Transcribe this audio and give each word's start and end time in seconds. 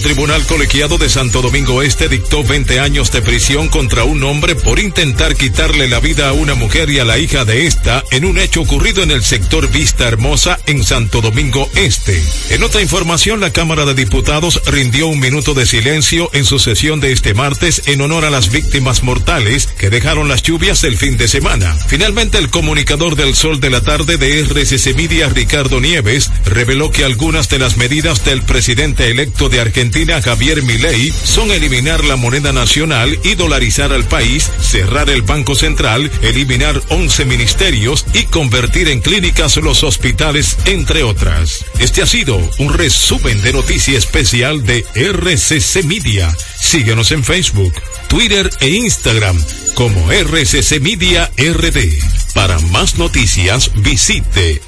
tribunal 0.00 0.44
colegiado 0.46 0.98
de 0.98 1.08
Santo 1.08 1.42
Domingo 1.42 1.82
Este 1.82 2.08
dictó 2.08 2.42
20 2.42 2.80
años 2.80 3.12
de 3.12 3.22
prisión 3.22 3.68
contra 3.68 4.04
un 4.04 4.22
hombre 4.24 4.54
por 4.54 4.78
intentar 4.78 5.36
quitarle 5.36 5.88
la 5.88 6.00
vida 6.00 6.28
a 6.28 6.32
una 6.32 6.54
mujer 6.54 6.90
y 6.90 6.98
a 6.98 7.04
la 7.04 7.18
hija 7.18 7.44
de 7.44 7.66
esta 7.66 8.02
en 8.10 8.24
un 8.24 8.38
hecho 8.38 8.62
ocurrido 8.62 9.02
en 9.02 9.10
el 9.10 9.22
sector 9.22 9.70
Vista 9.70 10.08
Hermosa 10.08 10.58
en 10.66 10.84
Santo 10.84 11.20
Domingo 11.20 11.68
Este. 11.74 12.22
En 12.50 12.62
otra 12.62 12.82
información, 12.82 13.40
la 13.40 13.52
Cámara 13.52 13.84
de 13.84 13.94
Diputados 13.94 14.60
rindió 14.66 15.06
un 15.06 15.20
minuto 15.20 15.54
de 15.54 15.66
silencio 15.66 16.30
en 16.32 16.44
su 16.44 16.58
sesión 16.58 17.00
de 17.00 17.12
este 17.12 17.34
martes 17.34 17.82
en 17.86 18.00
honor 18.00 18.24
a 18.24 18.30
las 18.30 18.50
víctimas 18.50 19.02
mortales 19.02 19.68
que 19.78 19.90
dejaron 19.90 20.28
las 20.28 20.42
lluvias 20.42 20.84
el 20.84 20.96
fin 20.96 21.16
de 21.16 21.28
semana. 21.28 21.76
Finalmente, 21.86 22.38
el 22.38 22.50
comunicador 22.50 23.16
del 23.16 23.34
Sol 23.34 23.60
de 23.60 23.70
la 23.70 23.80
Tarde 23.80 24.16
de 24.16 24.40
RCC 24.40 24.94
Media, 24.96 25.28
Ricardo 25.28 25.80
Nieves, 25.80 26.30
reveló 26.44 26.90
que 26.90 27.04
algunas 27.04 27.48
de 27.48 27.58
las 27.58 27.76
medidas 27.76 28.24
del 28.24 28.42
presidente 28.42 29.10
electo 29.10 29.48
de 29.48 29.60
Argentina, 29.60 29.83
Javier 30.22 30.62
Milei, 30.62 31.12
son 31.12 31.50
eliminar 31.50 32.04
la 32.04 32.16
moneda 32.16 32.52
nacional 32.52 33.18
y 33.22 33.34
dolarizar 33.34 33.92
al 33.92 34.04
país, 34.04 34.50
cerrar 34.60 35.10
el 35.10 35.22
Banco 35.22 35.54
Central, 35.54 36.10
eliminar 36.22 36.80
11 36.88 37.24
ministerios 37.24 38.06
y 38.12 38.24
convertir 38.24 38.88
en 38.88 39.00
clínicas 39.00 39.56
los 39.56 39.82
hospitales, 39.82 40.56
entre 40.66 41.02
otras. 41.02 41.64
Este 41.78 42.02
ha 42.02 42.06
sido 42.06 42.36
un 42.58 42.72
resumen 42.72 43.42
de 43.42 43.52
noticia 43.52 43.98
especial 43.98 44.64
de 44.64 44.84
RCC 44.94 45.84
Media. 45.84 46.34
Síguenos 46.60 47.12
en 47.12 47.24
Facebook, 47.24 47.74
Twitter 48.08 48.50
e 48.60 48.68
Instagram 48.68 49.36
como 49.74 50.10
RCC 50.10 50.80
Media 50.80 51.30
RD. 51.36 51.98
Para 52.34 52.58
más 52.58 52.96
noticias 52.98 53.70
visite 53.76 54.60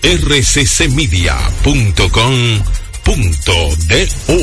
rccmedia.com.do. 3.07 4.37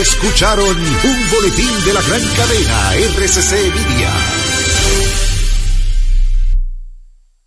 Escucharon 0.00 0.76
un 0.76 1.30
boletín 1.30 1.84
de 1.84 1.94
la 1.94 2.02
gran 2.02 2.22
cadena 2.36 2.94
RCC 2.96 3.52
Media. 3.74 4.10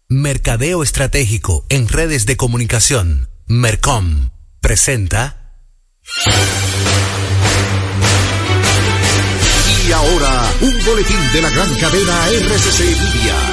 Mercadeo 0.10 0.84
Estratégico 0.84 1.66
en 1.70 1.88
redes 1.88 2.26
de 2.26 2.38
comunicación. 2.38 3.30
Mercom 3.48 4.30
presenta. 4.62 5.60
Y 9.88 9.92
ahora, 9.92 10.54
un 10.62 10.86
boletín 10.86 11.32
de 11.34 11.42
la 11.42 11.50
gran 11.50 11.76
cadena 11.76 12.30
RCC 12.30 12.80
Media 12.80 13.53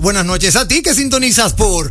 Buenas 0.00 0.26
noches 0.26 0.56
a 0.56 0.68
ti 0.68 0.82
que 0.82 0.94
sintonizas 0.94 1.54
por 1.54 1.90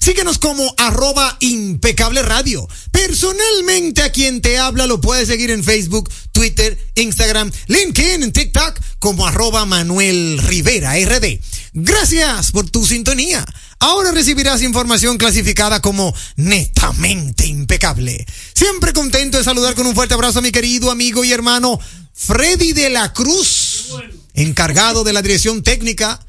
síguenos 0.00 0.38
como 0.38 0.74
arroba 0.78 1.36
impecable 1.40 2.22
radio. 2.22 2.68
Personalmente 2.90 4.02
a 4.02 4.12
quien 4.12 4.40
te 4.40 4.58
habla 4.58 4.86
lo 4.86 5.00
puedes 5.00 5.28
seguir 5.28 5.50
en 5.50 5.64
Facebook, 5.64 6.10
Twitter, 6.32 6.78
Instagram, 6.94 7.50
LinkedIn, 7.66 8.32
TikTok 8.32 8.80
como 8.98 9.26
arroba 9.26 9.64
Manuel 9.66 10.38
Rivera 10.42 10.94
RD. 10.94 11.40
Gracias 11.72 12.52
por 12.52 12.68
tu 12.68 12.84
sintonía. 12.86 13.44
Ahora 13.78 14.12
recibirás 14.12 14.62
información 14.62 15.16
clasificada 15.16 15.80
como 15.80 16.14
netamente 16.36 17.46
impecable. 17.46 18.26
Siempre 18.54 18.92
contento 18.92 19.38
de 19.38 19.44
saludar 19.44 19.74
con 19.74 19.86
un 19.86 19.94
fuerte 19.94 20.14
abrazo 20.14 20.40
a 20.40 20.42
mi 20.42 20.52
querido 20.52 20.90
amigo 20.90 21.24
y 21.24 21.32
hermano 21.32 21.80
Freddy 22.12 22.72
de 22.72 22.90
la 22.90 23.12
Cruz, 23.14 23.86
encargado 24.34 25.02
de 25.02 25.14
la 25.14 25.22
dirección 25.22 25.62
técnica. 25.62 26.20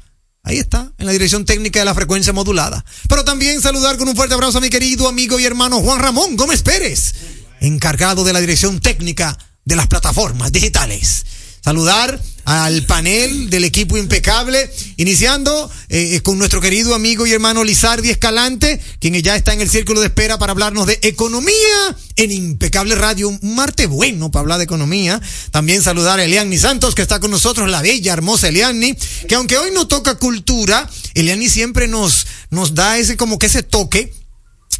Ahí 0.44 0.58
está, 0.58 0.92
en 0.98 1.06
la 1.06 1.12
dirección 1.12 1.44
técnica 1.44 1.78
de 1.78 1.84
la 1.84 1.94
frecuencia 1.94 2.32
modulada. 2.32 2.84
Pero 3.08 3.24
también 3.24 3.60
saludar 3.60 3.96
con 3.96 4.08
un 4.08 4.16
fuerte 4.16 4.34
abrazo 4.34 4.58
a 4.58 4.60
mi 4.60 4.70
querido 4.70 5.08
amigo 5.08 5.38
y 5.38 5.44
hermano 5.44 5.80
Juan 5.80 6.00
Ramón 6.00 6.36
Gómez 6.36 6.62
Pérez, 6.62 7.14
encargado 7.60 8.24
de 8.24 8.32
la 8.32 8.40
dirección 8.40 8.80
técnica 8.80 9.38
de 9.64 9.76
las 9.76 9.86
plataformas 9.86 10.50
digitales. 10.50 11.24
Saludar 11.64 12.20
al 12.44 12.84
panel 12.86 13.48
del 13.48 13.62
equipo 13.62 13.96
impecable, 13.96 14.68
iniciando 14.96 15.70
eh, 15.88 16.20
con 16.22 16.36
nuestro 16.36 16.60
querido 16.60 16.92
amigo 16.92 17.24
y 17.24 17.32
hermano 17.32 17.62
Lizardi 17.62 18.10
Escalante, 18.10 18.80
quien 18.98 19.14
ya 19.22 19.36
está 19.36 19.52
en 19.52 19.60
el 19.60 19.70
círculo 19.70 20.00
de 20.00 20.06
espera 20.06 20.38
para 20.38 20.50
hablarnos 20.50 20.88
de 20.88 20.98
economía 21.02 21.96
en 22.16 22.32
Impecable 22.32 22.96
Radio. 22.96 23.28
Un 23.28 23.54
martes 23.54 23.88
bueno 23.88 24.32
para 24.32 24.40
hablar 24.40 24.58
de 24.58 24.64
economía. 24.64 25.20
También 25.52 25.82
saludar 25.82 26.18
a 26.18 26.24
Eliani 26.24 26.58
Santos, 26.58 26.96
que 26.96 27.02
está 27.02 27.20
con 27.20 27.30
nosotros, 27.30 27.70
la 27.70 27.80
bella, 27.80 28.12
hermosa 28.12 28.48
Eliani, 28.48 28.96
que 29.28 29.36
aunque 29.36 29.56
hoy 29.56 29.70
no 29.72 29.86
toca 29.86 30.16
cultura, 30.16 30.90
Eliani 31.14 31.48
siempre 31.48 31.86
nos, 31.86 32.26
nos 32.50 32.74
da 32.74 32.98
ese 32.98 33.16
como 33.16 33.38
que 33.38 33.46
ese 33.46 33.62
toque 33.62 34.12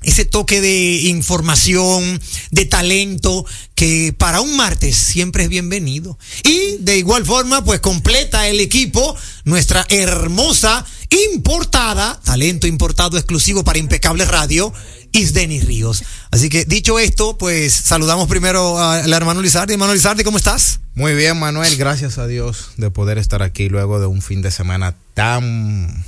ese 0.02 0.25
toque 0.25 0.60
de 0.60 1.02
información, 1.02 2.20
de 2.50 2.64
talento, 2.64 3.44
que 3.75 4.14
para 4.16 4.40
un 4.40 4.56
martes 4.56 4.96
siempre 4.96 5.44
es 5.44 5.49
bienvenido. 5.49 6.19
Y 6.44 6.76
de 6.81 6.99
igual 6.99 7.25
forma, 7.25 7.64
pues 7.64 7.81
completa 7.81 8.49
el 8.49 8.60
equipo 8.60 9.16
nuestra 9.44 9.87
hermosa 9.88 10.84
importada, 11.10 12.20
talento 12.25 12.66
importado 12.66 13.19
exclusivo 13.19 13.64
para 13.64 13.78
Impecable 13.78 14.25
Radio, 14.25 14.72
Isdeni 15.12 15.60
Ríos. 15.60 16.04
Así 16.31 16.49
que 16.49 16.64
dicho 16.64 16.99
esto, 16.99 17.37
pues 17.37 17.72
saludamos 17.72 18.28
primero 18.28 18.78
al 18.78 19.12
hermano 19.12 19.43
Lizardi. 19.43 19.75
Hermano 19.75 19.94
Lizardi, 19.94 20.25
¿cómo 20.25 20.38
estás? 20.38 20.81
Muy 20.94 21.14
bien, 21.14 21.38
Manuel, 21.38 21.76
gracias 21.76 22.19
a 22.19 22.26
Dios 22.26 22.70
de 22.76 22.90
poder 22.90 23.19
estar 23.19 23.43
aquí 23.43 23.69
luego 23.69 24.00
de 24.00 24.06
un 24.06 24.22
fin 24.22 24.43
de 24.43 24.50
semana 24.50 24.94
tan 25.14 26.04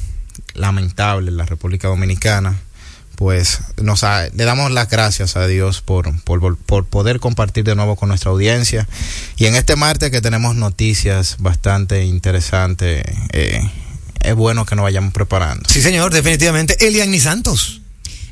lamentable 0.55 1.31
en 1.31 1.37
la 1.37 1.47
República 1.47 1.89
Dominicana 1.89 2.61
pues 3.17 3.61
nos 3.81 4.03
le 4.03 4.45
damos 4.45 4.71
las 4.71 4.89
gracias 4.89 5.37
a 5.37 5.47
Dios 5.47 5.81
por, 5.81 6.21
por, 6.23 6.57
por, 6.57 6.87
poder 6.87 7.21
compartir 7.21 7.65
de 7.65 7.75
nuevo 7.75 7.97
con 7.97 8.09
nuestra 8.09 8.31
audiencia. 8.31 8.89
Y 9.37 9.47
en 9.47 9.55
este 9.55 9.77
martes 9.77 10.11
que 10.11 10.21
tenemos 10.21 10.57
noticias 10.57 11.37
bastante 11.39 12.05
interesantes, 12.05 13.05
eh, 13.33 13.61
es 14.21 14.35
bueno 14.35 14.65
que 14.67 14.75
nos 14.77 14.85
vayamos 14.85 15.13
preparando. 15.13 15.69
Sí, 15.69 15.83
señor, 15.83 16.13
definitivamente. 16.13 16.87
Eliani 16.87 17.21
Santos. 17.21 17.81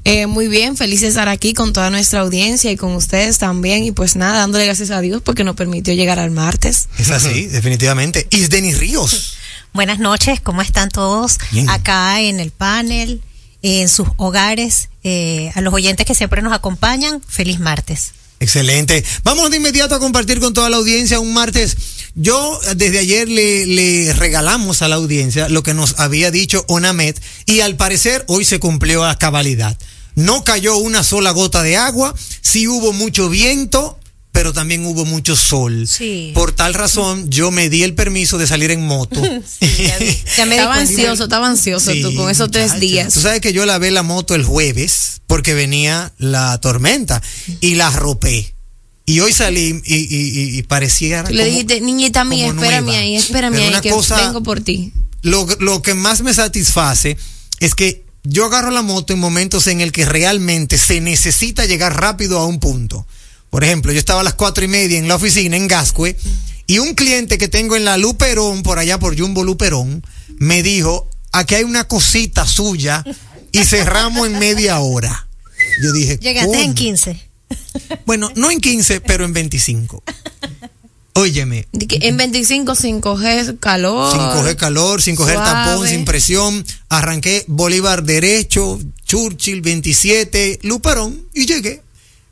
Eh, 0.05 0.27
muy 0.27 0.49
bien, 0.49 0.77
feliz 0.77 1.01
de 1.03 1.07
estar 1.07 1.29
aquí 1.29 1.55
con 1.55 1.73
toda 1.73 1.89
nuestra 1.91 2.21
audiencia 2.21 2.73
y 2.73 2.77
con 2.77 2.93
ustedes 2.95 3.39
también. 3.39 3.85
Y 3.85 3.93
pues 3.93 4.17
nada, 4.17 4.39
dándole 4.39 4.65
gracias 4.65 4.91
a 4.91 5.01
Dios 5.01 5.23
porque 5.23 5.45
nos 5.45 5.55
permitió 5.55 5.95
llegar 5.95 6.19
al 6.19 6.33
martes. 6.33 6.89
Es 6.99 7.11
así, 7.11 7.47
definitivamente. 7.47 8.27
Isdeni 8.31 8.75
Ríos. 8.75 9.37
Buenas 9.73 10.01
noches, 10.01 10.41
¿cómo 10.41 10.61
están 10.61 10.91
todos? 10.91 11.39
Acá 11.69 12.21
en 12.21 12.41
el 12.41 12.51
panel 12.51 13.23
en 13.63 13.89
sus 13.89 14.09
hogares. 14.17 14.89
Eh, 15.05 15.51
a 15.55 15.61
los 15.61 15.73
oyentes 15.73 16.07
que 16.07 16.15
siempre 16.15 16.43
nos 16.43 16.53
acompañan, 16.53 17.21
feliz 17.27 17.59
martes. 17.59 18.13
Excelente. 18.41 19.05
Vamos 19.23 19.51
de 19.51 19.59
inmediato 19.59 19.95
a 19.95 20.01
compartir 20.01 20.41
con 20.41 20.53
toda 20.53 20.69
la 20.69 20.77
audiencia 20.77 21.21
un 21.21 21.33
martes. 21.33 21.77
Yo 22.15 22.61
desde 22.77 22.99
ayer 22.99 23.29
le, 23.29 23.67
le, 23.67 24.13
regalamos 24.13 24.83
a 24.83 24.89
la 24.89 24.97
audiencia 24.97 25.49
lo 25.49 25.63
que 25.63 25.75
nos 25.75 25.99
había 26.01 26.31
dicho 26.31 26.65
Onamet 26.69 27.23
y 27.47 27.61
al 27.61 27.77
parecer 27.77 28.25
hoy 28.27 28.45
se 28.45 28.59
cumplió 28.59 29.05
a 29.05 29.17
cabalidad. 29.17 29.79
No 30.15 30.45
cayó 30.45 30.77
una 30.77 31.05
sola 31.05 31.31
gota 31.31 31.63
de 31.63 31.77
agua, 31.77 32.15
sí 32.43 32.67
hubo 32.67 32.93
mucho 32.93 33.29
viento, 33.29 33.99
pero 34.33 34.55
también 34.55 34.85
hubo 34.87 35.05
mucho 35.05 35.37
sol. 35.37 35.87
Sí. 35.87 36.33
Por 36.35 36.53
tal 36.53 36.73
razón, 36.73 37.29
yo 37.31 37.51
me 37.51 37.69
di 37.69 37.83
el 37.83 37.95
permiso 37.95 38.39
de 38.39 38.47
salir 38.47 38.71
en 38.71 38.85
moto. 38.85 39.23
sí, 39.61 39.69
ya, 40.37 40.47
me 40.47 40.57
estaba 40.57 40.77
ansioso, 40.77 41.25
estaba 41.25 41.49
ansioso 41.49 41.93
tú 42.01 42.15
con 42.17 42.31
esos 42.31 42.51
tres 42.51 42.81
días. 42.81 43.13
Tú 43.13 43.21
sabes 43.21 43.41
que 43.41 43.53
yo 43.53 43.67
lavé 43.67 43.91
la 43.91 44.03
moto 44.03 44.35
el 44.35 44.45
jueves 44.45 45.21
porque 45.27 45.53
venía 45.53 46.13
la 46.19 46.59
tormenta 46.61 47.23
y 47.61 47.75
la 47.75 47.91
ropé. 47.91 48.55
Y 49.05 49.21
hoy 49.21 49.33
salí 49.33 49.83
y, 49.85 49.95
y, 49.97 50.59
y 50.59 50.63
parecía. 50.63 51.25
Le 51.25 51.45
dijiste, 51.45 51.81
niñita 51.81 52.25
mía, 52.25 52.47
espérame 52.47 52.89
ahí, 52.91 53.17
espérame 53.17 53.57
ahí, 53.57 53.81
que 53.83 53.93
vengo 53.93 54.43
por 54.43 54.61
ti. 54.61 54.93
Lo, 55.21 55.47
lo 55.61 55.83
que 55.83 55.95
más 55.95 56.23
me 56.23 56.33
satisface 56.33 57.17
es 57.61 57.75
que 57.75 58.05
yo 58.25 58.47
agarro 58.47 58.71
la 58.71 58.83
moto 58.83 59.13
en 59.13 59.19
momentos 59.19 59.67
en 59.67 59.81
el 59.81 59.93
que 59.93 60.05
realmente 60.05 60.79
se 60.79 61.01
necesita 61.01 61.67
llegar 61.67 62.01
rápido 62.01 62.39
a 62.39 62.47
un 62.47 62.61
punto. 62.61 63.07
Por 63.53 63.65
ejemplo, 63.65 63.93
yo 63.93 63.99
estaba 63.99 64.23
a 64.23 64.25
las 64.25 64.33
cuatro 64.33 64.65
y 64.65 64.69
media 64.69 64.97
en 64.97 65.09
la 65.09 65.17
oficina 65.17 65.59
en 65.59 65.69
Gascue 65.69 66.17
y 66.67 66.79
un 66.79 66.95
cliente 66.95 67.37
que 67.37 67.49
tengo 67.49 67.77
en 67.77 67.85
la 67.85 67.99
Luperón, 67.99 68.63
por 68.63 68.79
allá 68.79 68.99
por 68.99 69.15
Jumbo 69.15 69.45
Luperón, 69.45 70.03
me 70.39 70.63
dijo, 70.63 71.11
aquí 71.33 71.57
hay 71.57 71.65
una 71.65 71.85
cosita 71.85 72.47
suya 72.47 73.05
y 73.53 73.65
cerramos 73.65 74.27
en 74.27 74.39
media 74.39 74.81
hora. 74.81 75.29
Yo 75.83 75.93
dije, 75.93 76.17
Llegaste 76.17 76.63
en 76.63 76.73
15. 76.73 77.29
Bueno, 78.07 78.31
no 78.37 78.51
en 78.51 78.59
15, 78.59 79.03
pero 79.03 79.27
en 79.27 79.35
25. 79.35 80.03
Óyeme. 81.13 81.69
En 81.73 82.17
25 82.17 82.75
sin 82.75 83.03
coger 83.03 83.59
calor. 83.59 84.13
Sin 84.13 84.23
coger 84.31 84.57
calor, 84.57 85.03
sin 85.03 85.15
coger 85.15 85.37
tapón, 85.37 85.87
sin 85.87 86.07
presión. 86.07 86.65
Arranqué 86.89 87.45
Bolívar 87.49 88.03
derecho, 88.03 88.81
Churchill 89.05 89.61
27, 89.61 90.61
Luperón 90.63 91.27
y 91.35 91.45
llegué 91.45 91.83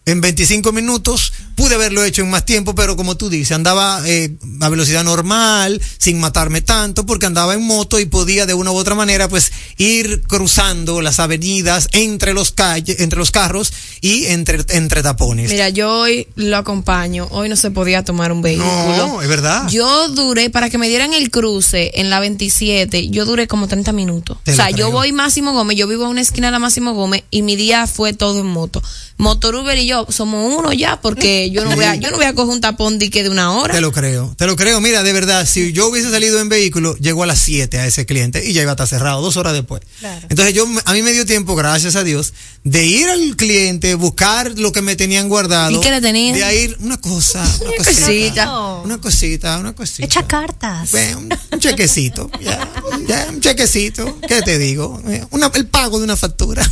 en 0.05 0.21
25 0.21 0.73
minutos. 0.73 1.33
Pude 1.71 1.77
haberlo 1.77 2.03
hecho 2.03 2.23
en 2.23 2.31
más 2.31 2.45
tiempo, 2.45 2.75
pero 2.75 2.97
como 2.97 3.17
tú 3.17 3.31
dices, 3.31 3.53
andaba 3.53 4.03
eh, 4.05 4.35
a 4.61 4.69
velocidad 4.69 5.05
normal, 5.05 5.81
sin 5.99 6.19
matarme 6.19 6.63
tanto, 6.63 7.07
porque 7.07 7.27
andaba 7.27 7.55
en 7.55 7.63
moto 7.63 8.01
y 8.01 8.07
podía 8.07 8.45
de 8.45 8.55
una 8.55 8.73
u 8.73 8.75
otra 8.75 8.97
manera, 8.97 9.29
pues, 9.29 9.53
ir 9.77 10.23
cruzando 10.23 11.01
las 11.01 11.21
avenidas 11.21 11.89
entre 11.93 12.35
los 12.35 12.51
calles, 12.51 12.99
entre 12.99 13.21
los 13.21 13.31
carros 13.31 13.73
y 14.01 14.27
entre, 14.27 14.65
entre 14.71 15.05
tapones. 15.05 15.49
Mira, 15.49 15.69
yo 15.69 15.93
hoy 15.93 16.27
lo 16.35 16.57
acompaño. 16.57 17.29
Hoy 17.31 17.49
no 17.49 17.55
se 17.55 17.71
podía 17.71 18.03
tomar 18.03 18.33
un 18.33 18.43
vehículo. 18.43 18.97
No, 18.97 19.23
es 19.23 19.29
verdad. 19.29 19.69
Yo 19.69 20.09
duré, 20.09 20.51
para 20.51 20.71
que 20.71 20.79
me 20.79 20.89
dieran 20.89 21.15
el 21.15 21.31
cruce 21.31 21.93
en 21.95 22.11
la 22.11 22.19
27, 22.19 23.11
yo 23.11 23.27
duré 23.27 23.47
como 23.47 23.69
30 23.69 23.93
minutos. 23.93 24.39
Te 24.43 24.55
o 24.55 24.57
sea, 24.57 24.71
yo 24.71 24.91
voy 24.91 25.13
Máximo 25.13 25.53
Gómez, 25.53 25.77
yo 25.77 25.87
vivo 25.87 26.07
a 26.07 26.09
una 26.09 26.21
esquina 26.21 26.49
de 26.49 26.53
la 26.53 26.59
Máximo 26.59 26.95
Gómez 26.95 27.23
y 27.31 27.43
mi 27.43 27.55
día 27.55 27.87
fue 27.87 28.13
todo 28.13 28.41
en 28.41 28.47
moto. 28.47 28.83
Motor 29.19 29.55
Uber 29.55 29.79
y 29.79 29.87
yo 29.87 30.07
somos 30.09 30.59
uno 30.59 30.73
ya 30.73 31.01
porque 31.01 31.51
yo 31.51 31.60
no 31.65 31.75
voy 31.75 31.85
a, 31.85 31.95
yo 31.95 32.11
no 32.11 32.17
voy 32.17 32.27
a 32.27 32.35
coger 32.35 32.53
un 32.53 32.61
tapón 32.61 32.99
de 32.99 33.11
que 33.11 33.23
de 33.23 33.31
una 33.31 33.53
hora. 33.53 33.75
Te 33.75 33.81
lo 33.81 33.93
creo, 33.93 34.35
te 34.37 34.47
lo 34.47 34.57
creo. 34.57 34.81
Mira, 34.81 35.03
de 35.03 35.13
verdad, 35.13 35.47
si 35.47 35.73
yo 35.73 35.89
hubiese 35.89 36.11
salido 36.11 36.41
en 36.41 36.49
vehículo, 36.49 36.97
llegó 36.97 37.23
a 37.23 37.27
las 37.27 37.41
7 37.41 37.79
a 37.79 37.87
ese 37.87 38.07
cliente 38.07 38.47
y 38.47 38.53
ya 38.53 38.63
iba 38.63 38.73
a 38.73 38.75
estar 38.75 38.89
cerrado 38.89 39.21
dos 39.21 39.37
horas 39.37 39.53
después. 39.53 39.83
Claro. 39.99 40.27
Entonces 40.29 40.55
yo, 40.55 40.67
a 40.85 40.93
mí 40.93 41.03
me 41.03 41.13
dio 41.13 41.27
tiempo, 41.27 41.55
gracias 41.57 41.97
a 41.97 42.05
Dios, 42.05 42.33
de 42.65 42.85
ir 42.85 43.09
al 43.09 43.37
cliente, 43.37 43.95
buscar 43.95 44.59
lo 44.59 44.73
que 44.73 44.83
me 44.83 44.97
tenían 44.97 45.29
guardado. 45.29 45.71
¿Y 45.73 45.81
qué 45.81 45.91
le 45.91 46.01
tenían? 46.01 46.39
De 46.39 46.63
ir 46.63 46.77
una 46.81 46.99
cosa, 46.99 47.43
una 47.61 47.77
cosita. 47.77 47.95
cosita. 47.95 48.55
Una 48.85 49.01
cosita, 49.01 49.59
una 49.59 49.73
cosita. 49.75 50.05
Echa 50.05 50.27
cartas. 50.27 50.91
Bueno, 50.91 51.37
un, 51.53 51.61
chequecito, 51.61 52.31
ya, 52.41 52.71
ya, 53.07 53.27
un 53.31 53.41
chequecito, 53.41 54.19
¿qué 54.27 54.43
te 54.43 54.59
digo? 54.59 55.03
Una, 55.31 55.51
el 55.55 55.67
pago 55.67 55.99
de 55.99 56.05
una 56.05 56.17
factura. 56.17 56.69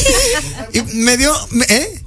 y 0.72 0.82
me 0.94 1.16
dio, 1.16 1.34
¿eh? 1.68 2.02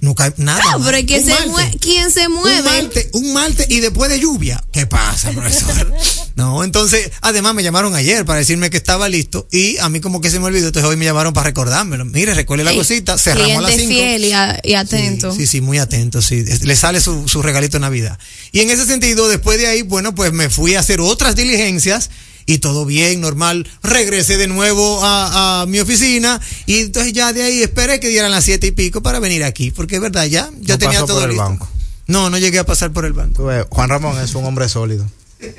No 0.00 0.14
cae 0.14 0.32
nada. 0.38 0.62
Claro, 0.62 0.80
pero 0.84 1.06
que 1.06 1.18
Un 1.18 1.24
se 1.24 1.30
martes. 1.32 1.50
mue- 1.50 1.78
¿quién 1.78 2.10
se 2.10 2.26
Un 2.26 2.34
mueve? 2.34 2.62
martes, 2.62 3.08
un 3.12 3.32
martes 3.34 3.66
y 3.68 3.80
después 3.80 4.08
de 4.10 4.18
lluvia. 4.18 4.62
¿Qué 4.72 4.86
pasa, 4.86 5.30
profesor? 5.32 5.92
No, 6.36 6.64
entonces, 6.64 7.10
además 7.20 7.54
me 7.54 7.62
llamaron 7.62 7.94
ayer 7.94 8.24
para 8.24 8.38
decirme 8.38 8.70
que 8.70 8.78
estaba 8.78 9.10
listo 9.10 9.46
y 9.52 9.76
a 9.76 9.90
mí 9.90 10.00
como 10.00 10.22
que 10.22 10.30
se 10.30 10.38
me 10.38 10.46
olvidó, 10.46 10.68
entonces 10.68 10.88
hoy 10.88 10.96
me 10.96 11.04
llamaron 11.04 11.34
para 11.34 11.44
recordármelo. 11.48 12.06
Mire, 12.06 12.32
recuerde 12.32 12.64
la 12.64 12.70
Sí. 12.70 12.78
cosita, 12.78 13.18
cerramos 13.18 13.58
a 13.58 13.60
las 13.62 13.72
Cliente 13.72 13.94
5. 13.94 14.00
fiel 14.06 14.24
y, 14.24 14.32
a- 14.32 14.60
y 14.64 14.72
atento. 14.74 15.32
Sí, 15.32 15.40
sí, 15.40 15.46
sí, 15.46 15.60
muy 15.60 15.76
atento, 15.78 16.22
sí. 16.22 16.42
Le 16.62 16.76
sale 16.76 17.00
su, 17.02 17.28
su 17.28 17.42
regalito 17.42 17.76
de 17.76 17.80
Navidad. 17.80 18.18
Y 18.52 18.60
en 18.60 18.70
ese 18.70 18.86
sentido, 18.86 19.28
después 19.28 19.58
de 19.58 19.66
ahí, 19.66 19.82
bueno, 19.82 20.14
pues 20.14 20.32
me 20.32 20.48
fui 20.48 20.76
a 20.76 20.80
hacer 20.80 21.00
otras 21.00 21.36
diligencias 21.36 22.08
y 22.46 22.58
todo 22.58 22.84
bien, 22.84 23.20
normal. 23.20 23.68
Regresé 23.82 24.36
de 24.36 24.46
nuevo 24.46 25.04
a, 25.04 25.62
a 25.62 25.66
mi 25.66 25.80
oficina 25.80 26.40
y 26.66 26.80
entonces 26.80 27.12
ya 27.12 27.32
de 27.32 27.42
ahí 27.42 27.62
esperé 27.62 28.00
que 28.00 28.08
dieran 28.08 28.30
las 28.30 28.44
siete 28.44 28.66
y 28.68 28.72
pico 28.72 29.02
para 29.02 29.18
venir 29.20 29.44
aquí, 29.44 29.70
porque 29.70 29.96
es 29.96 30.00
verdad, 30.00 30.24
ya, 30.26 30.50
ya 30.60 30.74
No 30.74 30.78
tenía 30.78 31.00
todo 31.00 31.20
por 31.20 31.22
el 31.24 31.30
listo. 31.30 31.44
banco. 31.44 31.68
No, 32.06 32.28
no 32.30 32.38
llegué 32.38 32.58
a 32.58 32.66
pasar 32.66 32.90
por 32.92 33.04
el 33.04 33.12
banco. 33.12 33.44
Ves, 33.44 33.66
Juan 33.70 33.88
Ramón 33.88 34.18
es 34.20 34.34
un 34.34 34.44
hombre 34.44 34.68
sólido. 34.68 35.06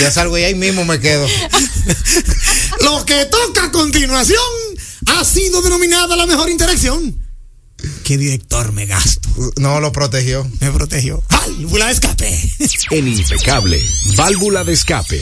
Yo 0.00 0.10
salgo 0.10 0.38
y 0.38 0.44
ahí 0.44 0.54
mismo 0.54 0.84
me 0.84 1.00
quedo. 1.00 1.26
Lo 2.80 3.04
que 3.04 3.26
toca 3.26 3.64
a 3.64 3.72
continuación 3.72 4.38
ha 5.06 5.24
sido 5.24 5.62
denominada 5.62 6.16
la 6.16 6.26
mejor 6.26 6.48
interacción. 6.50 7.16
¿Qué 8.04 8.16
director 8.18 8.72
me 8.72 8.86
gasto? 8.86 9.28
No 9.56 9.80
lo 9.80 9.92
protegió. 9.92 10.48
Me 10.60 10.70
protegió. 10.70 11.22
Válvula 11.30 11.86
de 11.86 11.92
escape. 11.92 12.50
En 12.90 13.08
Impecable, 13.08 13.82
válvula 14.16 14.64
de 14.64 14.72
escape. 14.72 15.20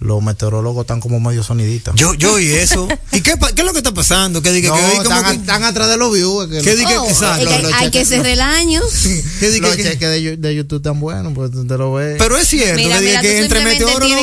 los 0.00 0.22
meteorólogos 0.22 0.82
están 0.82 1.00
como 1.00 1.18
medio 1.20 1.42
soniditas. 1.42 1.94
Yo, 1.96 2.14
yo 2.14 2.38
y 2.38 2.48
eso. 2.52 2.86
¿Y 3.12 3.20
qué, 3.20 3.34
qué 3.54 3.60
es 3.62 3.66
lo 3.66 3.72
que 3.72 3.78
está 3.78 3.92
pasando? 3.92 4.40
Que 4.42 4.52
diga 4.52 4.68
no, 4.68 4.76
que 4.76 4.82
como 4.82 5.02
están, 5.02 5.24
que, 5.24 5.40
están 5.40 5.64
atrás 5.64 5.88
de 5.88 5.96
los 5.96 6.12
views. 6.12 6.46
Que 6.48 6.60
¿Qué 6.60 6.70
los- 6.70 6.78
di 6.78 6.86
que- 6.86 6.98
Oh, 6.98 7.08
exacto, 7.08 7.44
los 7.62 7.72
hay 7.72 7.90
que 7.90 8.04
cerrar 8.04 8.26
el 8.26 8.40
año. 8.40 8.80
que 9.40 9.58
los 9.60 9.76
que- 9.76 9.82
cheques 9.82 10.08
de, 10.08 10.36
de 10.36 10.54
YouTube 10.54 10.82
tan 10.82 11.00
buenos, 11.00 11.32
pues 11.34 11.50
te 11.50 11.76
lo 11.78 11.92
ves. 11.94 12.16
pero 12.18 12.36
es 12.38 12.46
cierto 12.48 12.76
Mira, 12.76 12.98
que, 12.98 13.04
mira, 13.06 13.20
que 13.22 13.28
tú 13.38 13.42
entre 13.44 13.60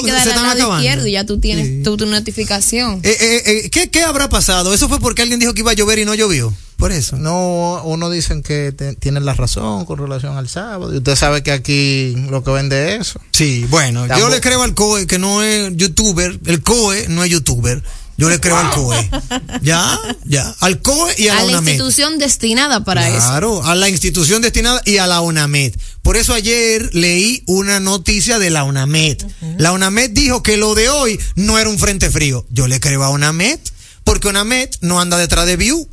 que 0.01 0.11
se 0.11 0.17
están 0.29 0.43
lado 0.43 0.49
acabando. 0.51 0.83
izquierdo 0.83 1.07
y 1.07 1.11
ya 1.11 1.25
tú 1.25 1.39
tienes 1.39 1.67
Sí. 1.67 1.83
tu, 1.83 1.97
tu 1.97 2.05
notificación. 2.05 2.99
Eh, 3.03 3.17
eh, 3.19 3.43
eh, 3.65 3.69
¿qué, 3.69 3.89
¿Qué 3.89 4.03
habrá 4.03 4.29
pasado? 4.29 4.73
¿Eso 4.73 4.87
fue 4.89 4.99
porque 4.99 5.21
alguien 5.21 5.39
dijo 5.39 5.53
que 5.53 5.61
iba 5.61 5.71
a 5.71 5.75
llover 5.75 5.99
y 5.99 6.05
no 6.05 6.13
llovió? 6.15 6.53
Por 6.77 6.91
eso. 6.91 7.15
No, 7.15 7.81
uno 7.85 8.09
dicen 8.09 8.43
que 8.43 8.73
te- 8.73 8.95
tienen 8.95 9.23
la 9.23 9.33
razón 9.33 9.85
con 9.85 9.97
relación 9.97 10.35
al 10.37 10.49
sábado. 10.49 10.93
Y 10.93 10.97
usted 10.97 11.15
sabe 11.15 11.41
que 11.41 11.53
aquí 11.53 12.13
lo 12.29 12.43
que 12.43 12.51
vende 12.51 12.95
es 12.95 13.01
eso. 13.07 13.21
Sí, 13.31 13.65
bueno, 13.69 14.05
yo 14.17 14.27
le 14.29 14.41
creo 14.41 14.61
al 14.61 14.73
COE 14.73 15.07
que 15.07 15.17
no 15.17 15.41
es 15.41 15.64
youtuber. 15.71 16.39
El 16.45 16.61
COE 16.61 17.07
no 17.09 17.23
es 17.23 17.29
youtuber. 17.31 17.81
Yo 18.17 18.29
le 18.29 18.39
creo 18.39 18.55
al 18.57 18.71
COE. 18.71 19.09
Ya, 19.61 19.99
ya. 20.25 20.55
Al 20.61 20.81
COE 20.81 21.13
y 21.17 21.27
a, 21.27 21.33
a 21.33 21.35
la 21.35 21.41
la 21.41 21.47
UNAMED. 21.49 21.71
institución 21.73 22.17
destinada 22.17 22.83
para 22.85 23.09
eso. 23.09 23.17
Claro, 23.27 23.63
a 23.65 23.75
la 23.75 23.89
institución 23.89 24.41
destinada 24.41 24.81
y 24.85 24.97
a 24.97 25.07
la 25.07 25.19
UNAMED. 25.21 25.75
Por 26.01 26.15
eso 26.15 26.33
ayer 26.33 26.93
leí 26.93 27.43
una 27.47 27.79
noticia 27.79 28.39
de 28.39 28.51
la 28.51 28.63
UNAMED. 28.63 29.17
La 29.57 29.71
UNAMED 29.73 30.11
dijo 30.11 30.43
que 30.43 30.55
lo 30.55 30.75
de 30.75 30.87
hoy 30.89 31.19
no 31.35 31.57
era 31.59 31.69
un 31.69 31.77
frente 31.79 32.09
frío. 32.09 32.45
Yo 32.49 32.67
le 32.67 32.79
creo 32.79 33.03
a 33.03 33.09
UNAMED, 33.09 33.59
porque 34.05 34.27
UNAMED 34.29 34.69
no 34.81 35.01
anda 35.01 35.17
detrás 35.17 35.45
de 35.45 35.57
View. 35.57 35.89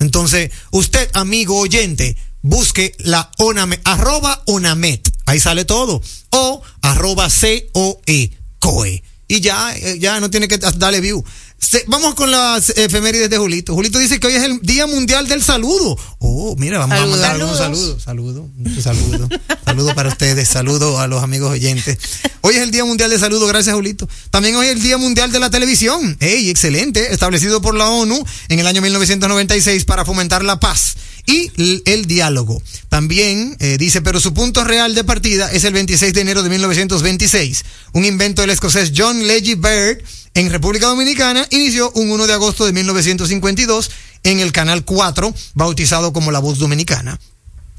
Entonces, 0.00 0.50
usted, 0.72 1.08
amigo 1.12 1.56
oyente, 1.58 2.16
busque 2.42 2.94
la 2.98 3.30
UNAMED, 3.38 3.80
arroba 3.84 4.42
UNAMED. 4.46 5.00
Ahí 5.26 5.38
sale 5.38 5.64
todo. 5.66 6.02
O 6.30 6.62
arroba 6.82 7.28
COE, 7.28 8.32
COE. 8.58 9.02
Y 9.30 9.40
ya, 9.40 9.72
eh, 9.76 9.96
ya 10.00 10.18
no 10.18 10.28
tiene 10.28 10.48
que 10.48 10.58
darle 10.58 11.00
view. 11.00 11.24
Se- 11.60 11.84
vamos 11.86 12.14
con 12.14 12.30
las 12.30 12.70
efemérides 12.70 13.28
de 13.30 13.36
Julito. 13.38 13.74
Julito 13.74 13.98
dice 13.98 14.18
que 14.18 14.26
hoy 14.26 14.34
es 14.34 14.42
el 14.42 14.60
Día 14.62 14.86
Mundial 14.86 15.28
del 15.28 15.42
Saludo. 15.42 15.96
Oh, 16.18 16.56
mira, 16.58 16.78
vamos 16.78 16.96
Saludos. 16.98 17.14
a 17.14 17.20
mandar 17.20 17.30
algunos 17.36 17.58
saludos. 17.58 18.02
Saludos, 18.02 18.48
muchos 18.56 18.82
saludos. 18.82 19.28
Saludos 19.64 19.94
para 19.94 20.08
ustedes, 20.08 20.48
saludos 20.48 20.98
a 20.98 21.06
los 21.06 21.22
amigos 21.22 21.50
oyentes. 21.52 21.98
Hoy 22.40 22.56
es 22.56 22.62
el 22.62 22.70
Día 22.70 22.84
Mundial 22.84 23.10
de 23.10 23.18
Saludo, 23.18 23.46
gracias 23.46 23.74
Julito. 23.76 24.08
También 24.30 24.56
hoy 24.56 24.66
es 24.66 24.72
el 24.72 24.82
Día 24.82 24.96
Mundial 24.96 25.30
de 25.32 25.38
la 25.38 25.50
Televisión. 25.50 26.16
¡Ey, 26.20 26.48
excelente! 26.50 27.12
Establecido 27.12 27.60
por 27.60 27.74
la 27.76 27.88
ONU 27.90 28.24
en 28.48 28.58
el 28.58 28.66
año 28.66 28.80
1996 28.82 29.84
para 29.84 30.04
fomentar 30.04 30.42
la 30.42 30.58
paz 30.58 30.96
y 31.26 31.52
el 31.84 32.06
diálogo. 32.06 32.60
También 32.88 33.56
eh, 33.60 33.76
dice, 33.78 34.00
pero 34.00 34.18
su 34.18 34.32
punto 34.34 34.64
real 34.64 34.94
de 34.94 35.04
partida 35.04 35.52
es 35.52 35.64
el 35.64 35.74
26 35.74 36.14
de 36.14 36.20
enero 36.22 36.42
de 36.42 36.48
1926. 36.48 37.64
Un 37.92 38.04
invento 38.06 38.40
del 38.40 38.50
escocés 38.50 38.92
John 38.96 39.26
Leggy 39.26 39.54
Baird 39.54 40.02
en 40.40 40.50
República 40.50 40.86
Dominicana 40.86 41.46
inició 41.50 41.92
un 41.92 42.10
1 42.10 42.26
de 42.26 42.32
agosto 42.32 42.64
de 42.64 42.72
1952 42.72 43.90
en 44.22 44.40
el 44.40 44.52
Canal 44.52 44.86
4, 44.86 45.34
bautizado 45.52 46.14
como 46.14 46.30
La 46.30 46.38
Voz 46.38 46.58
Dominicana. 46.58 47.20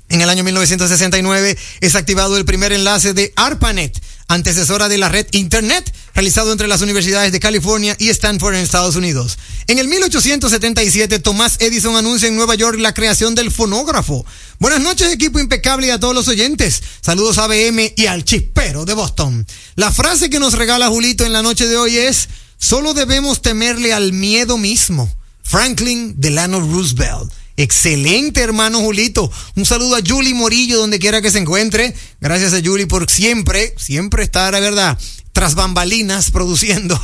En 0.10 0.22
el 0.22 0.30
año 0.30 0.44
1969 0.44 1.58
es 1.80 1.96
activado 1.96 2.38
el 2.38 2.46
primer 2.46 2.72
enlace 2.72 3.14
de 3.14 3.34
ARPANET, 3.36 4.00
antecesora 4.28 4.90
de 4.90 5.00
la 5.00 5.10
red 5.10 5.26
Internet, 5.32 5.92
realizado 6.14 6.52
entre 6.52 6.68
las 6.68 6.82
universidades 6.82 7.32
de 7.32 7.40
California 7.40 7.96
y 7.98 8.10
Stanford 8.10 8.54
en 8.54 8.62
Estados 8.62 8.96
Unidos. 8.96 9.40
En 9.66 9.80
el 9.80 9.88
1877, 9.88 11.18
Thomas 11.18 11.56
Edison 11.62 11.96
anuncia 11.96 12.28
en 12.28 12.36
Nueva 12.36 12.54
York 12.54 12.78
la 12.80 12.94
creación 12.94 13.34
del 13.34 13.52
fonógrafo. 13.52 14.24
Buenas 14.60 14.82
noches, 14.82 15.12
equipo 15.12 15.40
impecable 15.40 15.88
y 15.88 15.90
a 15.90 16.00
todos 16.00 16.14
los 16.14 16.28
oyentes. 16.28 16.84
Saludos 17.02 17.40
a 17.40 17.48
BM 17.48 17.94
y 17.98 18.06
al 18.06 18.24
chispero 18.24 18.86
de 18.86 18.94
Boston. 18.94 19.48
La 19.76 19.92
frase 19.92 20.30
que 20.30 20.40
nos 20.40 20.54
regala 20.54 20.90
Julito 20.90 21.26
en 21.26 21.34
la 21.34 21.42
noche 21.42 21.68
de 21.68 21.78
hoy 21.78 21.98
es, 21.98 22.28
solo 22.62 22.94
debemos 22.94 23.42
temerle 23.42 23.92
al 23.92 24.14
miedo 24.14 24.58
mismo. 24.58 25.12
Franklin 25.44 26.14
Delano 26.18 26.60
Roosevelt. 26.60 27.34
Excelente, 27.58 28.40
hermano 28.42 28.80
Julito. 28.80 29.30
Un 29.56 29.66
saludo 29.66 29.96
a 29.98 30.00
Julie 30.08 30.34
Morillo, 30.34 30.78
donde 30.78 31.00
quiera 31.00 31.22
que 31.22 31.32
se 31.32 31.40
encuentre. 31.40 31.94
Gracias 32.22 32.54
a 32.54 32.62
Julie 32.64 32.88
por 32.88 33.10
siempre, 33.12 33.74
siempre 33.78 34.24
estar, 34.24 34.54
la 34.54 34.60
verdad, 34.62 34.98
tras 35.34 35.56
bambalinas 35.56 36.32
produciendo, 36.32 37.00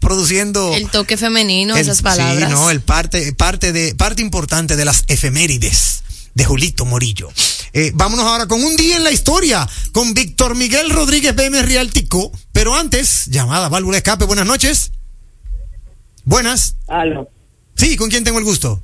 produciendo. 0.00 0.74
El 0.74 0.88
toque 0.90 1.16
femenino, 1.16 1.74
el- 1.76 1.80
esas 1.82 2.02
palabras. 2.02 2.48
Sí, 2.48 2.54
no, 2.54 2.70
el 2.70 2.80
parte, 2.80 3.32
parte 3.32 3.72
de, 3.72 3.94
parte 3.94 4.20
importante 4.22 4.76
de 4.76 4.84
las 4.84 5.04
efemérides 5.08 6.02
de 6.34 6.44
Julito 6.44 6.84
Morillo. 6.84 7.30
Eh, 7.78 7.92
vámonos 7.94 8.26
ahora 8.26 8.48
con 8.48 8.64
un 8.64 8.74
día 8.74 8.96
en 8.96 9.04
la 9.04 9.12
historia 9.12 9.64
con 9.92 10.12
Víctor 10.12 10.56
Miguel 10.56 10.90
Rodríguez 10.90 11.36
BM 11.36 11.62
Rialtico. 11.62 12.32
Pero 12.50 12.74
antes, 12.74 13.26
llamada 13.26 13.68
válvula 13.68 13.94
de 13.94 13.98
escape. 13.98 14.24
Buenas 14.24 14.46
noches. 14.46 14.90
Buenas. 16.24 16.74
Aló. 16.88 17.30
Sí, 17.76 17.96
¿con 17.96 18.10
quién 18.10 18.24
tengo 18.24 18.40
el 18.40 18.44
gusto? 18.44 18.82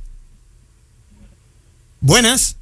Buenas. 2.00 2.56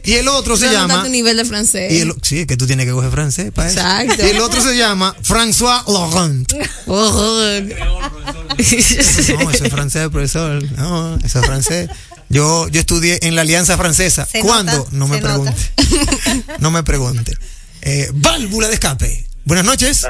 Y 0.03 0.13
el 0.13 0.27
otro 0.27 0.57
se 0.57 0.65
No, 0.65 0.71
no 0.71 0.77
llama. 0.79 0.93
tanto 0.95 1.09
nivel 1.09 1.37
de 1.37 1.45
francés. 1.45 1.91
Y 1.93 1.99
el, 1.99 2.15
sí, 2.23 2.39
es 2.39 2.47
que 2.47 2.57
tú 2.57 2.65
tienes 2.65 2.87
que 2.87 2.91
coger 2.91 3.11
francés 3.11 3.51
para 3.53 3.69
eso. 3.69 3.79
Exacto. 3.79 4.25
Y 4.25 4.29
el 4.31 4.41
otro 4.41 4.59
se 4.59 4.75
llama 4.75 5.15
François 5.23 5.83
Laurent. 5.87 6.51
Oh, 6.87 7.39
No, 8.57 9.51
eso 9.51 9.63
es 9.65 9.71
francés, 9.71 10.09
profesor. 10.09 10.63
No, 10.77 11.15
eso 11.17 11.39
es 11.39 11.45
francés. 11.45 11.89
Yo, 12.29 12.67
yo 12.69 12.79
estudié 12.79 13.19
en 13.21 13.35
la 13.35 13.41
Alianza 13.41 13.77
Francesa. 13.77 14.25
Se 14.25 14.39
¿Cuándo? 14.39 14.71
nota, 14.71 14.89
no 14.91 15.07
me 15.07 15.19
pregunte. 15.19 15.53
No 16.59 16.71
me 16.71 16.83
pregunte. 16.83 17.33
Eh, 17.81 18.09
válvula 18.13 18.67
de 18.67 18.73
escape. 18.75 19.25
Buenas 19.45 19.65
noches. 19.65 20.07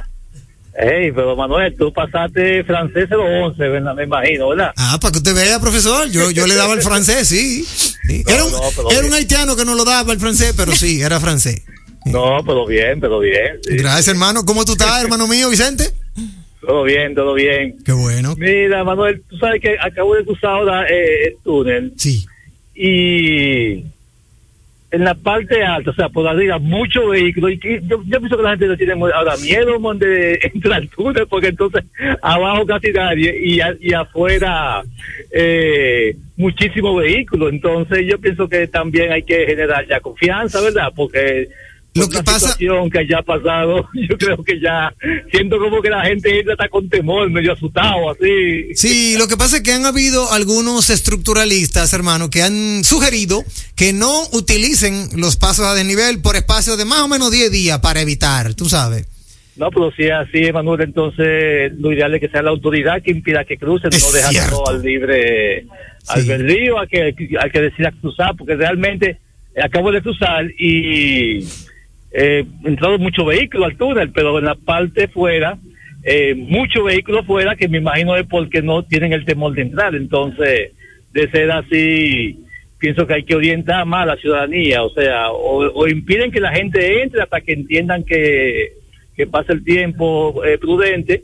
Ey, 0.78 1.12
pero 1.12 1.36
Manuel, 1.36 1.74
tú 1.78 1.92
pasaste 1.94 2.64
francés 2.66 3.10
de 3.10 3.16
los 3.16 3.26
11, 3.52 3.62
¿verdad? 3.70 3.94
Me 3.96 4.04
imagino, 4.04 4.50
¿verdad? 4.50 4.72
Ah, 4.76 4.98
para 5.00 5.12
que 5.14 5.18
usted 5.20 5.34
vea, 5.34 5.60
profesor. 5.60 6.10
Yo, 6.10 6.32
yo 6.32 6.48
le 6.48 6.56
daba 6.56 6.74
el 6.74 6.82
francés, 6.82 7.28
sí. 7.28 7.66
Sí. 7.66 8.24
No, 8.26 8.34
Era 8.34 8.46
un, 8.46 8.52
no, 8.52 8.92
era 8.92 9.08
un 9.08 9.14
haitiano 9.14 9.56
que 9.56 9.64
no 9.66 9.76
lo 9.76 9.86
daba 9.86 10.12
el 10.12 10.20
francés, 10.20 10.54
pero 10.56 10.76
sí, 10.76 11.02
era 11.02 11.20
francés. 11.20 11.62
No, 12.06 12.44
pero 12.46 12.66
bien, 12.66 13.00
pero 13.00 13.20
bien. 13.20 13.60
sí. 13.64 13.78
Gracias, 13.78 14.10
hermano. 14.10 14.46
¿Cómo 14.46 14.64
tú 14.66 14.74
estás, 14.74 15.02
hermano 15.02 15.28
mío, 15.28 15.50
Vicente? 15.50 15.94
Todo 16.66 16.84
bien, 16.84 17.14
todo 17.16 17.34
bien. 17.34 17.76
Qué 17.86 17.92
bueno. 17.94 18.36
Mira, 18.38 18.84
Manuel, 18.84 19.22
tú 19.30 19.38
sabes 19.38 19.62
que 19.62 19.76
acabo 19.80 20.16
de 20.16 20.26
cruzar 20.26 20.52
ahora 20.52 20.86
eh, 20.88 21.28
el 21.28 21.36
túnel 21.44 21.94
Sí. 21.96 22.26
y 22.74 23.84
en 24.92 25.04
la 25.04 25.14
parte 25.14 25.62
alta, 25.62 25.92
o 25.92 25.94
sea, 25.94 26.08
por 26.08 26.26
arriba, 26.26 26.58
muchos 26.58 27.10
vehículos. 27.10 27.52
Y 27.52 27.60
yo, 27.86 28.02
yo 28.06 28.20
pienso 28.20 28.38
que 28.38 28.44
la 28.44 28.52
gente 28.52 28.68
no 28.68 28.78
tiene 28.78 28.94
ahora 28.94 29.36
miedo 29.38 29.78
mon, 29.80 30.00
de 30.00 30.40
entrar 30.54 30.76
al 30.76 30.90
túnel 30.90 31.28
porque 31.28 31.48
entonces 31.48 31.84
abajo 32.22 32.66
casi 32.66 32.92
nadie 32.94 33.36
y, 33.44 33.60
y 33.82 33.94
afuera 33.94 34.84
eh, 35.32 36.16
muchísimos 36.38 37.02
vehículos. 37.02 37.52
Entonces 37.52 38.06
yo 38.10 38.18
pienso 38.20 38.48
que 38.48 38.68
también 38.68 39.12
hay 39.12 39.24
que 39.24 39.46
generar 39.46 39.86
ya 39.86 40.00
confianza, 40.00 40.62
¿verdad? 40.62 40.94
Porque 40.96 41.50
Lo 41.96 42.10
que 42.10 42.22
pasa- 42.24 42.52
situación 42.52 42.90
que 42.90 43.00
haya 43.00 43.22
pasado, 43.22 43.88
yo 44.10 44.18
creo 44.18 44.44
que 44.44 44.60
ya 44.60 44.94
siento 45.32 45.58
como 45.58 45.82
que 45.82 45.90
la 45.90 46.04
gente 46.06 46.44
hasta 46.52 46.68
con 46.68 46.90
temor, 46.90 47.30
medio 47.30 47.54
asustado, 47.54 48.10
así. 48.12 48.76
Sí, 48.76 49.16
lo 49.18 49.28
que 49.28 49.38
pasa 49.38 49.58
es 49.58 49.64
que 49.64 49.72
han 49.72 49.86
habido 49.86 50.32
algunos 50.32 50.90
estructuralistas, 50.90 51.94
hermano, 51.94 52.30
que 52.30 52.44
han 52.44 52.84
sugerido 52.84 53.44
que 53.76 53.94
no 53.94 54.24
utilicen 54.34 55.08
los 55.16 55.38
pasos 55.38 55.66
a 55.66 55.74
desnivel 55.74 56.22
por 56.22 56.36
espacio 56.36 56.76
de 56.76 56.84
más 56.84 57.00
o 57.00 57.08
menos 57.08 57.32
10 57.32 57.50
días 57.50 57.80
para 57.80 58.02
evitar, 58.02 58.54
tú 58.56 58.66
sabes. 58.66 59.08
No, 59.56 59.70
pero 59.72 59.90
si 59.92 60.04
es 60.04 60.12
así, 60.12 60.40
Emanuel, 60.46 60.82
entonces 60.82 61.72
lo 61.80 61.94
ideal 61.94 62.14
es 62.14 62.20
que 62.20 62.28
sea 62.28 62.42
la 62.42 62.50
autoridad 62.50 63.02
que 63.02 63.12
impida 63.12 63.46
que 63.46 63.58
crucen, 63.58 63.90
Es 63.94 64.04
no 64.04 64.50
todo 64.50 64.68
al 64.68 64.82
libre 64.82 65.66
albedrío, 66.08 66.78
a 66.78 66.88
que, 66.88 67.16
a 67.40 67.50
que 67.50 67.62
decida 67.62 67.94
cruzar, 68.02 68.36
porque 68.38 68.56
realmente 68.56 69.18
acabo 69.64 69.92
de 69.94 70.02
cruzar 70.02 70.46
y 70.60 71.40
eh, 72.18 72.46
entraron 72.64 73.02
muchos 73.02 73.26
vehículos 73.26 73.72
al 73.72 73.78
túnel, 73.78 74.12
pero 74.12 74.40
en 74.40 74.46
la 74.46 74.56
parte 74.56 75.10
fuera, 75.10 75.58
eh, 76.02 76.34
muchos 76.34 76.86
vehículos 76.86 77.26
fuera 77.26 77.58
que 77.58 77.68
me 77.68 77.80
imagino 77.80 78.16
es 78.16 78.26
porque 78.26 78.62
no 78.62 78.84
tienen 78.84 79.12
el 79.12 79.26
temor 79.26 79.54
de 79.54 79.64
entrar. 79.64 79.94
Entonces, 79.96 80.72
de 81.12 81.30
ser 81.30 81.52
así, 81.52 82.40
pienso 82.78 83.06
que 83.06 83.16
hay 83.16 83.24
que 83.24 83.36
orientar 83.36 83.86
más 83.86 84.04
a 84.04 84.14
la 84.14 84.16
ciudadanía, 84.16 84.84
o 84.84 84.92
sea, 84.92 85.30
o, 85.32 85.88
impiden 85.88 86.32
que 86.32 86.40
la 86.40 86.54
gente 86.54 87.02
entre 87.02 87.22
hasta 87.22 87.42
que 87.42 87.52
entiendan 87.52 88.06
que, 88.06 88.74
que 89.18 89.28
pase 89.28 89.52
el 89.52 89.66
tiempo 89.66 90.42
eh, 90.46 90.58
prudente 90.58 91.22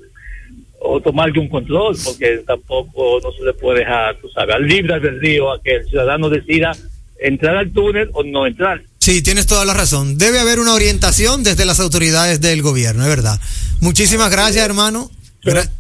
o 0.80 1.00
tomar 1.00 1.32
un 1.38 1.48
control, 1.48 1.96
porque 2.04 2.40
tampoco 2.46 3.20
no 3.24 3.32
se 3.32 3.46
le 3.46 3.54
puede 3.54 3.80
dejar, 3.80 4.18
tú 4.18 4.28
sabes, 4.28 4.56
al 4.56 4.68
libre 4.68 4.96
albedrío 4.96 5.54
a 5.54 5.62
que 5.62 5.76
el 5.76 5.86
ciudadano 5.86 6.30
decida 6.30 6.74
entrar 7.18 7.56
al 7.56 7.72
túnel 7.72 8.10
o 8.12 8.24
no 8.24 8.46
entrar. 8.46 8.82
Sí, 9.02 9.24
tienes 9.24 9.48
toda 9.48 9.66
la 9.66 9.74
razón. 9.74 10.20
Debe 10.20 10.40
haber 10.40 10.60
una 10.60 10.76
orientación 10.76 11.42
desde 11.42 11.66
las 11.66 11.80
autoridades 11.80 12.40
del 12.40 12.62
gobierno, 12.62 13.02
es 13.02 13.10
verdad. 13.10 13.40
Muchísimas 13.80 14.30
gracias, 14.30 14.64
hermano. 14.64 15.10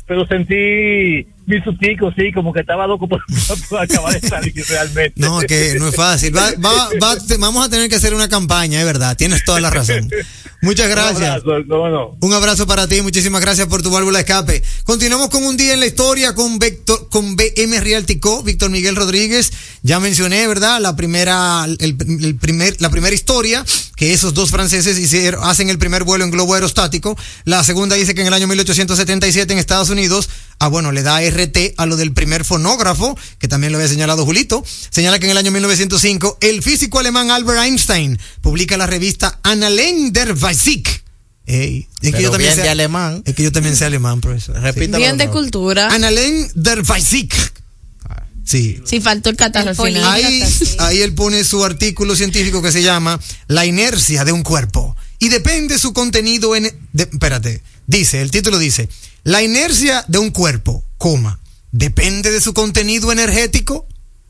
Pero, 0.08 0.26
sentí 0.28 1.28
mi 1.45 1.62
sustico, 1.62 2.12
sí, 2.15 2.32
como 2.34 2.54
que 2.54 2.62
estaba 2.62 2.88
loco 2.88 3.08
por, 3.08 3.21
por 3.69 3.82
acabar 3.82 4.19
de 4.19 4.27
salir 4.27 4.54
realmente. 4.67 5.13
No, 5.19 5.39
que 5.41 5.75
no 5.80 5.88
es 5.89 5.95
fácil. 5.95 6.36
Va- 6.36 6.51
va- 6.63 6.89
va- 7.01 7.17
vamos 7.39 7.65
a 7.65 7.69
tener 7.69 7.89
que 7.89 7.95
hacer 7.95 8.13
una 8.13 8.30
campaña, 8.30 8.80
es 8.80 8.86
verdad. 8.86 9.17
Tienes 9.17 9.43
toda 9.43 9.60
la 9.60 9.69
razón. 9.69 10.10
Muchas 10.62 10.89
gracias. 10.89 11.43
Un 11.43 11.51
abrazo, 11.51 11.65
no, 11.67 11.89
no. 11.89 12.17
Un 12.21 12.34
abrazo 12.34 12.67
para 12.67 12.88
ti, 12.88 13.01
muchísimas 13.01 13.41
gracias 13.41 13.67
por 13.67 13.82
tu 13.82 13.89
válvula 13.89 14.19
de 14.19 14.21
escape. 14.21 14.63
Continuamos 14.84 15.30
con 15.30 15.43
un 15.43 15.58
día 15.58 15.73
en 15.73 15.80
la 15.80 15.88
historia 15.88 16.36
con 16.36 16.60
Vector, 16.60 17.10
con 17.10 17.36
BM 17.36 17.80
Realty 17.82 18.19
Co, 18.19 18.43
Víctor 18.43 18.69
Miguel 18.69 18.95
Rodríguez. 18.95 19.51
Ya 19.82 19.99
mencioné, 19.99 20.45
¿verdad? 20.47 20.80
La 20.80 20.95
primera, 20.95 21.65
el, 21.65 21.95
el 22.21 22.36
primer, 22.36 22.75
la 22.80 22.91
primera 22.91 23.15
historia, 23.15 23.65
que 23.95 24.13
esos 24.13 24.36
dos 24.36 24.51
franceses 24.51 24.99
hicieron, 24.99 25.43
hacen 25.43 25.69
el 25.69 25.80
primer 25.80 26.04
vuelo 26.04 26.23
en 26.25 26.30
globo 26.32 26.54
aerostático. 26.54 27.17
La 27.45 27.63
segunda 27.63 27.95
dice 27.95 28.13
que 28.13 28.21
en 28.21 28.27
el 28.27 28.34
año 28.34 28.45
1877 28.47 29.51
en 29.54 29.58
Estados 29.58 29.89
Unidos, 29.89 30.30
ah, 30.62 30.67
bueno, 30.67 30.91
le 30.91 31.02
da 31.02 31.19
RT 31.21 31.74
a 31.78 31.86
lo 31.88 31.97
del 31.97 32.13
primer 32.13 32.45
fonógrafo, 32.45 33.17
que 33.39 33.47
también 33.47 33.74
lo 33.74 33.80
había 33.80 33.89
señalado 33.89 34.26
Julito. 34.26 34.63
Señala 34.91 35.17
que 35.17 35.26
en 35.26 35.32
el 35.32 35.38
año 35.38 35.52
1905, 35.52 36.38
el 36.39 36.62
físico 36.62 37.00
alemán 37.00 37.32
Albert 37.32 37.63
Einstein 37.63 38.19
publica 38.41 38.78
la 38.78 38.86
revista 38.86 39.39
Annalen 39.43 40.13
der 40.13 40.36
Physik. 40.36 41.04
Ey, 41.47 41.88
es 42.02 42.13
que 42.13 42.21
yo 42.21 42.30
también 42.30 42.50
bien 42.50 42.56
sé 42.56 42.62
de 42.62 42.69
alemán. 42.69 43.24
Es 43.26 43.34
que 43.36 43.43
yo 43.43 43.52
también 43.52 43.76
sé 43.76 43.86
alemán, 43.86 44.21
profesor. 44.21 44.56
Repítalo 44.62 45.00
Bien 45.00 45.17
de 45.17 45.30
cultura. 45.30 45.89
Annalen 45.91 46.52
der 46.54 46.84
Physik. 46.86 47.34
Sí. 48.45 48.82
Sí, 48.86 49.02
faltó 49.02 49.30
el 49.30 49.38
catarro 49.38 49.71
Ahí, 50.06 50.43
ahí 50.80 51.02
él 51.02 51.13
pone 51.13 51.43
su 51.43 51.63
artículo 51.63 52.15
científico 52.15 52.62
que 52.62 52.71
se 52.71 52.84
llama 52.84 53.19
La 53.47 53.65
inercia 53.65 54.26
de 54.26 54.32
un 54.32 54.43
cuerpo. 54.43 54.95
Y 55.19 55.30
depende 55.30 55.80
su 55.80 55.93
contenido 55.93 56.56
en... 56.56 56.63
de- 56.93 57.04
espérate, 57.04 57.62
dice, 57.88 58.21
el 58.21 58.32
título 58.32 58.58
dice, 58.60 58.89
La 59.24 59.44
inercia 59.44 60.04
de 60.08 60.18
un 60.18 60.32
cuerpo, 60.32 60.84
coma, 60.98 61.40
depende 61.72 62.32
de 62.32 62.42
su 62.42 62.56
contenido 62.56 63.12
energético. 63.12 63.88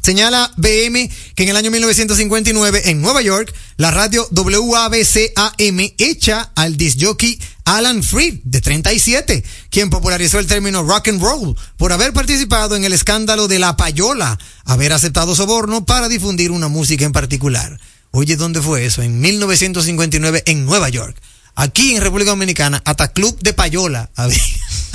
Señala 0.03 0.53
BM 0.57 1.09
que 1.37 1.45
en 1.45 1.49
el 1.49 1.57
año 1.57 1.71
1959 1.71 2.83
en 2.87 3.01
Nueva 3.01 3.23
York, 3.23 3.55
la 3.77 3.93
radio 3.93 4.27
WABCAM 4.33 5.79
echa 5.97 6.51
al 6.57 6.77
disc 6.77 6.99
jockey 7.01 7.39
Alan 7.65 8.03
Freed, 8.03 8.41
de 8.43 8.61
37, 8.61 9.45
quien 9.71 9.91
popularizó 9.91 10.41
el 10.41 10.49
término 10.49 10.83
rock 10.83 11.09
and 11.09 11.23
roll 11.23 11.57
por 11.77 11.93
haber 11.93 12.13
participado 12.13 12.75
en 12.75 12.85
el 12.85 12.93
escándalo 12.93 13.47
de 13.47 13.61
la 13.61 13.77
payola, 13.77 14.39
haber 14.65 14.93
aceptado 14.93 15.37
soborno 15.37 15.87
para 15.87 16.09
difundir 16.09 16.51
una 16.51 16.67
música 16.67 17.05
en 17.05 17.13
particular. 17.13 17.79
Oye, 18.11 18.37
¿dónde 18.37 18.61
fue 18.61 18.85
eso? 18.85 19.03
En 19.03 19.21
1959 19.21 20.43
en 20.47 20.67
Nueva 20.67 20.89
York. 20.89 21.17
Aquí 21.55 21.95
en 21.95 22.03
República 22.03 22.31
Dominicana, 22.31 22.83
hasta 22.85 23.13
Club 23.13 23.39
de 23.41 23.53
Payola 23.53 24.11
había. 24.17 24.43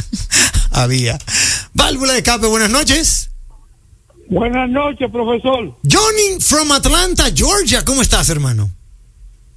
había. 0.72 1.18
Válvula 1.74 2.12
de 2.14 2.20
escape, 2.20 2.48
buenas 2.48 2.70
noches. 2.70 3.30
Buenas 4.30 4.70
noches, 4.70 5.10
profesor. 5.12 5.74
Johnny 5.90 6.40
from 6.42 6.72
Atlanta, 6.72 7.26
Georgia. 7.34 7.84
¿Cómo 7.86 8.02
estás, 8.02 8.30
hermano? 8.30 8.70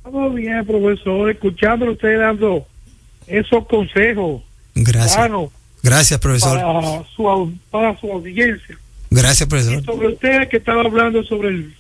Todo 0.05 0.31
bien, 0.31 0.65
profesor. 0.65 1.31
Escuchándolo 1.31 1.93
usted 1.93 2.19
dando 2.19 2.67
esos 3.27 3.67
consejos. 3.67 4.43
Gracias. 4.75 5.17
Claro, 5.17 5.51
Gracias, 5.83 6.21
profesor. 6.21 6.59
para 6.61 7.05
su, 7.17 7.53
para 7.71 8.01
su 8.01 8.13
audiencia. 8.13 8.79
Gracias, 9.11 9.47
Y 9.47 9.51
profesor. 9.51 9.85
sobre 9.85 10.09
usted 10.09 10.49
que 10.49 10.59
estaba 10.59 10.83
hablando 10.83 11.25
sobre 11.25 11.49
el, 11.49 11.75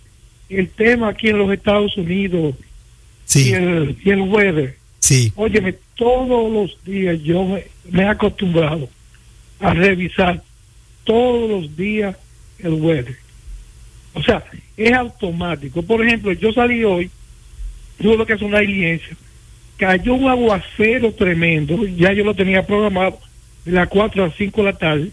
el 0.49 0.69
tema 0.71 1.11
aquí 1.11 1.29
en 1.29 1.39
los 1.39 1.53
Estados 1.53 1.97
Unidos 1.97 2.55
y, 2.59 2.65
Sí, 3.25 3.53
el, 3.53 3.97
y 4.05 4.11
el 4.11 4.23
weather. 4.23 4.77
sí. 4.99 5.33
Óyeme, 5.37 5.75
todos 5.95 6.51
los 6.53 6.77
días 6.85 7.21
yo 7.23 7.45
me, 7.45 7.65
me 7.91 8.03
he 8.03 8.09
acostumbrado 8.09 8.89
a 9.61 9.75
revisar 9.75 10.43
todos 11.05 11.49
los 11.49 11.77
días 11.77 12.17
el 12.63 12.75
weather. 12.75 13.17
O 14.15 14.23
sea, 14.23 14.45
es 14.77 14.93
automático. 14.93 15.83
Por 15.83 16.05
ejemplo, 16.05 16.33
yo 16.33 16.53
salí 16.53 16.85
hoy, 16.85 17.11
tuve 18.01 18.27
que 18.27 18.33
hacer 18.33 18.47
una 18.47 18.61
diligencia, 18.61 19.17
cayó 19.77 20.15
un 20.15 20.29
aguacero 20.29 21.13
tremendo, 21.13 21.87
ya 21.87 22.13
yo 22.13 22.25
lo 22.25 22.35
tenía 22.35 22.67
programado 22.67 23.19
de 23.65 23.73
las 23.73 23.89
4 23.89 24.25
a 24.25 24.27
las 24.29 24.37
5 24.37 24.61
de 24.63 24.73
la 24.73 24.79
tarde, 24.79 25.11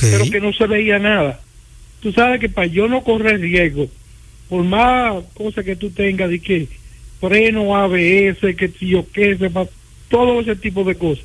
pero 0.00 0.24
que 0.30 0.40
no 0.40 0.52
se 0.52 0.66
veía 0.66 0.98
nada. 0.98 1.40
Tú 2.00 2.12
sabes 2.12 2.40
que 2.40 2.48
para 2.48 2.66
yo 2.66 2.88
no 2.88 3.04
correr 3.04 3.40
riesgo, 3.40 3.88
por 4.48 4.64
más 4.64 5.22
cosas 5.34 5.64
que 5.64 5.76
tú 5.76 5.90
tengas, 5.90 6.30
de 6.30 6.40
que 6.40 6.68
freno 7.20 7.76
ABS, 7.76 8.56
que 8.56 8.72
si 8.76 8.88
yo 8.88 9.06
qué, 9.12 9.38
todo 10.08 10.40
ese 10.40 10.56
tipo 10.56 10.82
de 10.84 10.96
cosas. 10.96 11.24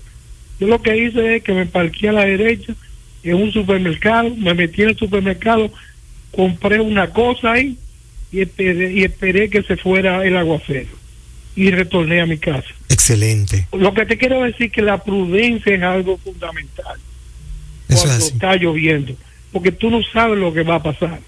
Yo 0.60 0.68
lo 0.68 0.82
que 0.82 0.96
hice 0.96 1.38
es 1.38 1.44
que 1.44 1.54
me 1.54 1.66
parqué 1.66 2.10
a 2.10 2.14
la 2.14 2.26
derecha 2.26 2.76
en 3.32 3.36
un 3.42 3.52
supermercado, 3.52 4.34
me 4.36 4.54
metí 4.54 4.84
en 4.84 4.90
el 4.90 4.98
supermercado, 4.98 5.72
compré 6.32 6.80
una 6.80 7.10
cosa 7.10 7.54
ahí 7.54 7.78
y 8.32 8.42
esperé, 8.42 8.94
y 8.94 9.04
esperé 9.04 9.50
que 9.50 9.64
se 9.64 9.78
fuera 9.78 10.26
el 10.26 10.36
aguacero 10.38 10.90
y 11.56 11.72
retorné 11.72 12.22
a 12.22 12.26
mi 12.26 12.38
casa. 12.38 12.68
Excelente. 12.90 13.68
Lo 13.74 13.94
que 13.94 14.06
te 14.06 14.18
quiero 14.18 14.44
decir 14.44 14.72
que 14.72 14.82
la 14.82 15.04
prudencia 15.04 15.74
es 15.74 15.82
algo 15.82 16.18
fundamental 16.18 16.98
Eso 17.88 17.98
es 17.98 18.02
cuando 18.04 18.26
así. 18.26 18.34
está 18.34 18.56
lloviendo, 18.56 19.14
porque 19.52 19.72
tú 19.72 19.90
no 19.90 20.02
sabes 20.04 20.38
lo 20.38 20.54
que 20.54 20.64
va 20.64 20.76
a 20.76 20.84
pasar. 20.84 21.20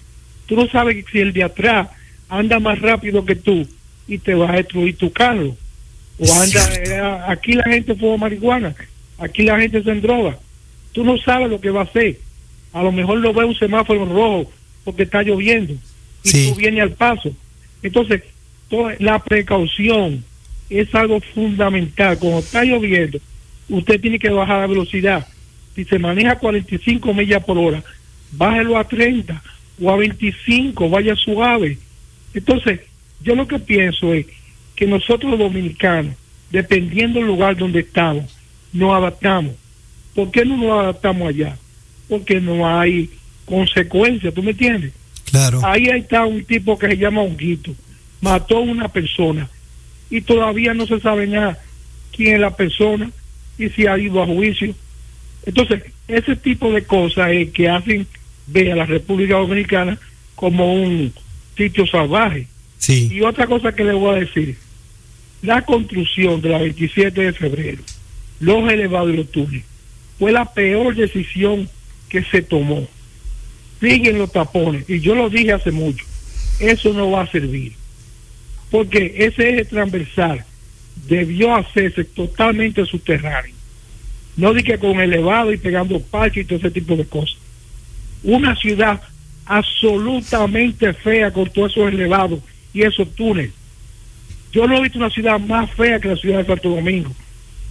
Tú 0.46 0.56
no 0.56 0.68
sabes 0.68 1.04
si 1.10 1.18
el 1.20 1.32
de 1.32 1.44
atrás 1.44 1.88
anda 2.28 2.58
más 2.60 2.78
rápido 2.80 3.24
que 3.24 3.36
tú 3.36 3.66
y 4.06 4.18
te 4.18 4.34
va 4.34 4.50
a 4.50 4.56
destruir 4.56 4.96
tu 4.96 5.12
carro. 5.12 5.56
O 6.18 6.24
Es 6.24 6.30
anda, 6.32 6.74
eh, 6.74 7.22
aquí 7.28 7.54
la 7.54 7.64
gente 7.64 7.94
fuma 7.94 8.16
marihuana, 8.18 8.74
aquí 9.18 9.42
la 9.44 9.58
gente 9.58 9.82
se 9.82 9.94
droga. 9.96 10.38
Tú 10.92 11.04
no 11.04 11.16
sabes 11.18 11.48
lo 11.48 11.60
que 11.60 11.70
va 11.70 11.80
a 11.80 11.84
hacer. 11.84 12.18
A 12.72 12.82
lo 12.82 12.92
mejor 12.92 13.18
lo 13.18 13.32
ve 13.32 13.44
un 13.44 13.54
semáforo 13.54 14.04
rojo 14.04 14.50
porque 14.84 15.04
está 15.04 15.22
lloviendo 15.22 15.74
y 16.22 16.28
Sí. 16.28 16.50
tú 16.50 16.56
vienes 16.56 16.82
al 16.82 16.92
paso. 16.92 17.32
Entonces, 17.82 18.22
toda 18.68 18.94
la 18.98 19.18
precaución 19.18 20.24
es 20.68 20.94
algo 20.94 21.20
fundamental. 21.34 22.18
Cuando 22.18 22.40
está 22.40 22.64
lloviendo, 22.64 23.18
usted 23.68 24.00
tiene 24.00 24.18
que 24.18 24.30
bajar 24.30 24.60
la 24.60 24.66
velocidad. 24.66 25.26
Si 25.74 25.84
se 25.84 25.98
maneja 25.98 26.38
45 26.38 27.12
millas 27.14 27.44
por 27.44 27.58
hora, 27.58 27.82
bájelo 28.32 28.76
a 28.78 28.86
30 28.86 29.42
o 29.80 29.90
a 29.90 29.96
25, 29.96 30.88
vaya 30.90 31.16
suave. 31.16 31.78
Entonces, 32.34 32.80
yo 33.22 33.34
lo 33.34 33.46
que 33.48 33.58
pienso 33.58 34.12
es 34.14 34.26
que 34.76 34.86
nosotros 34.86 35.30
los 35.32 35.38
dominicanos, 35.40 36.14
dependiendo 36.50 37.18
del 37.18 37.28
lugar 37.28 37.56
donde 37.56 37.80
estamos, 37.80 38.36
nos 38.72 38.92
adaptamos. 38.94 39.54
¿Por 40.14 40.30
qué 40.30 40.44
no 40.44 40.56
nos 40.56 40.70
adaptamos 40.82 41.28
allá? 41.28 41.56
Porque 42.08 42.40
no 42.40 42.68
hay 42.68 43.10
consecuencias, 43.44 44.34
¿tú 44.34 44.42
me 44.42 44.50
entiendes? 44.50 44.92
Claro. 45.30 45.60
Ahí 45.64 45.86
está 45.86 46.24
un 46.26 46.44
tipo 46.44 46.78
que 46.78 46.88
se 46.88 46.96
llama 46.96 47.22
Honguito. 47.22 47.74
Mató 48.20 48.58
a 48.58 48.60
una 48.60 48.88
persona 48.88 49.48
y 50.10 50.20
todavía 50.20 50.74
no 50.74 50.86
se 50.86 51.00
sabe 51.00 51.26
nada 51.26 51.58
quién 52.12 52.34
es 52.34 52.40
la 52.40 52.56
persona 52.56 53.10
y 53.58 53.68
si 53.70 53.86
ha 53.86 53.96
ido 53.98 54.22
a 54.22 54.26
juicio. 54.26 54.74
Entonces, 55.46 55.82
ese 56.08 56.36
tipo 56.36 56.72
de 56.72 56.84
cosas 56.84 57.30
es 57.32 57.50
que 57.50 57.68
hacen 57.68 58.06
ver 58.46 58.72
a 58.72 58.76
la 58.76 58.86
República 58.86 59.36
Dominicana 59.36 59.98
como 60.34 60.74
un 60.74 61.12
sitio 61.56 61.86
salvaje. 61.86 62.46
Sí. 62.78 63.08
Y 63.12 63.20
otra 63.22 63.46
cosa 63.46 63.72
que 63.74 63.84
le 63.84 63.92
voy 63.92 64.16
a 64.16 64.20
decir, 64.20 64.56
la 65.42 65.62
construcción 65.62 66.40
de 66.40 66.48
la 66.48 66.58
27 66.58 67.20
de 67.20 67.32
febrero, 67.32 67.82
los 68.40 68.70
elevados 68.70 69.12
y 69.12 69.16
los 69.16 69.30
túneles, 69.30 69.64
fue 70.20 70.32
la 70.32 70.44
peor 70.44 70.94
decisión 70.94 71.66
que 72.10 72.22
se 72.22 72.42
tomó. 72.42 72.86
Siguen 73.80 74.18
los 74.18 74.30
tapones, 74.30 74.88
y 74.88 75.00
yo 75.00 75.14
lo 75.14 75.30
dije 75.30 75.54
hace 75.54 75.70
mucho, 75.70 76.04
eso 76.60 76.92
no 76.92 77.10
va 77.10 77.22
a 77.22 77.30
servir. 77.30 77.72
Porque 78.70 79.14
ese 79.16 79.48
eje 79.48 79.64
transversal 79.64 80.44
debió 81.08 81.56
hacerse 81.56 82.04
totalmente 82.04 82.84
subterráneo. 82.84 83.54
No 84.36 84.52
dije 84.52 84.78
con 84.78 85.00
elevado 85.00 85.54
y 85.54 85.56
pegando 85.56 85.98
parches 85.98 86.44
y 86.44 86.46
todo 86.46 86.58
ese 86.58 86.70
tipo 86.70 86.94
de 86.96 87.06
cosas. 87.06 87.38
Una 88.22 88.54
ciudad 88.56 89.00
absolutamente 89.46 90.92
fea 90.92 91.32
con 91.32 91.48
todos 91.48 91.72
esos 91.72 91.88
elevados 91.88 92.40
y 92.74 92.82
esos 92.82 93.10
túneles. 93.14 93.52
Yo 94.52 94.66
no 94.66 94.76
he 94.76 94.82
visto 94.82 94.98
una 94.98 95.08
ciudad 95.08 95.40
más 95.40 95.70
fea 95.70 95.98
que 95.98 96.08
la 96.08 96.16
ciudad 96.16 96.40
de 96.40 96.46
Santo 96.46 96.68
Domingo, 96.68 97.10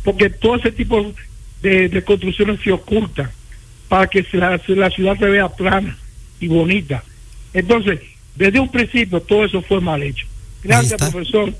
porque 0.04 0.32
todo 0.32 0.56
ese 0.56 0.72
tipo 0.72 1.14
de, 1.62 1.90
de 1.90 2.04
construcciones 2.04 2.60
se 2.64 2.72
ocultan 2.72 3.30
para 3.88 4.08
que 4.08 4.24
se 4.24 4.38
la, 4.38 4.62
la 4.68 4.90
ciudad 4.90 5.18
se 5.18 5.26
vea 5.26 5.50
plana 5.50 5.98
y 6.40 6.48
bonita. 6.48 7.04
Entonces, 7.54 8.00
desde 8.36 8.60
un 8.60 8.72
principio 8.72 9.20
todo 9.22 9.44
eso 9.44 9.62
fue 9.62 9.82
mal 9.82 10.02
hecho. 10.04 10.26
Gracias, 10.64 11.00
profesor, 11.00 11.54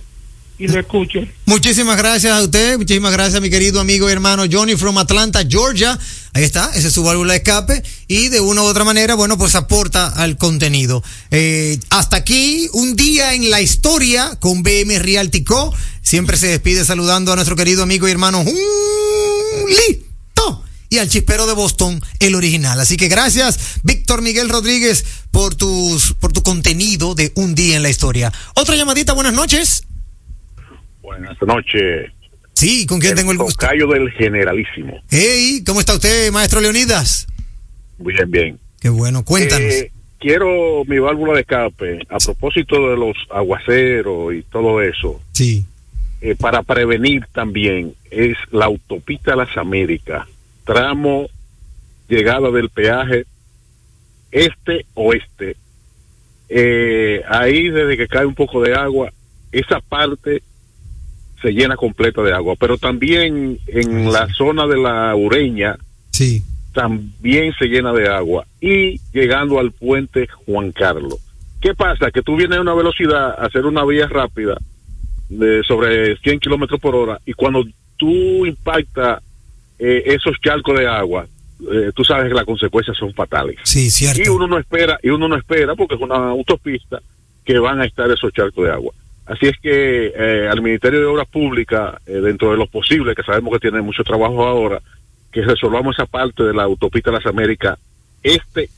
y 0.58 0.68
lo 0.68 0.80
escucho. 0.80 1.20
Muchísimas 1.46 1.98
gracias 1.98 2.34
a 2.34 2.44
usted, 2.44 2.78
muchísimas 2.78 3.14
gracias 3.14 3.42
mi 3.42 3.50
querido 3.50 3.80
amigo 3.80 4.10
y 4.10 4.12
hermano 4.12 4.44
Johnny 4.50 4.76
from 4.76 4.98
Atlanta, 4.98 5.44
Georgia. 5.48 5.98
Ahí 6.34 6.44
está, 6.44 6.70
esa 6.76 6.90
es 6.90 6.94
su 6.94 7.04
válvula 7.04 7.34
de 7.34 7.38
escape 7.38 7.82
y 8.08 8.28
de 8.28 8.40
una 8.40 8.62
u 8.62 8.66
otra 8.66 8.84
manera, 8.84 9.16
bueno, 9.16 9.38
pues 9.38 9.56
aporta 9.56 10.08
al 10.08 10.38
contenido. 10.38 11.02
Eh, 11.32 11.80
hasta 11.90 12.18
aquí, 12.18 12.70
un 12.74 12.96
día 12.96 13.34
en 13.34 13.50
la 13.50 13.62
historia 13.62 14.38
con 14.40 14.62
BM 14.62 15.00
Realty 15.00 15.44
Co. 15.44 15.74
Siempre 16.02 16.38
se 16.38 16.48
despide 16.48 16.86
saludando 16.86 17.32
a 17.32 17.36
nuestro 17.36 17.56
querido 17.56 17.84
amigo 17.84 18.08
y 18.08 18.12
hermano 18.12 18.44
Julito 19.70 20.64
y 20.90 20.98
al 20.98 21.08
chispero 21.08 21.46
de 21.46 21.54
Boston, 21.54 22.02
el 22.20 22.36
original. 22.36 22.80
Así 22.80 22.98
que 22.98 23.08
gracias, 23.08 23.80
Víctor 23.84 24.22
Miguel 24.22 24.50
Rodríguez, 24.50 25.06
por 25.32 25.56
tus, 25.56 26.14
por 26.16 26.34
tu 26.34 26.42
contenido 26.42 27.16
de 27.16 27.32
un 27.36 27.56
día 27.56 27.76
en 27.76 27.84
la 27.84 27.90
historia. 27.90 28.32
Otra 28.56 28.76
llamadita, 28.76 29.14
buenas 29.14 29.34
noches. 29.34 29.84
Buenas 31.02 31.38
noches. 31.42 32.12
Sí, 32.54 32.86
¿con 32.86 33.00
quién 33.00 33.16
tengo 33.16 33.32
el 33.32 33.38
gusto? 33.38 33.60
Tocayo 33.60 33.88
del 33.88 34.12
Generalísimo. 34.12 35.02
Hey, 35.10 35.64
¿cómo 35.66 35.80
está 35.80 35.94
usted, 35.94 36.32
maestro 36.32 36.60
Leonidas? 36.60 37.28
Bien, 37.98 38.30
bien. 38.30 38.60
Qué 38.82 38.90
bueno, 38.90 39.24
cuéntanos. 39.24 39.74
Eh, 39.74 39.92
quiero 40.20 40.84
mi 40.86 41.00
válvula 41.00 41.34
de 41.34 41.42
escape 41.42 42.00
a 42.10 42.18
propósito 42.18 42.90
de 42.90 42.98
los 42.98 43.16
aguaceros 43.30 44.34
y 44.34 44.42
todo 44.44 44.82
eso. 44.82 45.22
Sí. 45.34 45.66
Eh, 46.22 46.36
para 46.36 46.64
prevenir 46.64 47.26
también 47.32 47.94
es 48.12 48.36
la 48.52 48.66
autopista 48.66 49.36
Las 49.36 49.56
Américas, 49.58 50.28
tramo 50.66 51.28
llegada 52.08 52.50
del 52.52 52.70
peaje 52.70 53.26
este-oeste. 54.32 55.56
Eh, 56.50 57.22
ahí 57.30 57.70
desde 57.70 57.96
que 57.98 58.08
cae 58.08 58.26
un 58.26 58.36
poco 58.36 58.62
de 58.62 58.74
agua, 58.74 59.12
esa 59.52 59.80
parte 59.80 60.42
se 61.42 61.52
llena 61.52 61.76
completa 61.76 62.22
de 62.22 62.34
agua, 62.34 62.56
pero 62.60 62.78
también 62.78 63.60
en 63.68 64.12
la 64.12 64.28
zona 64.34 64.68
de 64.68 64.78
la 64.78 65.16
Ureña 65.16 65.78
Sí. 66.12 66.44
también 66.74 67.54
se 67.58 67.68
llena 67.68 67.94
de 67.94 68.10
agua 68.10 68.46
y 68.60 69.00
llegando 69.14 69.60
al 69.60 69.72
puente 69.72 70.28
Juan 70.46 70.72
Carlos. 70.72 71.18
¿Qué 71.62 71.74
pasa? 71.74 72.12
Que 72.12 72.22
tú 72.22 72.36
vienes 72.36 72.58
a 72.58 72.62
una 72.62 72.74
velocidad 72.74 73.32
a 73.40 73.46
hacer 73.46 73.66
una 73.66 73.86
vía 73.86 74.08
rápida 74.08 74.58
de 75.30 75.64
sobre 75.64 76.18
100 76.18 76.40
kilómetros 76.40 76.80
por 76.80 76.96
hora 76.96 77.20
y 77.26 77.34
cuando 77.34 77.64
tú 77.98 78.46
impactas 78.46 79.22
eh, 79.78 80.04
esos 80.08 80.40
charcos 80.42 80.78
de 80.78 80.88
agua, 80.88 81.26
eh, 81.72 81.92
tú 81.96 82.04
sabes 82.04 82.30
que 82.30 82.34
las 82.34 82.46
consecuencias 82.46 82.98
son 82.98 83.14
fatales. 83.14 83.58
Sí, 83.64 83.90
cierto. 83.90 84.22
Y 84.22 84.28
uno 84.28 84.48
no 84.48 84.58
espera, 84.58 85.00
y 85.02 85.10
uno 85.10 85.28
no 85.28 85.36
espera 85.36 85.76
porque 85.76 85.96
es 85.96 86.02
una 86.02 86.16
autopista 86.16 87.00
que 87.46 87.60
van 87.60 87.82
a 87.82 87.86
estar 87.86 88.10
esos 88.10 88.34
charcos 88.34 88.66
de 88.66 88.72
agua. 88.72 88.94
Así 89.26 89.46
es 89.46 89.58
que 89.62 90.14
eh, 90.16 90.48
al 90.50 90.62
Ministerio 90.62 91.00
de 91.00 91.06
Obras 91.06 91.28
Públicas, 91.28 91.96
eh, 92.08 92.14
dentro 92.14 92.52
de 92.52 92.58
lo 92.58 92.66
posible, 92.66 93.14
que 93.14 93.24
sabemos 93.24 93.54
que 93.54 93.60
tiene 93.60 93.82
mucho 93.82 94.04
trabajo 94.04 94.44
ahora, 94.44 94.82
que 95.32 95.42
resolvamos 95.42 95.96
esa 95.96 96.08
parte 96.08 96.44
de 96.44 96.54
la 96.54 96.64
autopista 96.64 97.12
Las 97.12 97.26
Américas 97.28 97.78
este 98.24 98.70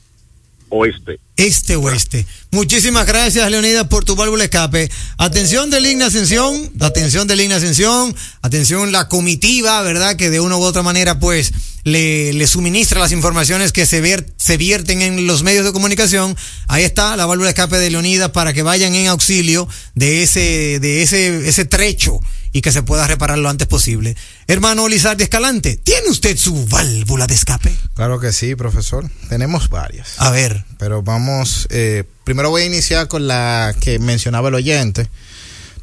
oeste. 0.72 1.20
Este 1.36 1.76
oeste. 1.76 2.26
Muchísimas 2.50 3.06
gracias, 3.06 3.50
Leonidas, 3.50 3.86
por 3.88 4.04
tu 4.04 4.16
válvula 4.16 4.44
escape. 4.44 4.90
Atención 5.18 5.70
de 5.70 5.80
Línea 5.80 6.06
Ascensión, 6.06 6.72
atención 6.80 7.28
de 7.28 7.36
Línea 7.36 7.58
Ascensión, 7.58 8.14
atención 8.40 8.90
la 8.90 9.08
comitiva, 9.08 9.82
¿verdad? 9.82 10.16
Que 10.16 10.30
de 10.30 10.40
una 10.40 10.56
u 10.56 10.62
otra 10.62 10.82
manera, 10.82 11.18
pues, 11.18 11.52
le, 11.84 12.32
le 12.32 12.46
suministra 12.46 13.00
las 13.00 13.12
informaciones 13.12 13.72
que 13.72 13.86
se, 13.86 14.24
se 14.36 14.56
vierten 14.56 15.02
en 15.02 15.26
los 15.26 15.42
medios 15.42 15.64
de 15.64 15.72
comunicación. 15.72 16.36
Ahí 16.68 16.84
está 16.84 17.16
la 17.16 17.26
válvula 17.26 17.50
escape 17.50 17.78
de 17.78 17.90
Leonidas 17.90 18.30
para 18.30 18.52
que 18.52 18.62
vayan 18.62 18.94
en 18.94 19.08
auxilio 19.08 19.68
de 19.94 20.22
ese, 20.22 20.78
de 20.80 21.02
ese, 21.02 21.48
ese 21.48 21.64
trecho 21.64 22.20
y 22.52 22.60
que 22.60 22.72
se 22.72 22.82
pueda 22.82 23.06
reparar 23.06 23.38
lo 23.38 23.48
antes 23.48 23.66
posible. 23.66 24.16
Hermano 24.46 24.88
Lizardi 24.88 25.24
Escalante, 25.24 25.76
¿tiene 25.76 26.08
usted 26.08 26.36
su 26.36 26.66
válvula 26.66 27.26
de 27.26 27.34
escape? 27.34 27.74
Claro 27.94 28.20
que 28.20 28.32
sí, 28.32 28.54
profesor. 28.54 29.08
Tenemos 29.28 29.68
varias. 29.68 30.14
A 30.18 30.30
ver. 30.30 30.64
Pero 30.78 31.02
vamos, 31.02 31.66
eh, 31.70 32.04
primero 32.24 32.50
voy 32.50 32.62
a 32.62 32.66
iniciar 32.66 33.08
con 33.08 33.26
la 33.26 33.74
que 33.80 33.98
mencionaba 33.98 34.48
el 34.48 34.54
oyente. 34.54 35.08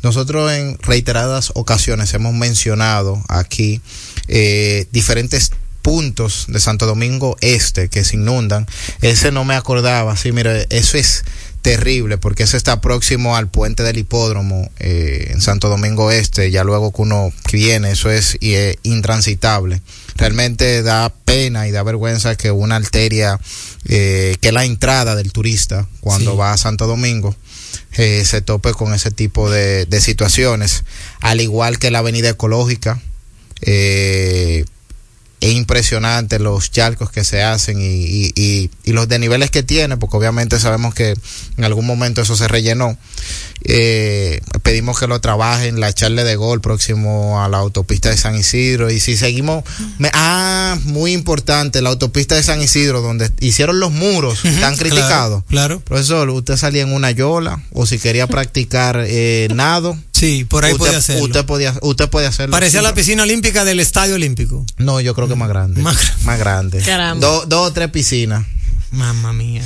Nosotros 0.01 0.51
en 0.53 0.77
reiteradas 0.81 1.51
ocasiones 1.55 2.13
hemos 2.13 2.33
mencionado 2.33 3.21
aquí 3.27 3.81
eh, 4.27 4.87
diferentes 4.91 5.51
puntos 5.81 6.45
de 6.49 6.59
Santo 6.59 6.85
Domingo 6.85 7.35
Este 7.41 7.89
que 7.89 8.03
se 8.03 8.15
inundan. 8.15 8.67
Ese 9.01 9.31
no 9.31 9.43
me 9.43 9.55
acordaba, 9.55 10.15
sí, 10.15 10.31
mire, 10.31 10.67
eso 10.69 10.97
es 10.97 11.23
terrible 11.75 12.17
porque 12.17 12.43
ese 12.43 12.57
está 12.57 12.81
próximo 12.81 13.35
al 13.35 13.47
puente 13.47 13.83
del 13.83 13.97
hipódromo 13.97 14.69
eh, 14.79 15.27
en 15.31 15.41
Santo 15.41 15.69
Domingo 15.69 16.09
Este, 16.11 16.49
ya 16.49 16.63
luego 16.63 16.91
que 16.91 17.01
uno 17.03 17.31
viene, 17.51 17.91
eso 17.91 18.09
es 18.09 18.37
y 18.39 18.53
es 18.53 18.77
intransitable. 18.83 19.81
Realmente 20.15 20.81
da 20.81 21.13
pena 21.25 21.67
y 21.67 21.71
da 21.71 21.83
vergüenza 21.83 22.35
que 22.35 22.51
una 22.51 22.75
arteria, 22.75 23.39
eh, 23.85 24.35
que 24.41 24.51
la 24.51 24.65
entrada 24.65 25.15
del 25.15 25.31
turista 25.31 25.87
cuando 26.01 26.31
Sí. 26.31 26.37
va 26.37 26.53
a 26.53 26.57
Santo 26.57 26.87
Domingo, 26.87 27.35
eh, 27.97 28.23
se 28.25 28.41
tope 28.41 28.73
con 28.73 28.93
ese 28.93 29.11
tipo 29.11 29.49
de, 29.49 29.85
de 29.85 30.01
situaciones, 30.01 30.83
al 31.21 31.39
igual 31.39 31.77
que 31.77 31.91
la 31.91 31.99
avenida 31.99 32.29
ecológica. 32.29 32.99
Eh, 33.61 34.65
es 35.41 35.53
impresionante 35.53 36.37
los 36.39 36.71
charcos 36.71 37.11
que 37.11 37.23
se 37.23 37.43
hacen 37.43 37.79
y, 37.81 37.85
y, 37.85 38.33
y, 38.35 38.69
y 38.83 38.91
los 38.91 39.07
desniveles 39.07 39.51
que 39.51 39.63
tiene, 39.63 39.97
porque 39.97 40.17
obviamente 40.17 40.59
sabemos 40.59 40.93
que 40.93 41.15
en 41.57 41.63
algún 41.63 41.85
momento 41.85 42.21
eso 42.21 42.35
se 42.35 42.47
rellenó. 42.47 42.97
Eh, 43.63 44.39
pedimos 44.63 44.99
que 44.99 45.07
lo 45.07 45.19
trabajen, 45.19 45.79
la 45.79 45.91
charla 45.93 46.23
de 46.23 46.35
gol 46.35 46.61
próximo 46.61 47.43
a 47.43 47.49
la 47.49 47.57
autopista 47.57 48.09
de 48.09 48.17
San 48.17 48.35
Isidro. 48.35 48.89
Y 48.89 48.99
si 48.99 49.17
seguimos, 49.17 49.63
me- 49.97 50.11
ah, 50.13 50.77
muy 50.85 51.11
importante, 51.13 51.81
la 51.81 51.89
autopista 51.89 52.35
de 52.35 52.43
San 52.43 52.61
Isidro, 52.61 53.01
donde 53.01 53.29
hicieron 53.39 53.79
los 53.79 53.91
muros 53.91 54.41
tan 54.61 54.77
criticados. 54.77 55.43
Claro. 55.49 55.79
Profesor, 55.81 56.29
usted 56.29 56.57
salía 56.57 56.83
en 56.83 56.93
una 56.93 57.11
yola 57.11 57.61
o 57.71 57.85
si 57.85 57.99
quería 57.99 58.27
practicar 58.27 59.03
eh, 59.07 59.47
nado. 59.53 59.97
Sí, 60.11 60.43
por 60.43 60.65
ahí 60.65 60.73
usted, 60.73 60.85
puede 60.85 60.97
hacerlo. 60.97 61.23
Usted 61.25 61.45
podía, 61.45 61.75
usted 61.81 62.09
podía 62.09 62.27
hacerlo. 62.27 62.51
Parecía 62.51 62.81
Sí, 62.81 62.85
la 62.85 62.93
piscina 62.93 63.23
olímpica 63.23 63.63
del 63.63 63.79
Estadio 63.79 64.15
Olímpico. 64.15 64.65
No, 64.77 64.99
yo 64.99 65.15
creo 65.15 65.28
que 65.29 65.35
más 65.39 65.49
grande. 65.49 65.81
Más 65.81 65.97
Más 66.25 66.37
grande. 66.39 66.81
Caramba. 66.81 67.25
Do- 67.25 67.45
dos 67.47 67.67
o 67.69 67.73
tres 67.73 67.89
piscinas. 67.89 68.45
Mamma 68.91 69.33
mía. 69.33 69.61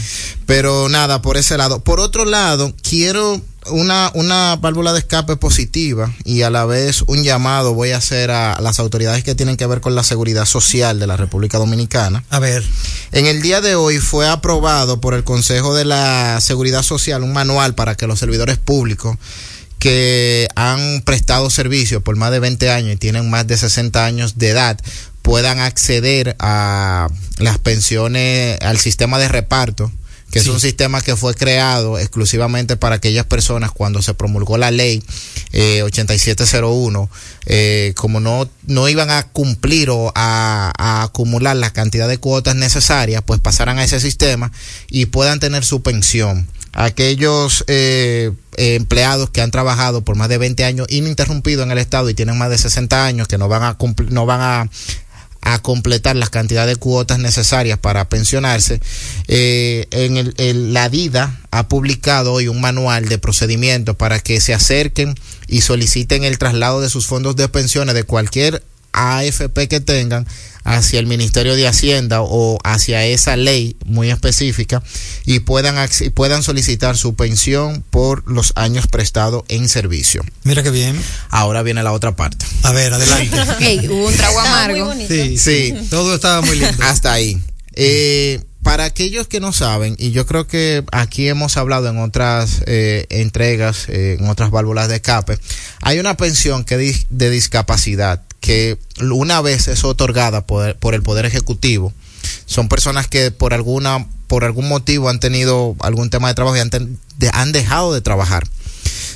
Pero 0.45 0.89
nada, 0.89 1.21
por 1.21 1.37
ese 1.37 1.57
lado. 1.57 1.81
Por 1.81 2.01
otro 2.01 2.25
lado, 2.25 2.75
quiero 2.81 3.39
una, 3.67 4.11
una 4.15 4.57
válvula 4.57 4.91
de 4.91 4.99
escape 4.99 5.37
positiva 5.37 6.11
y 6.25 6.41
a 6.41 6.49
la 6.49 6.65
vez 6.65 7.03
un 7.07 7.23
llamado 7.23 7.73
voy 7.73 7.91
a 7.91 7.97
hacer 7.97 8.31
a 8.31 8.59
las 8.59 8.79
autoridades 8.79 9.23
que 9.23 9.33
tienen 9.35 9.55
que 9.55 9.65
ver 9.65 9.79
con 9.79 9.95
la 9.95 10.03
seguridad 10.03 10.43
social 10.45 10.99
de 10.99 11.07
la 11.07 11.15
República 11.15 11.57
Dominicana. 11.57 12.21
A 12.29 12.39
ver. 12.39 12.65
En 13.13 13.25
el 13.25 13.41
día 13.41 13.61
de 13.61 13.75
hoy 13.75 13.99
fue 13.99 14.27
aprobado 14.27 14.99
por 14.99 15.13
el 15.13 15.23
Consejo 15.23 15.73
de 15.73 15.85
la 15.85 16.39
Seguridad 16.41 16.83
Social 16.83 17.23
un 17.23 17.31
manual 17.31 17.75
para 17.75 17.95
que 17.95 18.07
los 18.07 18.19
servidores 18.19 18.57
públicos 18.57 19.15
que 19.79 20.47
han 20.55 21.01
prestado 21.05 21.49
servicio 21.49 22.01
por 22.01 22.15
más 22.15 22.31
de 22.31 22.39
20 22.39 22.71
años 22.71 22.93
y 22.93 22.97
tienen 22.97 23.29
más 23.29 23.47
de 23.47 23.57
60 23.57 24.05
años 24.05 24.37
de 24.37 24.49
edad 24.49 24.79
puedan 25.23 25.59
acceder 25.59 26.35
a 26.37 27.07
las 27.39 27.57
pensiones, 27.57 28.59
al 28.61 28.77
sistema 28.77 29.17
de 29.17 29.27
reparto, 29.29 29.91
que 30.31 30.39
Sí. 30.39 30.49
es 30.49 30.53
un 30.55 30.59
sistema 30.59 30.99
que 31.01 31.15
fue 31.15 31.33
creado 31.35 31.97
exclusivamente 31.99 32.75
para 32.75 32.95
aquellas 32.95 33.25
personas 33.25 33.71
cuando 33.71 34.01
se 34.01 34.13
promulgó 34.15 34.57
la 34.57 34.71
ley 34.71 35.03
eh, 35.51 35.83
8701, 35.83 37.09
eh, 37.45 37.93
como 37.95 38.19
no, 38.19 38.49
no 38.65 38.89
iban 38.89 39.11
a 39.11 39.23
cumplir 39.27 39.89
o 39.91 40.11
a, 40.15 40.71
a 40.77 41.03
acumular 41.03 41.55
la 41.55 41.71
cantidad 41.71 42.07
de 42.07 42.17
cuotas 42.17 42.55
necesarias, 42.55 43.21
pues 43.25 43.39
pasaran 43.39 43.77
a 43.79 43.83
ese 43.83 43.99
sistema 43.99 44.51
y 44.89 45.05
puedan 45.05 45.39
tener 45.39 45.63
su 45.63 45.81
pensión. 45.83 46.47
Aquellos 46.75 47.63
eh, 47.67 48.31
eh, 48.57 48.73
empleados 48.73 49.29
que 49.29 49.41
han 49.41 49.51
trabajado 49.51 50.01
por 50.03 50.15
más 50.15 50.27
de 50.27 50.39
20 50.39 50.65
años 50.65 50.87
ininterrumpido 50.89 51.61
en 51.61 51.69
el 51.69 51.77
Estado 51.77 52.09
y 52.09 52.15
tienen 52.15 52.35
más 52.39 52.49
de 52.49 52.57
60 52.57 53.05
años, 53.05 53.27
que 53.27 53.37
no 53.37 53.47
van 53.47 53.61
a 53.61 53.75
cumplir, 53.75 54.11
no 54.11 54.25
van 54.25 54.41
a 54.41 54.69
a 55.45 55.59
completar 55.59 56.15
las 56.15 56.29
cantidades 56.29 56.75
de 56.75 56.79
cuotas 56.79 57.19
necesarias 57.19 57.77
para 57.77 58.07
pensionarse. 58.09 58.79
Eh, 59.27 59.87
en 59.91 60.17
el, 60.17 60.73
la 60.73 60.89
DIDA 60.89 61.39
ha 61.51 61.67
publicado 61.67 62.33
hoy 62.33 62.47
un 62.47 62.61
manual 62.61 63.09
de 63.09 63.17
procedimientos 63.17 63.95
para 63.95 64.19
que 64.19 64.39
se 64.39 64.53
acerquen 64.53 65.15
y 65.47 65.61
soliciten 65.61 66.23
el 66.23 66.37
traslado 66.37 66.81
de 66.81 66.89
sus 66.89 67.07
fondos 67.07 67.35
de 67.35 67.49
pensiones 67.49 67.93
de 67.93 68.03
cualquier 68.03 68.63
AFP 68.93 69.67
que 69.67 69.79
tengan 69.79 70.25
hacia 70.63 70.99
el 70.99 71.07
Ministerio 71.07 71.55
de 71.55 71.67
Hacienda 71.67 72.21
o 72.21 72.57
hacia 72.63 73.05
esa 73.05 73.35
ley 73.35 73.75
muy 73.85 74.09
específica 74.09 74.81
y 75.25 75.39
puedan, 75.39 75.89
puedan 76.13 76.43
solicitar 76.43 76.97
su 76.97 77.15
pensión 77.15 77.83
por 77.89 78.23
los 78.31 78.53
años 78.55 78.87
prestados 78.87 79.43
en 79.49 79.67
servicio. 79.67 80.23
Mira 80.43 80.63
qué 80.63 80.71
bien. 80.71 80.99
Ahora 81.29 81.63
viene 81.63 81.83
la 81.83 81.91
otra 81.91 82.15
parte. 82.15 82.45
A 82.63 82.71
ver, 82.71 82.93
adelante. 82.93 83.87
Hubo 83.89 84.07
un 84.07 84.15
trago 84.15 84.39
amargo. 84.39 84.93
Sí, 85.07 85.37
Sí. 85.37 85.73
Todo 85.89 86.15
estaba 86.15 86.41
muy 86.41 86.57
lindo. 86.57 86.83
Hasta 86.83 87.13
ahí. 87.13 87.39
Eh, 87.75 88.41
para 88.63 88.85
aquellos 88.85 89.27
que 89.27 89.41
no 89.41 89.51
saben, 89.51 89.95
y 89.99 90.11
yo 90.11 90.25
creo 90.25 90.47
que 90.47 90.85
aquí 90.93 91.27
hemos 91.27 91.57
hablado 91.57 91.89
en 91.89 91.99
otras 91.99 92.63
eh, 92.65 93.05
entregas, 93.09 93.89
eh, 93.89 94.17
en 94.19 94.29
otras 94.29 94.51
válvulas 94.51 94.87
de 94.87 94.95
escape, 94.95 95.37
hay 95.81 95.99
una 95.99 96.15
pensión 96.15 96.63
que 96.63 96.77
de 97.09 97.29
discapacidad 97.29 98.21
que 98.43 98.77
una 98.99 99.39
vez 99.39 99.69
es 99.69 99.85
otorgada 99.85 100.45
por, 100.45 100.75
por 100.75 100.95
el 100.95 101.01
Poder 101.01 101.25
Ejecutivo. 101.25 101.93
Son 102.45 102.67
personas 102.67 103.07
que 103.07 103.31
por 103.31 103.53
alguna 103.53 104.05
por 104.27 104.43
algún 104.43 104.67
motivo 104.67 105.07
han 105.09 105.21
tenido 105.21 105.77
algún 105.79 106.09
tema 106.09 106.27
de 106.27 106.33
trabajo 106.33 106.57
y 106.57 106.59
han, 106.59 106.69
han 107.31 107.51
dejado 107.53 107.93
de 107.93 108.01
trabajar. 108.01 108.45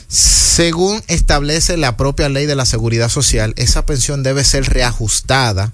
Según 0.07 1.03
establece 1.07 1.75
la 1.75 1.97
propia 1.97 2.29
ley 2.29 2.45
de 2.45 2.55
la 2.55 2.65
seguridad 2.65 3.09
social, 3.09 3.53
esa 3.57 3.85
pensión 3.85 4.23
debe 4.23 4.45
ser 4.45 4.63
reajustada 4.63 5.73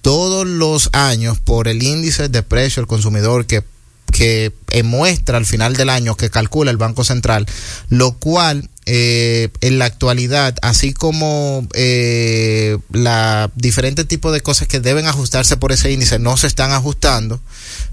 todos 0.00 0.46
los 0.46 0.88
años 0.92 1.38
por 1.38 1.68
el 1.68 1.82
índice 1.82 2.30
de 2.30 2.42
precio 2.42 2.80
del 2.80 2.86
consumidor 2.86 3.44
que, 3.44 3.62
que 4.10 4.52
muestra 4.84 5.36
al 5.36 5.44
final 5.44 5.76
del 5.76 5.90
año 5.90 6.16
que 6.16 6.30
calcula 6.30 6.70
el 6.70 6.78
Banco 6.78 7.04
Central, 7.04 7.46
lo 7.90 8.12
cual 8.12 8.69
eh, 8.92 9.50
en 9.60 9.78
la 9.78 9.84
actualidad, 9.84 10.56
así 10.62 10.92
como 10.92 11.64
eh, 11.74 12.76
la 12.90 13.48
diferentes 13.54 14.08
tipos 14.08 14.32
de 14.32 14.40
cosas 14.40 14.66
que 14.66 14.80
deben 14.80 15.06
ajustarse 15.06 15.56
por 15.56 15.70
ese 15.70 15.92
índice 15.92 16.18
no 16.18 16.36
se 16.36 16.48
están 16.48 16.72
ajustando, 16.72 17.40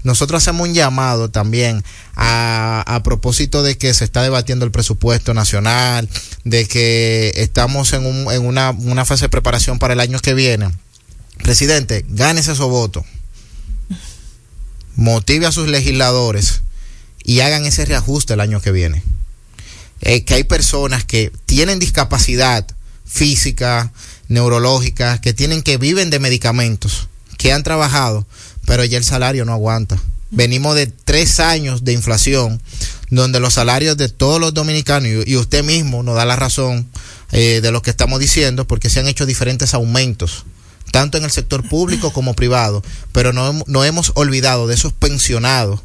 nosotros 0.02 0.42
hacemos 0.42 0.66
un 0.66 0.74
llamado 0.74 1.30
también 1.30 1.84
a, 2.16 2.82
a 2.84 3.02
propósito 3.04 3.62
de 3.62 3.78
que 3.78 3.94
se 3.94 4.02
está 4.02 4.24
debatiendo 4.24 4.64
el 4.64 4.72
presupuesto 4.72 5.34
nacional, 5.34 6.08
de 6.42 6.66
que 6.66 7.32
estamos 7.36 7.92
en, 7.92 8.04
un, 8.04 8.32
en 8.32 8.44
una, 8.44 8.70
una 8.70 9.04
fase 9.04 9.26
de 9.26 9.28
preparación 9.28 9.78
para 9.78 9.94
el 9.94 10.00
año 10.00 10.18
que 10.18 10.34
viene. 10.34 10.68
Presidente, 11.44 12.06
gánese 12.08 12.56
su 12.56 12.66
voto. 12.66 13.04
Motive 14.96 15.46
a 15.46 15.52
sus 15.52 15.68
legisladores 15.68 16.62
y 17.22 17.38
hagan 17.38 17.66
ese 17.66 17.84
reajuste 17.84 18.34
el 18.34 18.40
año 18.40 18.60
que 18.60 18.72
viene. 18.72 19.04
Eh, 20.00 20.24
que 20.24 20.34
hay 20.34 20.44
personas 20.44 21.04
que 21.04 21.32
tienen 21.46 21.78
discapacidad 21.78 22.66
física, 23.04 23.92
neurológica, 24.28 25.20
que 25.20 25.34
tienen 25.34 25.62
que 25.62 25.78
viven 25.78 26.10
de 26.10 26.20
medicamentos, 26.20 27.08
que 27.36 27.52
han 27.52 27.62
trabajado, 27.62 28.26
pero 28.66 28.84
ya 28.84 28.98
el 28.98 29.04
salario 29.04 29.44
no 29.44 29.52
aguanta. 29.52 30.00
Venimos 30.30 30.74
de 30.74 30.86
tres 30.86 31.40
años 31.40 31.84
de 31.84 31.94
inflación, 31.94 32.60
donde 33.10 33.40
los 33.40 33.54
salarios 33.54 33.96
de 33.96 34.08
todos 34.08 34.40
los 34.40 34.52
dominicanos, 34.52 35.26
y, 35.26 35.36
usted 35.36 35.64
mismo 35.64 36.02
nos 36.02 36.16
da 36.16 36.26
la 36.26 36.36
razón 36.36 36.86
eh, 37.32 37.60
de 37.62 37.72
lo 37.72 37.82
que 37.82 37.90
estamos 37.90 38.20
diciendo, 38.20 38.66
porque 38.66 38.90
se 38.90 39.00
han 39.00 39.08
hecho 39.08 39.26
diferentes 39.26 39.74
aumentos 39.74 40.44
tanto 40.90 41.18
en 41.18 41.24
el 41.24 41.30
sector 41.30 41.68
público 41.68 42.12
como 42.12 42.34
privado, 42.34 42.82
pero 43.12 43.32
no, 43.32 43.62
no 43.66 43.84
hemos 43.84 44.12
olvidado 44.14 44.66
de 44.66 44.74
esos 44.74 44.92
pensionados 44.92 45.80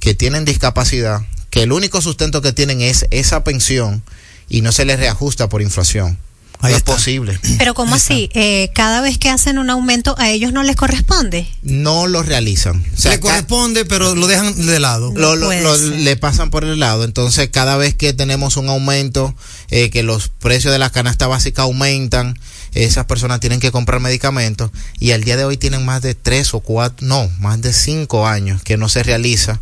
que 0.00 0.14
tienen 0.14 0.44
discapacidad, 0.44 1.20
que 1.50 1.62
el 1.62 1.72
único 1.72 2.00
sustento 2.00 2.42
que 2.42 2.52
tienen 2.52 2.80
es 2.80 3.06
esa 3.10 3.44
pensión 3.44 4.02
y 4.48 4.62
no 4.62 4.72
se 4.72 4.84
les 4.84 4.98
reajusta 4.98 5.48
por 5.48 5.62
inflación. 5.62 6.18
no 6.62 6.68
es 6.68 6.82
posible. 6.82 7.38
Pero 7.58 7.74
¿cómo 7.74 7.94
así? 7.94 8.30
Eh, 8.34 8.70
cada 8.74 9.00
vez 9.00 9.18
que 9.18 9.30
hacen 9.30 9.58
un 9.58 9.70
aumento, 9.70 10.14
¿a 10.18 10.30
ellos 10.30 10.52
no 10.52 10.62
les 10.62 10.76
corresponde? 10.76 11.46
No 11.62 12.06
lo 12.06 12.22
realizan. 12.22 12.84
O 12.94 12.96
sea, 12.96 13.12
le 13.12 13.20
corresponde, 13.20 13.84
pero 13.84 14.14
lo 14.14 14.26
dejan 14.26 14.66
de 14.66 14.80
lado. 14.80 15.12
Lo, 15.14 15.36
lo, 15.36 15.52
lo, 15.52 15.76
le 15.76 16.16
pasan 16.16 16.50
por 16.50 16.64
el 16.64 16.80
lado. 16.80 17.04
Entonces, 17.04 17.48
cada 17.50 17.76
vez 17.76 17.94
que 17.94 18.12
tenemos 18.12 18.56
un 18.56 18.68
aumento, 18.68 19.34
eh, 19.70 19.90
que 19.90 20.02
los 20.02 20.28
precios 20.28 20.72
de 20.72 20.78
la 20.78 20.90
canasta 20.90 21.26
básica 21.26 21.62
aumentan, 21.62 22.38
esas 22.74 23.06
personas 23.06 23.40
tienen 23.40 23.60
que 23.60 23.72
comprar 23.72 24.00
medicamentos 24.00 24.70
y 24.98 25.12
al 25.12 25.24
día 25.24 25.36
de 25.36 25.44
hoy 25.44 25.56
tienen 25.56 25.84
más 25.84 26.02
de 26.02 26.14
tres 26.14 26.54
o 26.54 26.60
cuatro, 26.60 27.06
no, 27.06 27.30
más 27.38 27.60
de 27.60 27.72
cinco 27.72 28.26
años 28.26 28.62
que 28.62 28.76
no 28.76 28.88
se 28.88 29.02
realiza 29.02 29.60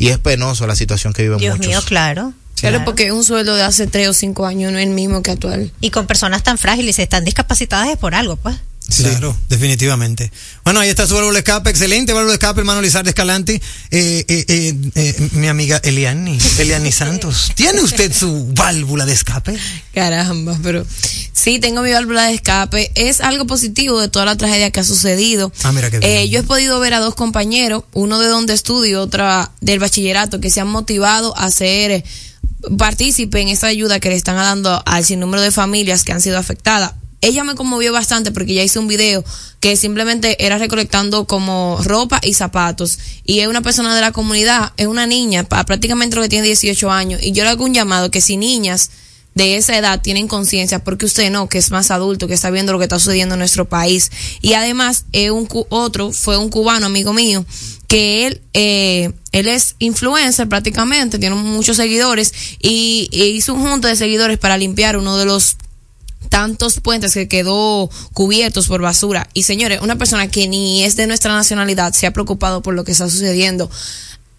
y 0.00 0.08
es 0.08 0.18
penoso 0.18 0.66
la 0.66 0.74
situación 0.74 1.12
que 1.12 1.22
viven 1.22 1.38
Dios 1.38 1.58
muchos. 1.58 1.68
mío, 1.68 1.82
claro. 1.84 2.32
Claro, 2.56 2.84
porque 2.84 3.12
un 3.12 3.22
sueldo 3.22 3.54
de 3.54 3.62
hace 3.62 3.86
tres 3.86 4.08
o 4.08 4.12
cinco 4.12 4.46
años 4.46 4.72
no 4.72 4.78
es 4.78 4.86
el 4.86 4.92
mismo 4.92 5.22
que 5.22 5.30
actual. 5.30 5.72
Y 5.80 5.90
con 5.90 6.06
personas 6.06 6.42
tan 6.42 6.58
frágiles 6.58 6.98
y 6.98 7.02
están 7.02 7.24
discapacitadas 7.24 7.88
es 7.88 7.96
por 7.96 8.14
algo, 8.14 8.36
pues. 8.36 8.56
Sí. 8.90 9.04
Claro, 9.04 9.36
definitivamente. 9.48 10.32
Bueno, 10.64 10.80
ahí 10.80 10.88
está 10.88 11.06
su 11.06 11.14
válvula 11.14 11.34
de 11.34 11.38
escape, 11.38 11.70
excelente 11.70 12.12
válvula 12.12 12.32
de 12.32 12.34
escape, 12.34 12.60
hermano 12.60 12.82
Lizardo 12.82 13.08
Escalante. 13.08 13.60
Eh, 13.90 14.24
eh, 14.28 14.44
eh, 14.48 14.74
eh, 14.96 15.28
mi 15.32 15.46
amiga 15.46 15.80
Eliani, 15.84 16.38
Eliani 16.58 16.90
Santos, 16.90 17.52
¿tiene 17.54 17.80
usted 17.82 18.12
su 18.12 18.48
válvula 18.54 19.06
de 19.06 19.12
escape? 19.12 19.56
Caramba, 19.94 20.58
pero 20.62 20.84
sí, 21.32 21.60
tengo 21.60 21.82
mi 21.82 21.92
válvula 21.92 22.24
de 22.24 22.34
escape. 22.34 22.90
Es 22.96 23.20
algo 23.20 23.46
positivo 23.46 24.00
de 24.00 24.08
toda 24.08 24.24
la 24.24 24.36
tragedia 24.36 24.70
que 24.70 24.80
ha 24.80 24.84
sucedido. 24.84 25.52
Ah, 25.62 25.72
mira 25.72 25.90
qué 25.90 26.00
bien. 26.00 26.10
Eh, 26.10 26.28
yo 26.28 26.40
he 26.40 26.42
podido 26.42 26.80
ver 26.80 26.94
a 26.94 26.98
dos 26.98 27.14
compañeros, 27.14 27.84
uno 27.92 28.18
de 28.18 28.26
donde 28.26 28.54
estudio, 28.54 29.02
otra 29.02 29.52
del 29.60 29.78
bachillerato, 29.78 30.40
que 30.40 30.50
se 30.50 30.60
han 30.60 30.68
motivado 30.68 31.36
a 31.38 31.50
ser 31.50 31.90
eh, 31.92 32.04
partícipe 32.76 33.40
en 33.40 33.48
esta 33.48 33.68
ayuda 33.68 34.00
que 34.00 34.08
le 34.08 34.16
están 34.16 34.36
dando 34.36 34.82
al 34.84 35.04
sinnúmero 35.04 35.42
de 35.42 35.50
familias 35.52 36.02
que 36.02 36.12
han 36.12 36.20
sido 36.20 36.38
afectadas 36.38 36.92
ella 37.20 37.44
me 37.44 37.54
conmovió 37.54 37.92
bastante 37.92 38.32
porque 38.32 38.54
ya 38.54 38.62
hice 38.62 38.78
un 38.78 38.88
video 38.88 39.24
que 39.60 39.76
simplemente 39.76 40.44
era 40.44 40.58
recolectando 40.58 41.26
como 41.26 41.78
ropa 41.82 42.20
y 42.22 42.34
zapatos. 42.34 42.98
Y 43.24 43.40
es 43.40 43.48
una 43.48 43.60
persona 43.60 43.94
de 43.94 44.00
la 44.00 44.12
comunidad, 44.12 44.72
es 44.76 44.86
una 44.86 45.06
niña, 45.06 45.44
prácticamente 45.44 46.16
lo 46.16 46.22
que 46.22 46.28
tiene 46.28 46.46
18 46.46 46.90
años. 46.90 47.22
Y 47.22 47.32
yo 47.32 47.44
le 47.44 47.50
hago 47.50 47.64
un 47.64 47.74
llamado 47.74 48.10
que 48.10 48.20
si 48.20 48.36
niñas 48.36 48.90
de 49.34 49.56
esa 49.56 49.76
edad 49.76 50.00
tienen 50.00 50.28
conciencia 50.28 50.82
porque 50.82 51.06
usted 51.06 51.30
no, 51.30 51.48
que 51.48 51.58
es 51.58 51.70
más 51.70 51.90
adulto, 51.90 52.26
que 52.26 52.34
está 52.34 52.50
viendo 52.50 52.72
lo 52.72 52.78
que 52.78 52.84
está 52.84 52.98
sucediendo 52.98 53.34
en 53.34 53.40
nuestro 53.40 53.68
país. 53.68 54.10
Y 54.40 54.54
además 54.54 55.04
es 55.12 55.30
un 55.30 55.46
otro 55.68 56.12
fue 56.12 56.36
un 56.36 56.48
cubano 56.48 56.86
amigo 56.86 57.12
mío 57.12 57.44
que 57.86 58.26
él 58.26 58.40
eh, 58.54 59.12
él 59.32 59.46
es 59.48 59.76
influencer 59.78 60.48
prácticamente, 60.48 61.18
tiene 61.18 61.36
muchos 61.36 61.76
seguidores 61.76 62.32
y 62.60 63.08
hizo 63.12 63.54
un 63.54 63.62
junto 63.62 63.88
de 63.88 63.96
seguidores 63.96 64.38
para 64.38 64.56
limpiar 64.56 64.96
uno 64.96 65.16
de 65.16 65.24
los 65.24 65.56
tantos 66.30 66.80
puentes 66.80 67.12
que 67.12 67.28
quedó 67.28 67.90
cubiertos 68.14 68.68
por 68.68 68.80
basura. 68.80 69.28
Y 69.34 69.42
señores, 69.42 69.80
una 69.82 69.96
persona 69.96 70.28
que 70.28 70.48
ni 70.48 70.84
es 70.84 70.96
de 70.96 71.06
nuestra 71.06 71.34
nacionalidad 71.34 71.92
se 71.92 72.06
ha 72.06 72.12
preocupado 72.12 72.62
por 72.62 72.72
lo 72.72 72.84
que 72.84 72.92
está 72.92 73.10
sucediendo. 73.10 73.68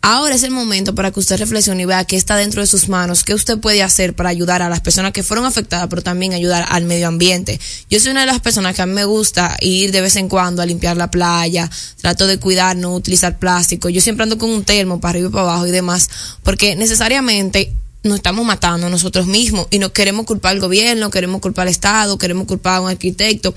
Ahora 0.03 0.33
es 0.33 0.41
el 0.41 0.49
momento 0.49 0.95
para 0.95 1.11
que 1.11 1.19
usted 1.19 1.37
reflexione 1.37 1.83
y 1.83 1.85
vea 1.85 2.05
qué 2.05 2.15
está 2.15 2.35
dentro 2.35 2.61
de 2.61 2.65
sus 2.65 2.89
manos, 2.89 3.23
qué 3.23 3.35
usted 3.35 3.59
puede 3.59 3.83
hacer 3.83 4.15
para 4.15 4.29
ayudar 4.29 4.63
a 4.63 4.69
las 4.69 4.79
personas 4.79 5.11
que 5.11 5.21
fueron 5.21 5.45
afectadas, 5.45 5.87
pero 5.91 6.01
también 6.01 6.33
ayudar 6.33 6.65
al 6.69 6.85
medio 6.85 7.07
ambiente. 7.07 7.59
Yo 7.87 7.99
soy 7.99 8.09
una 8.09 8.21
de 8.21 8.25
las 8.25 8.39
personas 8.39 8.75
que 8.75 8.81
a 8.81 8.87
mí 8.87 8.93
me 8.93 9.05
gusta 9.05 9.55
ir 9.61 9.91
de 9.91 10.01
vez 10.01 10.15
en 10.15 10.27
cuando 10.27 10.63
a 10.63 10.65
limpiar 10.65 10.97
la 10.97 11.11
playa, 11.11 11.69
trato 11.97 12.25
de 12.25 12.39
cuidar, 12.39 12.77
no 12.77 12.95
utilizar 12.95 13.37
plástico. 13.37 13.89
Yo 13.89 14.01
siempre 14.01 14.23
ando 14.23 14.39
con 14.39 14.49
un 14.49 14.63
termo 14.63 14.99
para 14.99 15.11
arriba 15.11 15.29
y 15.29 15.31
para 15.31 15.43
abajo 15.43 15.67
y 15.67 15.71
demás, 15.71 16.09
porque 16.41 16.75
necesariamente 16.75 17.71
nos 18.03 18.15
estamos 18.15 18.45
matando 18.45 18.89
nosotros 18.89 19.27
mismos 19.27 19.67
y 19.69 19.79
no 19.79 19.93
queremos 19.93 20.25
culpar 20.25 20.53
al 20.53 20.59
gobierno, 20.59 21.11
queremos 21.11 21.41
culpar 21.41 21.63
al 21.63 21.71
Estado, 21.71 22.17
queremos 22.17 22.47
culpar 22.47 22.77
a 22.77 22.81
un 22.81 22.89
arquitecto. 22.89 23.53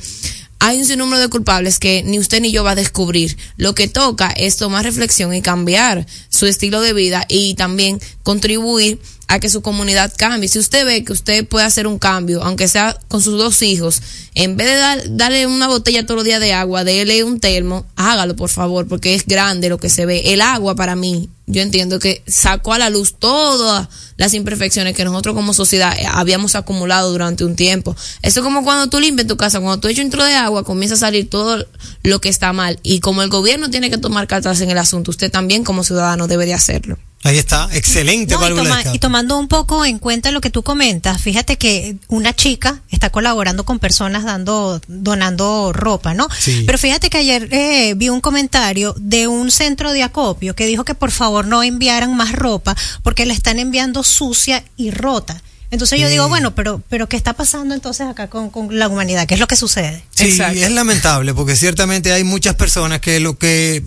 Hay 0.61 0.79
un 0.79 0.87
sinnúmero 0.87 1.21
de 1.21 1.29
culpables 1.29 1.79
que 1.79 2.03
ni 2.05 2.19
usted 2.19 2.41
ni 2.41 2.51
yo 2.51 2.65
va 2.65 2.71
a 2.71 2.75
descubrir. 2.75 3.37
Lo 3.59 3.75
que 3.75 3.87
toca 3.87 4.31
es 4.31 4.57
tomar 4.57 4.85
reflexión 4.85 5.35
y 5.35 5.43
cambiar 5.43 6.07
su 6.31 6.47
estilo 6.47 6.81
de 6.81 6.95
vida 6.95 7.27
y 7.29 7.55
también 7.55 8.01
contribuir 8.23 8.99
a 9.29 9.41
que 9.41 9.51
su 9.51 9.63
comunidad 9.63 10.13
cambie. 10.17 10.49
Si 10.49 10.59
usted 10.59 10.87
ve 10.87 11.05
que 11.05 11.13
usted 11.13 11.47
puede 11.47 11.67
hacer 11.67 11.87
un 11.87 11.99
cambio, 11.99 12.43
aunque 12.43 12.69
sea 12.69 12.99
con 13.09 13.21
sus 13.21 13.39
dos 13.39 13.61
hijos, 13.63 14.01
en 14.35 14.57
vez 14.57 14.69
de 14.69 14.77
dar, 14.77 15.17
darle 15.17 15.47
una 15.47 15.69
botella 15.69 16.07
todos 16.07 16.17
los 16.17 16.25
días 16.25 16.41
de 16.41 16.53
agua, 16.53 16.85
déle 16.85 17.25
un 17.25 17.41
termo, 17.41 17.85
hágalo 17.97 18.37
por 18.37 18.49
favor, 18.49 18.87
porque 18.87 19.15
es 19.15 19.27
grande 19.27 19.69
lo 19.69 19.79
que 19.79 19.91
se 19.91 20.07
ve. 20.07 20.33
El 20.33 20.41
agua 20.41 20.75
para 20.75 20.97
mí, 20.97 21.29
yo 21.47 21.61
entiendo 21.61 21.99
que 21.99 22.23
sacó 22.27 22.73
a 22.73 22.79
la 22.79 22.89
luz 22.91 23.17
todas 23.19 23.89
las 24.17 24.33
imperfecciones 24.33 24.97
que 24.97 25.05
nosotros 25.05 25.35
como 25.35 25.53
sociedad 25.53 25.95
habíamos 26.13 26.55
acumulado 26.55 27.11
durante 27.13 27.45
un 27.45 27.55
tiempo. 27.55 27.95
Eso 28.23 28.41
es 28.41 28.45
como 28.45 28.65
cuando 28.65 28.89
tú 28.89 28.99
limpias 28.99 29.29
tu 29.29 29.37
casa, 29.37 29.61
cuando 29.61 29.81
tú 29.81 29.89
echas 29.89 30.05
un 30.05 30.11
tro 30.11 30.25
de 30.25 30.35
agua, 30.35 30.65
comienza 30.65 30.95
a 30.95 30.99
salir 30.99 31.29
todo 31.29 31.67
lo 32.03 32.21
que 32.21 32.29
está 32.31 32.53
mal. 32.53 32.79
Y 32.83 33.01
como 33.01 33.23
el 33.23 33.29
gobierno 33.29 33.71
tiene 33.71 33.91
que 33.91 33.99
tomar 33.99 34.27
cartas 34.27 34.61
en 34.63 34.71
el 34.71 34.79
asunto, 34.79 35.11
usted 35.11 35.31
también 35.31 35.65
como 35.65 35.85
ciudadano 35.85 36.29
debe 36.29 36.47
de 36.47 36.55
hacerlo. 36.55 36.99
Ahí 37.25 37.39
está, 37.39 37.71
excelente. 37.73 38.35
No, 38.35 38.47
y, 38.47 38.55
toma, 38.55 38.83
y, 38.93 38.99
tomando 38.99 39.39
un 39.39 39.49
poco 39.49 39.87
en 39.87 39.99
cuenta 39.99 40.31
lo 40.31 40.43
que 40.43 40.51
tú 40.51 40.63
comentas, 40.63 41.23
fíjate 41.23 41.57
que 41.57 41.97
una 42.09 42.37
chica 42.37 42.83
está 42.91 43.09
colaborando 43.09 43.65
con 43.65 43.79
personas 43.79 44.25
dando, 44.25 44.79
donando 44.89 45.73
ropa, 45.73 46.13
¿no? 46.13 46.29
Sí. 46.39 46.65
Pero 46.67 46.77
fíjate 46.77 47.09
que 47.09 47.17
ayer 47.17 47.49
eh, 47.51 47.95
vi 47.97 48.11
un 48.11 48.21
comentario 48.21 48.95
de 48.99 49.27
un 49.27 49.51
centro 49.51 49.93
de 49.93 50.03
acopio 50.03 50.55
que 50.55 50.67
dijo 50.67 50.85
que 50.85 50.95
por 50.95 51.11
favor 51.11 51.47
no 51.47 51.63
enviaran 51.63 52.15
más 52.15 52.33
ropa 52.33 52.77
porque 53.03 53.25
la 53.25 53.33
están 53.33 53.59
enviando 53.59 54.03
sucia 54.03 54.63
y 54.77 54.91
rota. 54.91 55.43
Entonces 55.71 55.99
yo 55.99 56.11
digo, 56.11 56.29
bueno, 56.29 56.55
pero, 56.55 56.83
pero 56.91 57.09
¿qué 57.09 57.17
está 57.17 57.33
pasando 57.33 57.75
entonces 57.75 58.07
acá 58.07 58.29
con, 58.29 58.51
con 58.51 58.79
la 58.79 58.87
humanidad? 58.87 59.27
¿Qué 59.27 59.33
es 59.33 59.41
lo 59.41 59.47
que 59.47 59.57
sucede? 59.57 60.05
Sí, 60.11 60.25
Exacto. 60.27 60.59
es 60.59 60.71
lamentable 60.71 61.33
porque 61.33 61.57
ciertamente 61.57 62.13
hay 62.13 62.23
muchas 62.23 62.55
personas 62.55 63.01
que 63.01 63.19
lo 63.19 63.39
que 63.39 63.83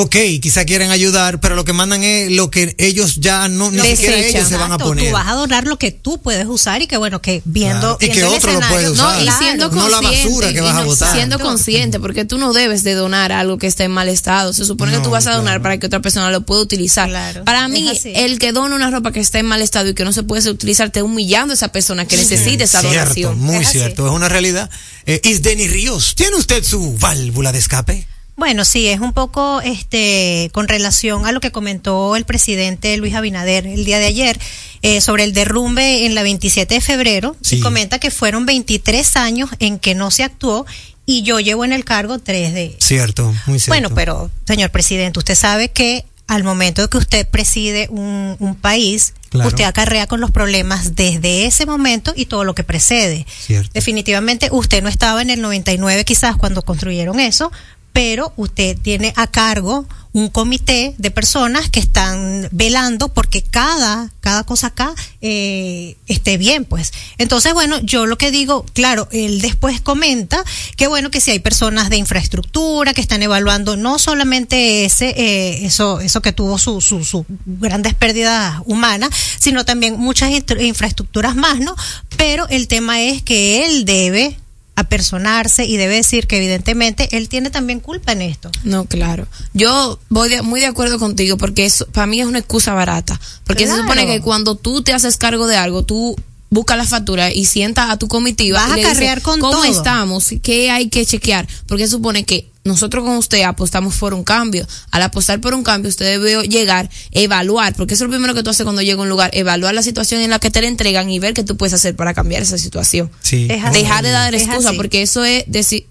ok, 0.00 0.14
quizá 0.40 0.64
quieren 0.64 0.92
ayudar, 0.92 1.40
pero 1.40 1.56
lo 1.56 1.64
que 1.64 1.72
mandan 1.72 2.04
es 2.04 2.30
lo 2.30 2.52
que 2.52 2.76
ellos 2.78 3.16
ya 3.16 3.48
no, 3.48 3.72
ni 3.72 3.82
siquiera 3.82 4.16
ellos 4.16 4.48
se 4.48 4.56
van 4.56 4.70
a 4.70 4.78
poner. 4.78 5.06
Tú 5.08 5.12
vas 5.12 5.26
a 5.26 5.32
donar 5.32 5.66
lo 5.66 5.76
que 5.76 5.90
tú 5.90 6.22
puedes 6.22 6.46
usar 6.46 6.80
y 6.82 6.86
que 6.86 6.96
bueno, 6.96 7.20
que 7.20 7.42
viendo, 7.44 7.98
claro. 7.98 8.12
y 8.12 8.16
que 8.16 8.24
otro 8.24 8.52
lo 8.52 8.60
puede 8.60 8.90
usar. 8.90 9.18
No, 9.18 9.24
y 9.24 9.28
siendo 9.32 9.68
no 9.70 9.88
la 9.88 10.00
basura 10.00 10.52
que 10.52 10.60
vas 10.60 10.74
no, 10.74 10.80
a 10.80 10.84
botar. 10.84 11.12
Siendo 11.12 11.40
consciente, 11.40 11.98
porque 11.98 12.24
tú 12.24 12.38
no 12.38 12.52
debes 12.52 12.84
de 12.84 12.94
donar 12.94 13.32
algo 13.32 13.58
que 13.58 13.66
esté 13.66 13.84
en 13.84 13.90
mal 13.90 14.08
estado. 14.08 14.52
Se 14.52 14.64
supone 14.64 14.92
No, 14.92 14.98
que 14.98 15.04
tú 15.04 15.10
vas 15.10 15.26
a 15.26 15.32
donar 15.32 15.54
claro. 15.54 15.62
para 15.62 15.78
que 15.78 15.86
otra 15.86 16.00
persona 16.00 16.30
lo 16.30 16.42
pueda 16.42 16.60
utilizar. 16.62 17.08
Claro, 17.08 17.42
Para 17.44 17.66
mí, 17.66 17.90
el 18.04 18.38
que 18.38 18.52
dona 18.52 18.76
una 18.76 18.92
ropa 18.92 19.10
que 19.10 19.18
está 19.18 19.40
en 19.40 19.46
mal 19.46 19.62
estado 19.62 19.88
y 19.88 19.94
que 19.94 20.04
no 20.04 20.12
se 20.12 20.22
puede 20.22 20.48
utilizar, 20.48 20.90
te 20.90 21.02
humillando 21.02 21.52
a 21.52 21.56
esa 21.56 21.72
persona 21.72 22.06
que 22.06 22.16
necesita 22.16 22.62
esa 22.62 22.82
cierto, 22.82 22.98
donación. 23.00 23.38
muy 23.40 23.56
Es 23.56 23.70
cierto, 23.70 24.06
es 24.06 24.12
una 24.12 24.28
realidad. 24.28 24.70
Eh, 25.06 25.20
Isdeni 25.24 25.66
Ríos, 25.66 26.14
¿tiene 26.14 26.36
usted 26.36 26.62
su 26.62 26.96
válvula 26.98 27.50
de 27.50 27.58
escape? 27.58 28.06
Bueno, 28.38 28.64
sí, 28.64 28.86
es 28.86 29.00
un 29.00 29.12
poco 29.12 29.60
este 29.60 30.48
con 30.52 30.68
relación 30.68 31.26
a 31.26 31.32
lo 31.32 31.40
que 31.40 31.50
comentó 31.50 32.14
el 32.14 32.24
presidente 32.24 32.96
Luis 32.96 33.14
Abinader 33.14 33.66
el 33.66 33.84
día 33.84 33.98
de 33.98 34.06
ayer 34.06 34.38
eh, 34.82 35.00
sobre 35.00 35.24
el 35.24 35.32
derrumbe 35.32 36.06
en 36.06 36.14
la 36.14 36.22
27 36.22 36.72
de 36.72 36.80
febrero. 36.80 37.36
Sí. 37.42 37.56
Y 37.56 37.60
comenta 37.60 37.98
que 37.98 38.12
fueron 38.12 38.46
23 38.46 39.16
años 39.16 39.50
en 39.58 39.80
que 39.80 39.96
no 39.96 40.12
se 40.12 40.22
actuó 40.22 40.66
y 41.04 41.22
yo 41.22 41.40
llevo 41.40 41.64
en 41.64 41.72
el 41.72 41.84
cargo 41.84 42.20
tres 42.20 42.54
de 42.54 42.76
Cierto, 42.78 43.24
muy 43.46 43.58
cierto. 43.58 43.70
Bueno, 43.70 43.90
pero, 43.92 44.30
señor 44.46 44.70
presidente, 44.70 45.18
usted 45.18 45.34
sabe 45.34 45.70
que 45.70 46.04
al 46.28 46.44
momento 46.44 46.82
de 46.82 46.88
que 46.88 46.98
usted 46.98 47.26
preside 47.26 47.88
un, 47.90 48.36
un 48.38 48.54
país, 48.54 49.14
Claro. 49.30 49.48
usted 49.48 49.64
acarrea 49.64 50.06
con 50.06 50.20
los 50.20 50.30
problemas 50.30 50.94
desde 50.96 51.44
ese 51.44 51.66
momento 51.66 52.14
y 52.16 52.24
todo 52.26 52.44
lo 52.44 52.54
que 52.54 52.64
precede. 52.64 53.26
Cierto. 53.28 53.70
Definitivamente 53.74 54.48
usted 54.50 54.82
no 54.82 54.88
estaba 54.88 55.20
en 55.20 55.28
el 55.28 55.42
99 55.42 56.04
quizás 56.06 56.36
cuando 56.36 56.62
construyeron 56.62 57.20
eso, 57.20 57.52
pero 57.98 58.32
usted 58.36 58.78
tiene 58.80 59.12
a 59.16 59.26
cargo 59.26 59.84
un 60.12 60.28
comité 60.28 60.94
de 60.98 61.10
personas 61.10 61.68
que 61.68 61.80
están 61.80 62.48
velando 62.52 63.08
porque 63.08 63.42
cada, 63.42 64.08
cada 64.20 64.44
cosa 64.44 64.68
acá 64.68 64.94
eh, 65.20 65.96
esté 66.06 66.38
bien, 66.38 66.64
pues. 66.64 66.92
Entonces, 67.18 67.54
bueno, 67.54 67.80
yo 67.80 68.06
lo 68.06 68.16
que 68.16 68.30
digo, 68.30 68.64
claro, 68.72 69.08
él 69.10 69.40
después 69.40 69.80
comenta 69.80 70.44
que 70.76 70.86
bueno, 70.86 71.10
que 71.10 71.20
si 71.20 71.32
hay 71.32 71.40
personas 71.40 71.90
de 71.90 71.96
infraestructura 71.96 72.94
que 72.94 73.00
están 73.00 73.20
evaluando 73.24 73.76
no 73.76 73.98
solamente 73.98 74.84
ese, 74.84 75.08
eh, 75.16 75.66
eso, 75.66 75.98
eso 76.00 76.22
que 76.22 76.32
tuvo 76.32 76.56
su, 76.56 76.80
su, 76.80 77.04
su 77.04 77.26
grandes 77.46 77.94
pérdidas 77.94 78.62
humanas, 78.64 79.10
sino 79.40 79.64
también 79.64 79.98
muchas 79.98 80.30
infra- 80.30 80.62
infraestructuras 80.62 81.34
más, 81.34 81.58
¿no? 81.58 81.74
Pero 82.16 82.46
el 82.48 82.68
tema 82.68 83.00
es 83.02 83.22
que 83.22 83.66
él 83.66 83.84
debe 83.84 84.38
apersonarse 84.78 85.64
y 85.64 85.76
debe 85.76 85.96
decir 85.96 86.26
que 86.26 86.36
evidentemente 86.36 87.08
él 87.16 87.28
tiene 87.28 87.50
también 87.50 87.80
culpa 87.80 88.12
en 88.12 88.22
esto. 88.22 88.50
No, 88.64 88.84
claro. 88.84 89.26
Yo 89.54 89.98
voy 90.08 90.28
de- 90.28 90.42
muy 90.42 90.60
de 90.60 90.66
acuerdo 90.66 90.98
contigo 90.98 91.36
porque 91.36 91.64
eso 91.64 91.86
para 91.88 92.06
mí 92.06 92.20
es 92.20 92.26
una 92.26 92.38
excusa 92.38 92.74
barata. 92.74 93.20
Porque 93.44 93.66
se 93.66 93.76
supone 93.76 94.06
que 94.06 94.20
cuando 94.20 94.54
tú 94.54 94.82
te 94.82 94.92
haces 94.92 95.16
cargo 95.16 95.46
de 95.46 95.56
algo, 95.56 95.84
tú 95.84 96.16
buscas 96.50 96.78
la 96.78 96.84
factura 96.84 97.32
y 97.32 97.44
sientas 97.44 97.90
a 97.90 97.98
tu 97.98 98.08
comitiva 98.08 98.66
Vas 98.66 98.78
y 98.78 98.82
a 98.84 98.94
le 98.94 99.20
con 99.22 99.40
¿cómo 99.40 99.52
todo. 99.52 99.64
estamos? 99.64 100.26
¿Qué 100.42 100.70
hay 100.70 100.88
que 100.88 101.04
chequear? 101.04 101.46
Porque 101.66 101.84
se 101.84 101.90
supone 101.90 102.24
que 102.24 102.48
nosotros 102.68 103.04
con 103.04 103.16
usted 103.16 103.42
apostamos 103.42 103.96
por 103.96 104.14
un 104.14 104.22
cambio. 104.22 104.66
Al 104.92 105.02
apostar 105.02 105.40
por 105.40 105.54
un 105.54 105.64
cambio, 105.64 105.88
usted 105.88 106.06
debe 106.06 106.46
llegar, 106.46 106.88
evaluar, 107.10 107.74
porque 107.74 107.94
eso 107.94 108.04
es 108.04 108.08
lo 108.08 108.12
primero 108.12 108.34
que 108.34 108.42
tú 108.42 108.50
haces 108.50 108.64
cuando 108.64 108.82
llega 108.82 109.00
a 109.00 109.02
un 109.02 109.08
lugar, 109.08 109.30
evaluar 109.34 109.74
la 109.74 109.82
situación 109.82 110.20
en 110.20 110.30
la 110.30 110.38
que 110.38 110.50
te 110.50 110.60
la 110.60 110.68
entregan 110.68 111.10
y 111.10 111.18
ver 111.18 111.34
qué 111.34 111.42
tú 111.42 111.56
puedes 111.56 111.72
hacer 111.72 111.96
para 111.96 112.14
cambiar 112.14 112.42
esa 112.42 112.58
situación. 112.58 113.10
Sí. 113.22 113.48
Es 113.50 113.64
así. 113.64 113.80
Dejar 113.80 114.04
de 114.04 114.10
dar 114.10 114.34
excusa, 114.34 114.72
porque 114.74 115.02
eso 115.02 115.24
es 115.24 115.44
decir, 115.48 115.86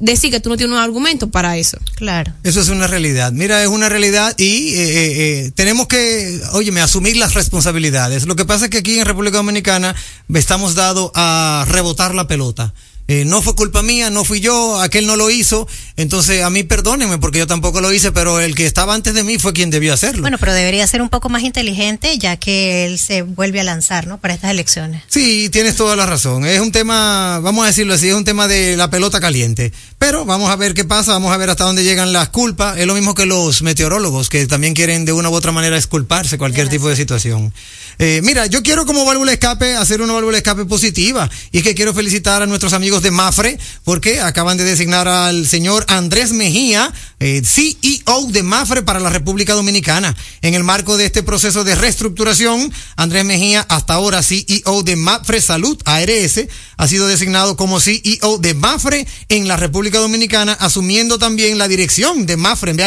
decir 0.00 0.30
que 0.30 0.40
tú 0.40 0.48
no 0.48 0.56
tienes 0.56 0.74
un 0.74 0.80
argumento 0.80 1.30
para 1.30 1.56
eso. 1.56 1.78
Claro. 1.96 2.32
Eso 2.42 2.60
es 2.60 2.68
una 2.68 2.86
realidad. 2.86 3.32
Mira, 3.32 3.62
es 3.62 3.68
una 3.68 3.88
realidad 3.88 4.34
y 4.38 4.74
eh, 4.74 4.74
eh, 4.74 5.12
eh, 5.16 5.52
tenemos 5.54 5.86
que, 5.86 6.40
óyeme, 6.52 6.80
asumir 6.80 7.16
las 7.16 7.34
responsabilidades. 7.34 8.26
Lo 8.26 8.36
que 8.36 8.44
pasa 8.44 8.66
es 8.66 8.70
que 8.70 8.78
aquí 8.78 8.98
en 8.98 9.06
República 9.06 9.36
Dominicana 9.36 9.94
estamos 10.32 10.74
dados 10.74 11.10
a 11.14 11.66
rebotar 11.68 12.14
la 12.14 12.26
pelota. 12.26 12.72
Eh, 13.06 13.24
no 13.26 13.42
fue 13.42 13.54
culpa 13.54 13.82
mía, 13.82 14.08
no 14.08 14.24
fui 14.24 14.40
yo, 14.40 14.80
aquel 14.80 15.06
no 15.06 15.16
lo 15.16 15.28
hizo. 15.28 15.68
Entonces, 15.96 16.42
a 16.42 16.48
mí 16.48 16.62
perdónenme 16.62 17.18
porque 17.18 17.38
yo 17.38 17.46
tampoco 17.46 17.82
lo 17.82 17.92
hice, 17.92 18.12
pero 18.12 18.40
el 18.40 18.54
que 18.54 18.64
estaba 18.64 18.94
antes 18.94 19.12
de 19.12 19.22
mí 19.22 19.38
fue 19.38 19.52
quien 19.52 19.70
debió 19.70 19.92
hacerlo. 19.92 20.22
Bueno, 20.22 20.38
pero 20.38 20.54
debería 20.54 20.86
ser 20.86 21.02
un 21.02 21.10
poco 21.10 21.28
más 21.28 21.42
inteligente 21.42 22.16
ya 22.18 22.36
que 22.38 22.86
él 22.86 22.98
se 22.98 23.22
vuelve 23.22 23.60
a 23.60 23.64
lanzar, 23.64 24.06
¿no? 24.06 24.18
Para 24.18 24.32
estas 24.32 24.50
elecciones. 24.50 25.02
Sí, 25.08 25.50
tienes 25.50 25.76
toda 25.76 25.96
la 25.96 26.06
razón. 26.06 26.46
Es 26.46 26.60
un 26.60 26.72
tema, 26.72 27.40
vamos 27.40 27.64
a 27.64 27.66
decirlo 27.68 27.94
así, 27.94 28.08
es 28.08 28.14
un 28.14 28.24
tema 28.24 28.48
de 28.48 28.76
la 28.76 28.88
pelota 28.88 29.20
caliente. 29.20 29.72
Pero 29.98 30.24
vamos 30.24 30.50
a 30.50 30.56
ver 30.56 30.72
qué 30.72 30.84
pasa, 30.84 31.12
vamos 31.12 31.32
a 31.32 31.36
ver 31.36 31.50
hasta 31.50 31.64
dónde 31.64 31.84
llegan 31.84 32.12
las 32.12 32.30
culpas. 32.30 32.78
Es 32.78 32.86
lo 32.86 32.94
mismo 32.94 33.14
que 33.14 33.26
los 33.26 33.62
meteorólogos, 33.62 34.30
que 34.30 34.46
también 34.46 34.72
quieren 34.72 35.04
de 35.04 35.12
una 35.12 35.28
u 35.28 35.34
otra 35.34 35.52
manera 35.52 35.76
esculparse 35.76 36.38
cualquier 36.38 36.68
tipo 36.68 36.88
de 36.88 36.96
situación. 36.96 37.52
Eh, 37.98 38.20
mira, 38.24 38.46
yo 38.46 38.62
quiero 38.62 38.86
como 38.86 39.04
válvula 39.04 39.32
escape 39.32 39.76
hacer 39.76 40.02
una 40.02 40.12
válvula 40.12 40.38
escape 40.38 40.64
positiva. 40.64 41.30
Y 41.52 41.58
es 41.58 41.64
que 41.64 41.74
quiero 41.74 41.94
felicitar 41.94 42.42
a 42.42 42.46
nuestros 42.46 42.72
amigos 42.72 42.93
de 43.02 43.10
Mafre, 43.10 43.58
porque 43.84 44.20
acaban 44.20 44.56
de 44.56 44.64
designar 44.64 45.08
al 45.08 45.46
señor 45.46 45.84
Andrés 45.88 46.32
Mejía, 46.32 46.92
eh, 47.20 47.42
CEO 47.44 48.26
de 48.28 48.42
Mafre 48.42 48.82
para 48.82 49.00
la 49.00 49.10
República 49.10 49.54
Dominicana. 49.54 50.14
En 50.42 50.54
el 50.54 50.64
marco 50.64 50.96
de 50.96 51.06
este 51.06 51.22
proceso 51.22 51.64
de 51.64 51.74
reestructuración, 51.74 52.72
Andrés 52.96 53.24
Mejía, 53.24 53.66
hasta 53.68 53.94
ahora 53.94 54.22
CEO 54.22 54.82
de 54.82 54.96
Mafre 54.96 55.40
Salud, 55.40 55.80
ARS, 55.84 56.46
ha 56.76 56.88
sido 56.88 57.06
designado 57.06 57.56
como 57.56 57.80
CEO 57.80 58.38
de 58.38 58.54
Mafre 58.54 59.06
en 59.28 59.48
la 59.48 59.56
República 59.56 59.98
Dominicana, 59.98 60.52
asumiendo 60.54 61.18
también 61.18 61.58
la 61.58 61.68
dirección 61.68 62.26
de 62.26 62.36
Mafre 62.36 62.72
en 62.72 62.80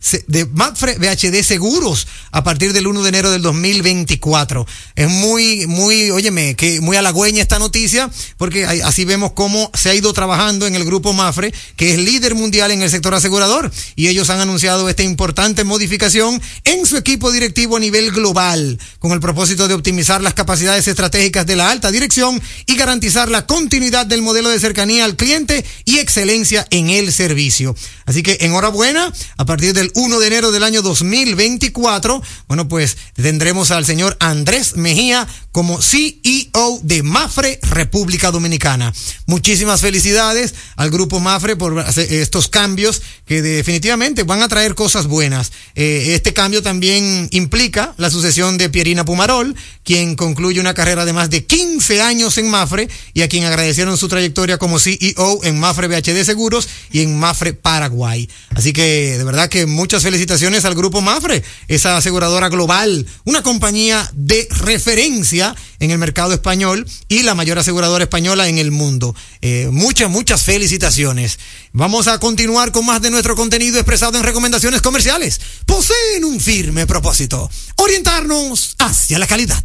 se- 0.00 0.24
de 0.28 0.46
Mafre 0.46 0.98
VHD 0.98 1.42
Seguros 1.42 2.06
a 2.30 2.44
partir 2.44 2.72
del 2.72 2.86
1 2.86 3.02
de 3.02 3.08
enero 3.08 3.30
del 3.30 3.42
2024. 3.42 4.66
Es 4.94 5.08
muy, 5.08 5.66
muy, 5.66 6.10
óyeme, 6.10 6.54
que 6.54 6.80
muy 6.80 6.96
halagüeña 6.96 7.42
esta 7.42 7.58
noticia, 7.58 8.10
porque 8.36 8.64
así 8.64 9.04
vemos 9.04 9.25
cómo 9.34 9.70
se 9.74 9.90
ha 9.90 9.94
ido 9.94 10.12
trabajando 10.12 10.66
en 10.66 10.74
el 10.74 10.84
grupo 10.84 11.12
Mafre, 11.12 11.52
que 11.76 11.92
es 11.92 11.98
líder 11.98 12.34
mundial 12.34 12.70
en 12.70 12.82
el 12.82 12.90
sector 12.90 13.14
asegurador, 13.14 13.70
y 13.94 14.08
ellos 14.08 14.30
han 14.30 14.40
anunciado 14.40 14.88
esta 14.88 15.02
importante 15.02 15.64
modificación 15.64 16.40
en 16.64 16.86
su 16.86 16.96
equipo 16.96 17.32
directivo 17.32 17.76
a 17.76 17.80
nivel 17.80 18.10
global, 18.10 18.78
con 18.98 19.12
el 19.12 19.20
propósito 19.20 19.68
de 19.68 19.74
optimizar 19.74 20.22
las 20.22 20.34
capacidades 20.34 20.88
estratégicas 20.88 21.46
de 21.46 21.56
la 21.56 21.70
alta 21.70 21.90
dirección 21.90 22.40
y 22.66 22.76
garantizar 22.76 23.28
la 23.28 23.46
continuidad 23.46 24.06
del 24.06 24.22
modelo 24.22 24.48
de 24.48 24.60
cercanía 24.60 25.04
al 25.04 25.16
cliente 25.16 25.64
y 25.84 25.98
excelencia 25.98 26.66
en 26.70 26.90
el 26.90 27.12
servicio. 27.12 27.74
Así 28.04 28.22
que 28.22 28.38
enhorabuena, 28.40 29.12
a 29.36 29.44
partir 29.44 29.72
del 29.72 29.90
1 29.94 30.18
de 30.20 30.26
enero 30.26 30.52
del 30.52 30.62
año 30.62 30.82
2024, 30.82 32.22
bueno, 32.48 32.68
pues 32.68 32.96
tendremos 33.14 33.70
al 33.70 33.84
señor 33.84 34.16
Andrés 34.20 34.76
Mejía 34.76 35.26
como 35.52 35.80
CEO 35.80 36.80
de 36.82 37.02
Mafre 37.02 37.58
República 37.62 38.30
Dominicana. 38.30 38.92
Muchísimas 39.26 39.80
felicidades 39.80 40.54
al 40.76 40.90
grupo 40.90 41.18
Mafre 41.18 41.56
por 41.56 41.84
estos 41.96 42.46
cambios 42.46 43.02
que 43.26 43.42
definitivamente 43.42 44.22
van 44.22 44.40
a 44.40 44.48
traer 44.48 44.76
cosas 44.76 45.08
buenas. 45.08 45.50
Eh, 45.74 46.12
este 46.14 46.32
cambio 46.32 46.62
también 46.62 47.28
implica 47.32 47.92
la 47.96 48.08
sucesión 48.08 48.56
de 48.56 48.70
Pierina 48.70 49.04
Pumarol, 49.04 49.56
quien 49.82 50.14
concluye 50.14 50.60
una 50.60 50.74
carrera 50.74 51.04
de 51.04 51.12
más 51.12 51.28
de 51.28 51.44
15 51.44 52.02
años 52.02 52.38
en 52.38 52.48
Mafre 52.48 52.88
y 53.14 53.22
a 53.22 53.28
quien 53.28 53.44
agradecieron 53.44 53.96
su 53.96 54.06
trayectoria 54.06 54.58
como 54.58 54.78
CEO 54.78 55.40
en 55.42 55.58
Mafre 55.58 55.88
VHD 55.88 56.22
Seguros 56.22 56.68
y 56.92 57.02
en 57.02 57.18
Mafre 57.18 57.52
Paraguay. 57.52 58.28
Así 58.50 58.72
que 58.72 59.18
de 59.18 59.24
verdad 59.24 59.48
que 59.48 59.66
muchas 59.66 60.04
felicitaciones 60.04 60.64
al 60.64 60.76
grupo 60.76 61.00
Mafre, 61.00 61.42
esa 61.66 61.96
aseguradora 61.96 62.48
global, 62.48 63.06
una 63.24 63.42
compañía 63.42 64.08
de 64.14 64.46
referencia 64.50 65.56
en 65.80 65.90
el 65.90 65.98
mercado 65.98 66.32
español 66.32 66.86
y 67.08 67.22
la 67.24 67.34
mayor 67.34 67.58
aseguradora 67.58 68.04
española 68.04 68.48
en 68.48 68.58
el 68.58 68.70
mundo. 68.70 69.15
Eh, 69.40 69.68
muchas, 69.70 70.10
muchas 70.10 70.42
felicitaciones. 70.42 71.38
Vamos 71.72 72.08
a 72.08 72.18
continuar 72.18 72.72
con 72.72 72.86
más 72.86 73.02
de 73.02 73.10
nuestro 73.10 73.36
contenido 73.36 73.78
expresado 73.78 74.18
en 74.18 74.24
recomendaciones 74.24 74.82
comerciales. 74.82 75.40
Poseen 75.66 76.24
un 76.24 76.40
firme 76.40 76.86
propósito, 76.86 77.50
orientarnos 77.76 78.76
hacia 78.78 79.18
la 79.18 79.26
calidad. 79.26 79.64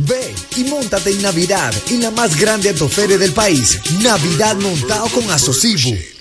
Ve 0.00 0.32
y 0.56 0.62
montate 0.62 1.10
en 1.10 1.22
Navidad 1.22 1.74
en 1.90 2.02
la 2.02 2.12
más 2.12 2.38
grande 2.38 2.68
autoferia 2.68 3.18
del 3.18 3.32
país, 3.32 3.80
Navidad 4.00 4.54
montado 4.54 5.08
con 5.08 5.28
Asocibu, 5.28 5.98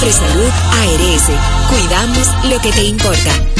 Mafre 0.00 0.12
Salud 0.12 0.50
ARS, 0.80 1.28
cuidamos 1.68 2.26
lo 2.44 2.58
que 2.62 2.72
te 2.72 2.84
importa. 2.84 3.59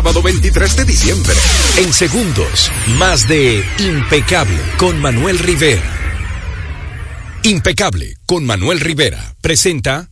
sábado 0.01 0.23
23 0.23 0.77
de 0.77 0.85
diciembre. 0.85 1.35
En 1.77 1.93
segundos, 1.93 2.71
más 2.97 3.27
de 3.27 3.63
Impecable 3.77 4.57
con 4.77 4.99
Manuel 4.99 5.37
Rivera. 5.37 5.83
Impecable 7.43 8.17
con 8.25 8.43
Manuel 8.43 8.79
Rivera 8.79 9.35
presenta 9.41 10.09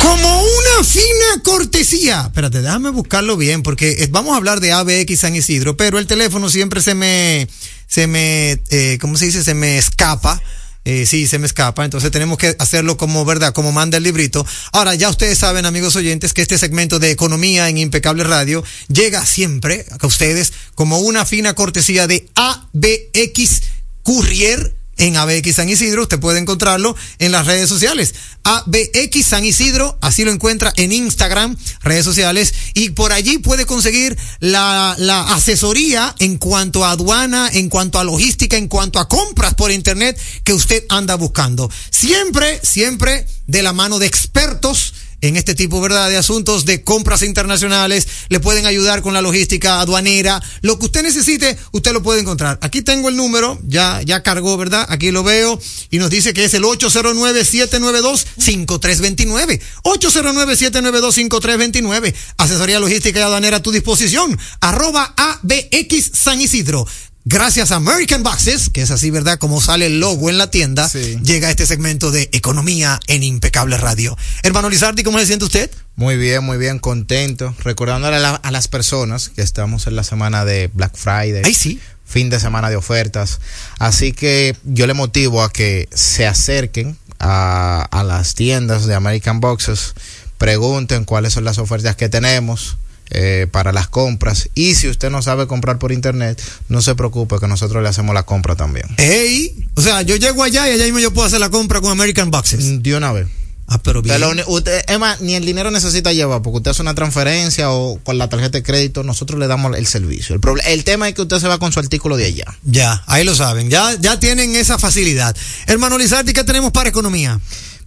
Como 0.00 0.42
una 0.42 0.84
fina 0.84 1.42
cortesía. 1.42 2.22
Espérate, 2.26 2.62
déjame 2.62 2.90
buscarlo 2.90 3.36
bien 3.36 3.64
porque 3.64 3.96
eh, 3.98 4.08
vamos 4.12 4.34
a 4.34 4.36
hablar 4.36 4.60
de 4.60 4.70
ABX 4.70 5.18
San 5.18 5.34
Isidro, 5.34 5.76
pero 5.76 5.98
el 5.98 6.06
teléfono 6.06 6.48
siempre 6.50 6.80
se 6.80 6.94
me, 6.94 7.48
se 7.88 8.06
me, 8.06 8.60
eh, 8.70 8.98
¿cómo 9.00 9.16
se 9.16 9.24
dice? 9.26 9.42
Se 9.42 9.54
me 9.54 9.76
escapa. 9.76 10.40
Eh, 10.84 11.04
sí, 11.04 11.26
se 11.26 11.38
me 11.38 11.46
escapa, 11.46 11.84
entonces 11.84 12.10
tenemos 12.10 12.38
que 12.38 12.56
hacerlo 12.58 12.96
como 12.96 13.24
verdad, 13.24 13.52
como 13.52 13.70
manda 13.70 13.98
el 13.98 14.02
librito. 14.02 14.46
Ahora, 14.72 14.94
ya 14.94 15.10
ustedes 15.10 15.38
saben, 15.38 15.66
amigos 15.66 15.94
oyentes, 15.94 16.32
que 16.32 16.40
este 16.40 16.56
segmento 16.56 16.98
de 16.98 17.10
economía 17.10 17.68
en 17.68 17.76
Impecable 17.76 18.24
Radio 18.24 18.64
llega 18.88 19.24
siempre 19.26 19.84
a 20.00 20.06
ustedes 20.06 20.52
como 20.74 21.00
una 21.00 21.26
fina 21.26 21.54
cortesía 21.54 22.06
de 22.06 22.28
ABX 22.34 23.62
Courier 24.02 24.79
en 25.00 25.16
ABX 25.16 25.56
San 25.56 25.68
Isidro. 25.68 26.02
Usted 26.02 26.20
puede 26.20 26.38
encontrarlo 26.38 26.94
en 27.18 27.32
las 27.32 27.46
redes 27.46 27.68
sociales. 27.68 28.14
ABX 28.44 29.26
San 29.26 29.44
Isidro, 29.44 29.98
así 30.00 30.24
lo 30.24 30.30
encuentra 30.30 30.72
en 30.76 30.92
Instagram, 30.92 31.56
redes 31.82 32.04
sociales, 32.04 32.54
y 32.74 32.90
por 32.90 33.12
allí 33.12 33.38
puede 33.38 33.66
conseguir 33.66 34.16
la, 34.38 34.94
la 34.98 35.22
asesoría 35.34 36.14
en 36.18 36.38
cuanto 36.38 36.84
a 36.84 36.92
aduana, 36.92 37.50
en 37.52 37.68
cuanto 37.68 37.98
a 37.98 38.04
logística, 38.04 38.56
en 38.56 38.68
cuanto 38.68 38.98
a 38.98 39.08
compras 39.08 39.54
por 39.54 39.70
internet 39.70 40.18
que 40.44 40.54
usted 40.54 40.84
anda 40.88 41.16
buscando. 41.16 41.70
Siempre, 41.90 42.60
siempre 42.62 43.26
de 43.46 43.62
la 43.62 43.72
mano 43.72 43.98
de 43.98 44.06
expertos 44.06 44.94
en 45.20 45.36
este 45.36 45.54
tipo, 45.54 45.80
¿verdad?, 45.80 46.08
de 46.08 46.16
asuntos 46.16 46.64
de 46.64 46.82
compras 46.82 47.22
internacionales, 47.22 48.06
le 48.28 48.40
pueden 48.40 48.66
ayudar 48.66 49.02
con 49.02 49.14
la 49.14 49.22
logística 49.22 49.80
aduanera, 49.80 50.42
lo 50.62 50.78
que 50.78 50.86
usted 50.86 51.02
necesite, 51.02 51.58
usted 51.72 51.92
lo 51.92 52.02
puede 52.02 52.20
encontrar. 52.20 52.58
Aquí 52.62 52.82
tengo 52.82 53.08
el 53.08 53.16
número, 53.16 53.58
ya, 53.66 54.00
ya 54.02 54.22
cargó, 54.22 54.56
¿verdad? 54.56 54.86
Aquí 54.88 55.10
lo 55.10 55.22
veo 55.22 55.60
y 55.90 55.98
nos 55.98 56.10
dice 56.10 56.32
que 56.32 56.44
es 56.44 56.54
el 56.54 56.62
809-792-5329. 56.64 59.60
809-792-5329. 59.84 62.14
Asesoría 62.36 62.80
logística 62.80 63.18
y 63.18 63.22
aduanera 63.22 63.58
a 63.58 63.62
tu 63.62 63.72
disposición. 63.72 64.38
Arroba 64.60 65.14
ABX 65.16 66.10
San 66.12 66.40
Isidro. 66.40 66.86
Gracias 67.26 67.70
a 67.70 67.76
American 67.76 68.22
Boxes, 68.22 68.70
que 68.70 68.80
es 68.82 68.90
así, 68.90 69.10
¿verdad? 69.10 69.38
Como 69.38 69.60
sale 69.60 69.86
el 69.86 70.00
logo 70.00 70.30
en 70.30 70.38
la 70.38 70.50
tienda, 70.50 70.88
llega 71.22 71.50
este 71.50 71.66
segmento 71.66 72.10
de 72.10 72.30
economía 72.32 72.98
en 73.08 73.22
Impecable 73.22 73.76
Radio. 73.76 74.16
Hermano 74.42 74.70
Lizardi, 74.70 75.02
¿cómo 75.02 75.18
se 75.18 75.26
siente 75.26 75.44
usted? 75.44 75.70
Muy 75.96 76.16
bien, 76.16 76.42
muy 76.42 76.56
bien, 76.56 76.78
contento. 76.78 77.54
Recordándole 77.62 78.16
a, 78.16 78.20
la- 78.20 78.34
a 78.36 78.50
las 78.50 78.68
personas 78.68 79.28
que 79.28 79.42
estamos 79.42 79.86
en 79.86 79.96
la 79.96 80.02
semana 80.04 80.46
de 80.46 80.70
Black 80.72 80.96
Friday. 80.96 81.42
Ay, 81.44 81.54
sí. 81.54 81.78
Fin 82.06 82.30
de 82.30 82.40
semana 82.40 82.70
de 82.70 82.76
ofertas. 82.76 83.38
Así 83.78 84.12
que 84.12 84.56
yo 84.64 84.86
le 84.86 84.94
motivo 84.94 85.42
a 85.44 85.52
que 85.52 85.88
se 85.94 86.26
acerquen 86.26 86.96
a, 87.18 87.86
a 87.90 88.02
las 88.02 88.34
tiendas 88.34 88.86
de 88.86 88.94
American 88.94 89.40
Boxes, 89.40 89.92
pregunten 90.38 91.04
cuáles 91.04 91.34
son 91.34 91.44
las 91.44 91.58
ofertas 91.58 91.96
que 91.96 92.08
tenemos. 92.08 92.78
Eh, 93.10 93.46
para 93.50 93.72
las 93.72 93.88
compras 93.88 94.48
y 94.54 94.74
si 94.74 94.88
usted 94.88 95.10
no 95.10 95.20
sabe 95.22 95.46
comprar 95.46 95.78
por 95.78 95.92
internet 95.92 96.40
no 96.68 96.80
se 96.82 96.94
preocupe 96.94 97.36
que 97.40 97.48
nosotros 97.48 97.82
le 97.82 97.88
hacemos 97.88 98.14
la 98.14 98.22
compra 98.24 98.56
también 98.56 98.86
¡Ey! 98.98 99.54
O 99.74 99.80
sea, 99.82 100.02
yo 100.02 100.16
llego 100.16 100.42
allá 100.42 100.68
y 100.68 100.72
allá 100.72 100.84
mismo 100.84 100.98
yo 101.00 101.12
puedo 101.12 101.26
hacer 101.26 101.40
la 101.40 101.50
compra 101.50 101.80
con 101.80 101.90
American 101.90 102.30
Boxes. 102.30 102.82
de 102.82 102.94
una 102.96 103.12
vez 103.12 103.26
Ah, 103.72 103.78
pero 103.80 104.02
bien. 104.02 104.16
Usted 104.48 104.82
lo 104.88 104.98
más, 104.98 105.20
ni 105.20 105.36
el 105.36 105.46
dinero 105.46 105.70
necesita 105.70 106.12
llevar, 106.12 106.42
porque 106.42 106.56
usted 106.56 106.72
hace 106.72 106.82
una 106.82 106.96
transferencia 106.96 107.70
o 107.70 108.00
con 108.02 108.18
la 108.18 108.28
tarjeta 108.28 108.58
de 108.58 108.64
crédito, 108.64 109.04
nosotros 109.04 109.38
le 109.38 109.46
damos 109.46 109.76
el 109.76 109.86
servicio. 109.86 110.34
El, 110.34 110.40
proble- 110.40 110.62
el 110.66 110.82
tema 110.82 111.08
es 111.08 111.14
que 111.14 111.22
usted 111.22 111.38
se 111.38 111.46
va 111.46 111.56
con 111.60 111.70
su 111.70 111.78
artículo 111.78 112.16
de 112.16 112.24
allá. 112.24 112.46
Ya, 112.64 113.04
ahí 113.06 113.22
lo 113.22 113.32
saben. 113.36 113.70
Ya, 113.70 113.94
ya 114.00 114.18
tienen 114.18 114.56
esa 114.56 114.76
facilidad. 114.76 115.36
Hermano 115.68 115.98
Lizardi, 115.98 116.32
¿qué 116.32 116.42
tenemos 116.42 116.72
para 116.72 116.88
economía? 116.88 117.38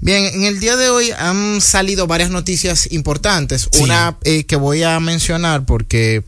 Bien, 0.03 0.25
en 0.25 0.43
el 0.43 0.59
día 0.59 0.75
de 0.75 0.89
hoy 0.89 1.11
han 1.17 1.61
salido 1.61 2.07
varias 2.07 2.29
noticias 2.29 2.91
importantes. 2.91 3.69
Sí. 3.71 3.83
Una 3.83 4.17
eh, 4.25 4.43
que 4.43 4.57
voy 4.57 4.83
a 4.83 4.99
mencionar 4.99 5.65
porque 5.65 6.23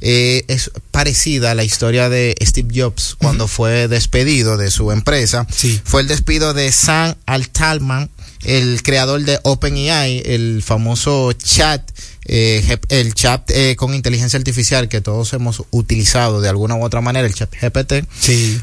eh, 0.00 0.44
es 0.48 0.70
parecida 0.92 1.50
a 1.50 1.54
la 1.54 1.62
historia 1.62 2.08
de 2.08 2.34
Steve 2.40 2.70
Jobs 2.74 3.16
cuando 3.18 3.46
fue 3.46 3.86
despedido 3.86 4.56
de 4.56 4.70
su 4.70 4.92
empresa. 4.92 5.46
Fue 5.84 6.00
el 6.00 6.08
despido 6.08 6.54
de 6.54 6.72
Sam 6.72 7.16
Altman, 7.26 8.08
el 8.44 8.82
creador 8.82 9.22
de 9.22 9.38
OpenAI, 9.42 10.22
el 10.24 10.62
famoso 10.64 11.32
chat, 11.32 11.82
eh, 12.24 12.78
el 12.88 13.14
chat 13.14 13.50
eh, 13.50 13.76
con 13.76 13.94
inteligencia 13.94 14.38
artificial 14.38 14.88
que 14.88 15.00
todos 15.00 15.32
hemos 15.34 15.64
utilizado 15.70 16.40
de 16.40 16.48
alguna 16.48 16.76
u 16.76 16.84
otra 16.84 17.00
manera, 17.00 17.26
el 17.26 17.34
chat 17.34 17.50
GPT, 17.60 18.06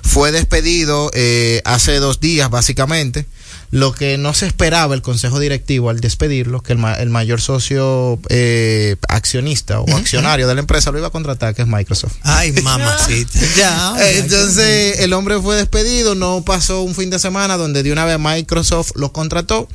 fue 0.01 0.32
despedido 0.32 1.11
eh, 1.13 1.61
hace 1.66 1.97
dos 1.97 2.20
días 2.20 2.49
básicamente 2.49 3.26
lo 3.76 3.91
que 3.91 4.17
no 4.17 4.34
se 4.34 4.47
esperaba 4.47 4.95
el 4.95 5.01
consejo 5.01 5.38
directivo 5.38 5.89
al 5.89 5.99
despedirlo, 5.99 6.61
que 6.61 6.71
el, 6.71 6.80
ma 6.80 6.93
el 6.93 7.09
mayor 7.09 7.41
socio 7.41 8.17
eh, 8.30 8.95
accionista 9.09 9.82
o 9.82 9.97
accionario 9.97 10.47
de 10.47 10.53
la 10.53 10.61
empresa 10.61 10.91
lo 10.91 10.97
iba 10.97 11.07
a 11.07 11.09
contratar, 11.09 11.53
que 11.53 11.63
es 11.63 11.67
Microsoft. 11.67 12.13
Ay, 12.23 12.53
mamacita. 12.63 13.38
ya. 13.57 13.95
Entonces, 14.11 15.01
el 15.01 15.11
hombre 15.11 15.41
fue 15.41 15.57
despedido, 15.57 16.15
no 16.15 16.41
pasó 16.45 16.84
un 16.84 16.95
fin 16.95 17.09
de 17.09 17.19
semana 17.19 17.57
donde 17.57 17.84
de 17.84 17.91
una 17.91 18.05
vez 18.05 18.17
Microsoft 18.17 18.91
lo 18.95 19.11
contrató 19.11 19.67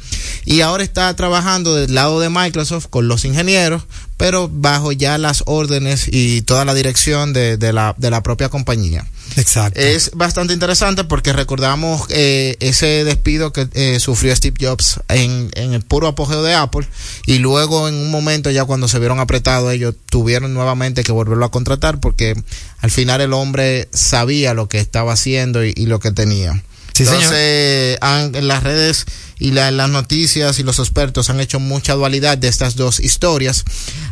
y 0.46 0.62
ahora 0.62 0.82
está 0.82 1.14
trabajando 1.14 1.74
del 1.74 1.94
lado 1.94 2.20
de 2.20 2.30
Microsoft 2.30 2.86
con 2.88 3.06
los 3.06 3.26
ingenieros, 3.26 3.82
pero 4.20 4.50
bajo 4.52 4.92
ya 4.92 5.16
las 5.16 5.44
órdenes 5.46 6.06
y 6.06 6.42
toda 6.42 6.66
la 6.66 6.74
dirección 6.74 7.32
de, 7.32 7.56
de, 7.56 7.72
la, 7.72 7.94
de 7.96 8.10
la 8.10 8.22
propia 8.22 8.50
compañía. 8.50 9.06
Exacto. 9.36 9.80
Es 9.80 10.10
bastante 10.14 10.52
interesante 10.52 11.04
porque 11.04 11.32
recordamos 11.32 12.02
eh, 12.10 12.54
ese 12.60 13.04
despido 13.04 13.54
que 13.54 13.66
eh, 13.72 13.98
sufrió 13.98 14.36
Steve 14.36 14.58
Jobs 14.60 15.00
en, 15.08 15.48
en, 15.54 15.72
el 15.72 15.80
puro 15.80 16.06
apogeo 16.06 16.42
de 16.42 16.52
Apple 16.52 16.86
y 17.24 17.38
luego 17.38 17.88
en 17.88 17.94
un 17.94 18.10
momento 18.10 18.50
ya 18.50 18.66
cuando 18.66 18.88
se 18.88 18.98
vieron 18.98 19.20
apretados 19.20 19.72
ellos 19.72 19.94
tuvieron 20.10 20.52
nuevamente 20.52 21.02
que 21.02 21.12
volverlo 21.12 21.46
a 21.46 21.50
contratar 21.50 21.98
porque 21.98 22.34
al 22.80 22.90
final 22.90 23.22
el 23.22 23.32
hombre 23.32 23.88
sabía 23.90 24.52
lo 24.52 24.68
que 24.68 24.80
estaba 24.80 25.14
haciendo 25.14 25.64
y, 25.64 25.72
y 25.74 25.86
lo 25.86 25.98
que 25.98 26.10
tenía. 26.10 26.62
Sí, 26.94 27.04
Entonces, 27.04 27.98
han, 28.00 28.34
en 28.34 28.48
las 28.48 28.62
redes 28.62 29.06
y 29.38 29.52
la, 29.52 29.70
las 29.70 29.88
noticias 29.88 30.58
y 30.58 30.62
los 30.62 30.78
expertos 30.78 31.30
han 31.30 31.40
hecho 31.40 31.60
mucha 31.60 31.94
dualidad 31.94 32.38
de 32.38 32.48
estas 32.48 32.76
dos 32.76 33.00
historias. 33.00 33.64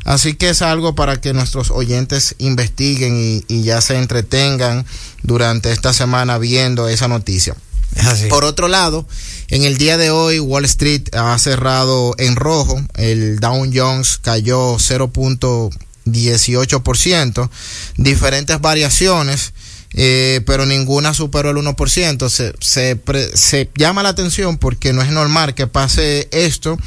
Así 0.05 0.35
que 0.35 0.51
es 0.51 0.63
algo 0.63 0.95
para 0.95 1.21
que 1.21 1.35
nuestros 1.35 1.71
oyentes 1.71 2.35
investiguen 2.39 3.17
y, 3.17 3.45
y 3.53 3.63
ya 3.63 3.81
se 3.81 3.97
entretengan 3.97 4.87
durante 5.23 5.71
esta 5.71 5.93
semana 5.93 6.39
viendo 6.39 6.89
esa 6.89 7.09
noticia. 7.09 7.55
Así. 7.97 8.29
Por 8.29 8.45
otro 8.45 8.69
lado, 8.69 9.09
en 9.49 9.65
el 9.65 9.79
día 9.79 9.97
de 9.97 10.11
hoy 10.11 10.39
Wall 10.41 10.67
Street 10.67 11.09
ha 11.15 11.39
cerrado 11.39 12.15
en 12.19 12.37
rojo, 12.37 12.79
el 12.95 13.41
Dow 13.41 13.67
Jones 13.73 14.19
cayó 14.19 14.77
0.18%, 14.77 17.51
diferentes 17.97 18.61
variaciones. 18.61 19.55
Eh, 19.95 20.43
pero 20.47 20.67
ninguna 20.67 21.15
superó 21.15 21.51
el 21.51 21.57
1%. 21.57 22.29
Se, 22.29 22.53
se, 22.61 23.01
se, 23.35 23.71
llama 23.75 24.03
la 24.03 24.11
atención 24.11 24.59
porque 24.59 24.93
no 24.93 25.03
es 25.03 25.11
normal 25.11 25.55
que 25.55 25.67
pase 25.67 26.29
esto, 26.31 26.79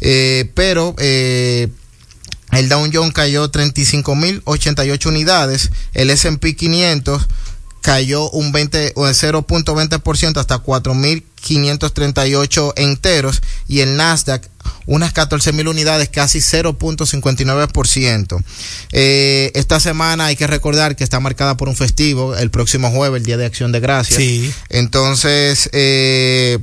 eh, 0.00 0.50
pero 0.54 0.94
eh, 0.98 1.68
el 2.52 2.68
Dow 2.68 2.88
Jones 2.92 3.12
cayó 3.12 3.50
35.088 3.50 5.06
unidades, 5.06 5.70
el 5.92 6.10
S&P 6.10 6.56
500 6.56 7.28
cayó 7.80 8.28
un 8.30 8.52
20 8.52 8.92
o 8.96 9.06
0.20% 9.06 10.38
hasta 10.38 10.62
4.538 10.62 12.74
enteros 12.76 13.40
y 13.66 13.80
el 13.80 13.96
Nasdaq 13.96 14.50
unas 14.86 15.12
14 15.12 15.52
mil 15.52 15.68
unidades, 15.68 16.08
casi 16.08 16.38
0.59%. 16.38 18.42
Eh, 18.92 19.52
esta 19.54 19.80
semana 19.80 20.26
hay 20.26 20.36
que 20.36 20.46
recordar 20.46 20.96
que 20.96 21.04
está 21.04 21.20
marcada 21.20 21.56
por 21.56 21.68
un 21.68 21.76
festivo, 21.76 22.36
el 22.36 22.50
próximo 22.50 22.90
jueves, 22.90 23.20
el 23.20 23.26
Día 23.26 23.36
de 23.36 23.46
Acción 23.46 23.72
de 23.72 23.80
Gracias. 23.80 24.18
Sí. 24.18 24.52
Entonces, 24.70 25.68
eh, 25.72 26.58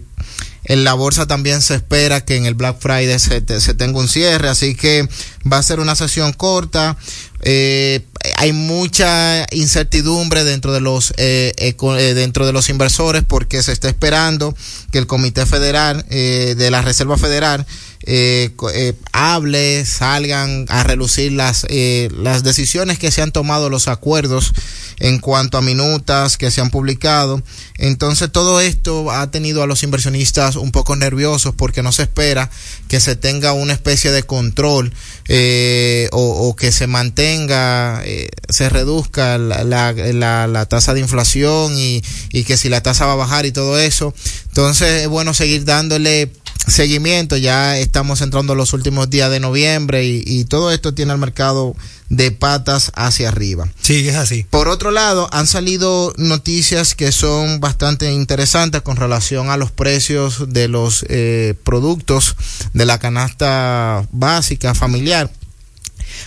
en 0.65 0.83
la 0.83 0.93
bolsa 0.93 1.27
también 1.27 1.61
se 1.61 1.75
espera 1.75 2.25
que 2.25 2.35
en 2.35 2.45
el 2.45 2.55
Black 2.55 2.77
Friday 2.79 3.19
se, 3.19 3.41
te, 3.41 3.61
se 3.61 3.73
tenga 3.73 3.99
un 3.99 4.07
cierre, 4.07 4.49
así 4.49 4.75
que 4.75 5.07
va 5.51 5.57
a 5.57 5.63
ser 5.63 5.79
una 5.79 5.95
sesión 5.95 6.33
corta. 6.33 6.97
Eh, 7.41 8.03
hay 8.37 8.53
mucha 8.53 9.45
incertidumbre 9.51 10.43
dentro 10.43 10.73
de 10.73 10.81
los 10.81 11.13
eh, 11.17 11.53
eh, 11.57 12.13
dentro 12.13 12.45
de 12.45 12.53
los 12.53 12.69
inversores 12.69 13.23
porque 13.23 13.61
se 13.61 13.71
está 13.71 13.87
esperando 13.87 14.55
que 14.91 14.97
el 14.97 15.07
Comité 15.07 15.45
Federal 15.45 16.05
eh, 16.09 16.55
de 16.57 16.71
la 16.71 16.81
Reserva 16.81 17.17
Federal 17.17 17.65
eh, 18.05 18.51
eh, 18.73 18.93
hable, 19.11 19.85
salgan 19.85 20.65
a 20.69 20.83
relucir 20.83 21.31
las, 21.31 21.65
eh, 21.69 22.09
las 22.15 22.43
decisiones 22.43 22.99
que 22.99 23.11
se 23.11 23.21
han 23.21 23.31
tomado, 23.31 23.69
los 23.69 23.87
acuerdos 23.87 24.53
en 24.99 25.19
cuanto 25.19 25.57
a 25.57 25.61
minutas 25.61 26.37
que 26.37 26.51
se 26.51 26.61
han 26.61 26.69
publicado. 26.69 27.41
Entonces 27.77 28.31
todo 28.31 28.61
esto 28.61 29.11
ha 29.11 29.29
tenido 29.31 29.63
a 29.63 29.67
los 29.67 29.83
inversionistas 29.83 30.55
un 30.55 30.71
poco 30.71 30.95
nerviosos 30.95 31.53
porque 31.55 31.83
no 31.83 31.91
se 31.91 32.03
espera 32.03 32.49
que 32.87 32.99
se 32.99 33.15
tenga 33.15 33.53
una 33.53 33.73
especie 33.73 34.11
de 34.11 34.23
control 34.23 34.93
eh, 35.27 36.07
o, 36.11 36.55
que 36.55 36.71
se 36.71 36.87
mantenga, 36.87 38.01
eh, 38.05 38.29
se 38.49 38.69
reduzca 38.69 39.37
la, 39.37 39.63
la, 39.63 39.91
la, 39.91 40.47
la, 40.47 40.65
tasa 40.65 40.93
de 40.93 40.99
inflación 40.99 41.77
y, 41.77 42.03
y 42.31 42.43
que 42.43 42.57
si 42.57 42.69
la 42.69 42.81
tasa 42.81 43.05
va 43.05 43.13
a 43.13 43.15
bajar 43.15 43.45
y 43.45 43.51
todo 43.51 43.79
eso. 43.79 44.13
Entonces 44.47 45.01
es 45.03 45.07
bueno 45.07 45.33
seguir 45.33 45.65
dándole 45.65 46.31
seguimiento, 46.67 47.37
ya 47.37 47.77
estamos 47.77 48.21
entrando 48.21 48.55
los 48.55 48.73
últimos 48.73 49.09
días 49.09 49.31
de 49.31 49.39
noviembre 49.39 50.05
y, 50.05 50.23
y, 50.25 50.45
todo 50.45 50.71
esto 50.71 50.93
tiene 50.93 51.13
el 51.13 51.19
mercado 51.19 51.75
de 52.09 52.31
patas 52.31 52.91
hacia 52.95 53.29
arriba. 53.29 53.67
Sí, 53.81 54.07
es 54.07 54.15
así. 54.15 54.45
Por 54.49 54.67
otro 54.67 54.91
lado, 54.91 55.27
han 55.31 55.47
salido 55.47 56.13
noticias 56.17 56.95
que 56.95 57.11
son 57.11 57.59
bastante 57.59 58.11
interesantes 58.11 58.81
con 58.81 58.95
relación 58.95 59.49
a 59.49 59.57
los 59.57 59.71
precios 59.71 60.53
de 60.53 60.67
los 60.67 61.05
eh, 61.09 61.55
productos 61.63 62.35
de 62.73 62.85
la 62.85 62.99
canasta 62.99 64.07
básica 64.11 64.73
familiar. 64.75 65.31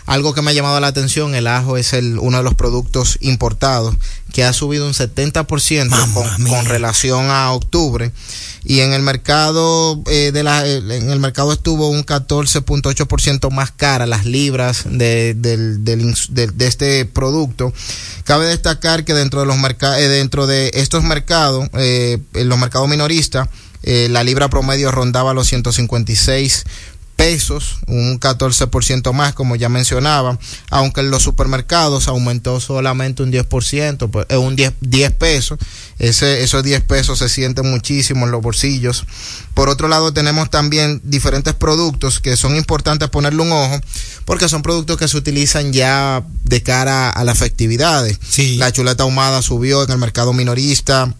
Algo 0.06 0.34
que 0.34 0.42
me 0.42 0.50
ha 0.50 0.54
llamado 0.54 0.80
la 0.80 0.88
atención, 0.88 1.34
el 1.34 1.46
ajo 1.46 1.76
es 1.76 1.92
el, 1.92 2.18
uno 2.18 2.38
de 2.38 2.42
los 2.42 2.54
productos 2.54 3.18
importados 3.20 3.96
que 4.38 4.44
ha 4.44 4.52
subido 4.52 4.86
un 4.86 4.92
70% 4.92 6.12
con, 6.14 6.46
con 6.46 6.64
relación 6.66 7.28
a 7.28 7.50
octubre. 7.50 8.12
Y 8.62 8.82
en 8.82 8.92
el 8.92 9.02
mercado 9.02 10.00
eh, 10.06 10.30
de 10.30 10.44
la 10.44 10.64
en 10.64 11.10
el 11.10 11.18
mercado 11.18 11.52
estuvo 11.52 11.88
un 11.88 12.06
14.8% 12.06 13.50
más 13.50 13.72
cara 13.72 14.06
las 14.06 14.26
libras 14.26 14.84
de, 14.88 15.34
de, 15.34 15.56
de, 15.78 16.46
de, 16.54 16.66
este 16.68 17.04
producto. 17.04 17.72
Cabe 18.22 18.46
destacar 18.46 19.04
que 19.04 19.12
dentro 19.12 19.40
de 19.40 19.46
los 19.46 19.58
mercados 19.58 19.98
eh, 19.98 20.06
dentro 20.06 20.46
de 20.46 20.70
estos 20.74 21.02
mercados 21.02 21.68
eh, 21.72 22.18
en 22.34 22.48
los 22.48 22.60
mercados 22.60 22.88
minoristas 22.88 23.48
eh, 23.82 24.06
la 24.08 24.22
libra 24.22 24.48
promedio 24.48 24.92
rondaba 24.92 25.34
los 25.34 25.48
156 25.48 26.64
pesos, 27.18 27.78
un 27.88 28.20
14% 28.20 29.12
más, 29.12 29.34
como 29.34 29.56
ya 29.56 29.68
mencionaba, 29.68 30.38
aunque 30.70 31.00
en 31.00 31.10
los 31.10 31.24
supermercados 31.24 32.06
aumentó 32.06 32.60
solamente 32.60 33.24
un 33.24 33.32
10%, 33.32 34.08
pues, 34.08 34.24
eh, 34.28 34.36
un 34.36 34.54
10, 34.54 34.74
10 34.80 35.10
pesos, 35.14 35.58
Ese, 35.98 36.44
esos 36.44 36.62
10 36.62 36.80
pesos 36.84 37.18
se 37.18 37.28
sienten 37.28 37.68
muchísimo 37.68 38.24
en 38.24 38.30
los 38.30 38.40
bolsillos. 38.40 39.04
Por 39.52 39.68
otro 39.68 39.88
lado, 39.88 40.12
tenemos 40.12 40.48
también 40.48 41.00
diferentes 41.02 41.54
productos 41.54 42.20
que 42.20 42.36
son 42.36 42.54
importantes 42.54 43.08
ponerle 43.08 43.42
un 43.42 43.50
ojo, 43.50 43.80
porque 44.24 44.48
son 44.48 44.62
productos 44.62 44.96
que 44.96 45.08
se 45.08 45.16
utilizan 45.16 45.72
ya 45.72 46.24
de 46.44 46.62
cara 46.62 47.10
a 47.10 47.24
las 47.24 47.36
festividades. 47.36 48.16
Sí. 48.28 48.58
La 48.58 48.70
chuleta 48.70 49.02
ahumada 49.02 49.42
subió 49.42 49.82
en 49.82 49.90
el 49.90 49.98
mercado 49.98 50.32
minorista, 50.32 51.12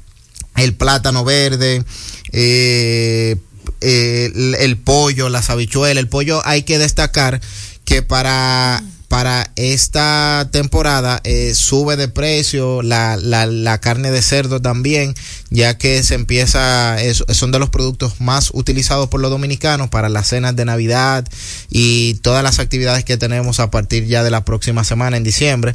el 0.55 0.75
plátano 0.75 1.25
verde, 1.25 1.85
eh, 2.31 3.37
eh, 3.81 4.31
el, 4.59 4.77
pollo, 4.77 5.29
las 5.29 5.51
habichuelas, 5.51 6.01
el 6.01 6.09
pollo 6.09 6.41
hay 6.45 6.63
que 6.63 6.79
destacar 6.79 7.41
que 7.85 8.03
para 8.03 8.83
para 9.09 9.51
esta 9.57 10.49
temporada 10.53 11.21
eh, 11.25 11.55
sube 11.55 11.97
de 11.97 12.09
precio 12.09 12.83
la, 12.83 13.17
la, 13.17 13.47
la, 13.47 13.81
carne 13.81 14.11
de 14.11 14.21
cerdo 14.21 14.61
también, 14.61 15.15
ya 15.49 15.79
que 15.79 16.03
se 16.03 16.15
empieza, 16.15 17.03
es, 17.03 17.25
son 17.31 17.51
de 17.51 17.59
los 17.59 17.71
productos 17.71 18.21
más 18.21 18.51
utilizados 18.53 19.09
por 19.09 19.21
los 19.21 19.31
dominicanos 19.31 19.89
para 19.89 20.11
las 20.11 20.29
cenas 20.29 20.55
de 20.57 20.67
Navidad 20.67 21.27
y 21.71 22.15
todas 22.15 22.45
las 22.45 22.59
actividades 22.59 23.05
que 23.05 23.17
tenemos 23.17 23.61
a 23.61 23.71
partir 23.71 24.05
ya 24.05 24.23
de 24.23 24.31
la 24.31 24.45
próxima 24.45 24.85
semana 24.85 25.17
en 25.17 25.25
diciembre. 25.25 25.75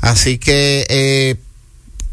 Así 0.00 0.38
que 0.38 0.84
eh, 0.88 1.36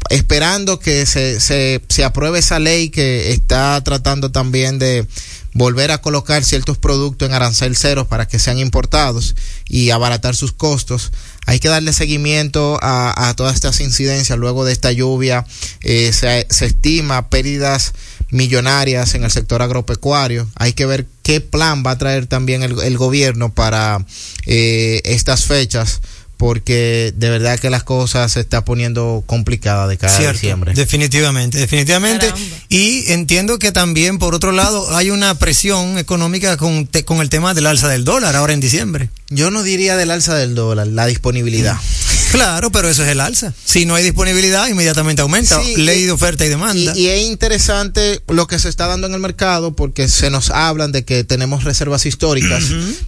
esperando 0.08 0.80
que 0.80 1.06
se, 1.06 1.40
se, 1.40 1.82
se 1.88 2.04
apruebe 2.04 2.38
esa 2.38 2.58
ley 2.58 2.90
que 2.90 3.32
está 3.32 3.82
tratando 3.84 4.32
también 4.32 4.78
de 4.78 5.06
volver 5.52 5.90
a 5.90 6.00
colocar 6.00 6.44
ciertos 6.44 6.78
productos 6.78 7.28
en 7.28 7.34
arancel 7.34 7.76
cero 7.76 8.06
para 8.08 8.26
que 8.26 8.38
sean 8.38 8.58
importados 8.58 9.34
y 9.68 9.90
abaratar 9.90 10.36
sus 10.36 10.52
costos. 10.52 11.12
Hay 11.46 11.58
que 11.58 11.68
darle 11.68 11.92
seguimiento 11.92 12.78
a, 12.82 13.28
a 13.28 13.34
todas 13.34 13.54
estas 13.54 13.80
incidencias 13.80 14.38
luego 14.38 14.64
de 14.64 14.72
esta 14.72 14.92
lluvia. 14.92 15.44
Eh, 15.80 16.12
se, 16.12 16.46
se 16.50 16.66
estima 16.66 17.28
pérdidas 17.28 17.92
millonarias 18.30 19.14
en 19.14 19.24
el 19.24 19.30
sector 19.30 19.60
agropecuario. 19.60 20.48
Hay 20.54 20.72
que 20.72 20.86
ver 20.86 21.06
qué 21.22 21.40
plan 21.40 21.82
va 21.84 21.92
a 21.92 21.98
traer 21.98 22.26
también 22.26 22.62
el, 22.62 22.78
el 22.80 22.96
gobierno 22.96 23.52
para 23.52 24.04
eh, 24.46 25.00
estas 25.04 25.46
fechas 25.46 26.00
porque 26.40 27.12
de 27.14 27.28
verdad 27.28 27.58
que 27.60 27.68
las 27.68 27.82
cosas 27.84 28.32
se 28.32 28.40
está 28.40 28.64
poniendo 28.64 29.22
complicada 29.26 29.86
de 29.86 29.98
cada 29.98 30.16
Cierto, 30.16 30.32
diciembre. 30.32 30.72
Definitivamente, 30.74 31.58
definitivamente. 31.58 32.32
Y 32.70 33.12
entiendo 33.12 33.58
que 33.58 33.72
también, 33.72 34.18
por 34.18 34.34
otro 34.34 34.50
lado, 34.50 34.96
hay 34.96 35.10
una 35.10 35.34
presión 35.34 35.98
económica 35.98 36.56
con, 36.56 36.86
te- 36.86 37.04
con 37.04 37.20
el 37.20 37.28
tema 37.28 37.52
del 37.52 37.66
alza 37.66 37.88
del 37.88 38.04
dólar 38.06 38.36
ahora 38.36 38.54
en 38.54 38.60
diciembre. 38.60 39.10
Yo 39.28 39.50
no 39.50 39.62
diría 39.62 39.98
del 39.98 40.10
alza 40.10 40.34
del 40.34 40.54
dólar, 40.54 40.86
la 40.86 41.04
disponibilidad. 41.06 41.76
Claro, 42.30 42.70
pero 42.70 42.88
eso 42.88 43.02
es 43.02 43.08
el 43.08 43.20
alza. 43.20 43.52
Si 43.64 43.86
no 43.86 43.96
hay 43.96 44.04
disponibilidad, 44.04 44.68
inmediatamente 44.68 45.20
aumenta. 45.20 45.60
Sí, 45.60 45.74
Ley 45.74 46.02
y- 46.02 46.04
de 46.04 46.12
oferta 46.12 46.46
y 46.46 46.48
demanda. 46.48 46.92
Y, 46.94 47.00
y 47.00 47.08
es 47.08 47.22
interesante 47.26 48.20
lo 48.28 48.46
que 48.46 48.60
se 48.60 48.68
está 48.68 48.86
dando 48.86 49.08
en 49.08 49.14
el 49.14 49.18
mercado 49.20 49.74
porque 49.74 50.06
se 50.08 50.30
nos 50.30 50.50
hablan 50.50 50.92
de 50.92 51.04
que 51.04 51.24
tenemos 51.24 51.64
reservas 51.64 52.06
históricas, 52.06 52.62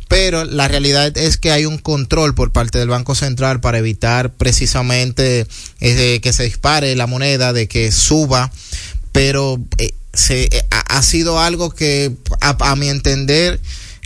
pero 0.09 0.45
la 0.45 0.67
realidad 0.67 1.17
es 1.17 1.37
que 1.37 1.53
hay 1.53 1.67
un 1.67 1.79
control 1.79 2.35
por 2.35 2.51
parte 2.51 2.81
del 2.81 2.89
Banco 2.89 3.15
Central 3.15 3.22
para 3.61 3.79
evitar 3.79 4.33
precisamente 4.33 5.47
eh, 5.81 6.21
que 6.21 6.33
se 6.33 6.45
dispare 6.45 6.97
la 6.97 7.07
moneda, 7.07 7.53
de 7.53 7.69
que 7.69 7.93
suba, 7.93 8.51
pero 9.13 9.61
eh, 9.79 9.93
se, 10.13 10.45
eh, 10.45 10.67
ha, 10.71 10.99
ha 10.99 11.03
sido 11.03 11.39
algo 11.39 11.71
que 11.71 12.13
a, 12.41 12.57
a 12.71 12.77
mi 12.77 12.89
entender 12.89 13.61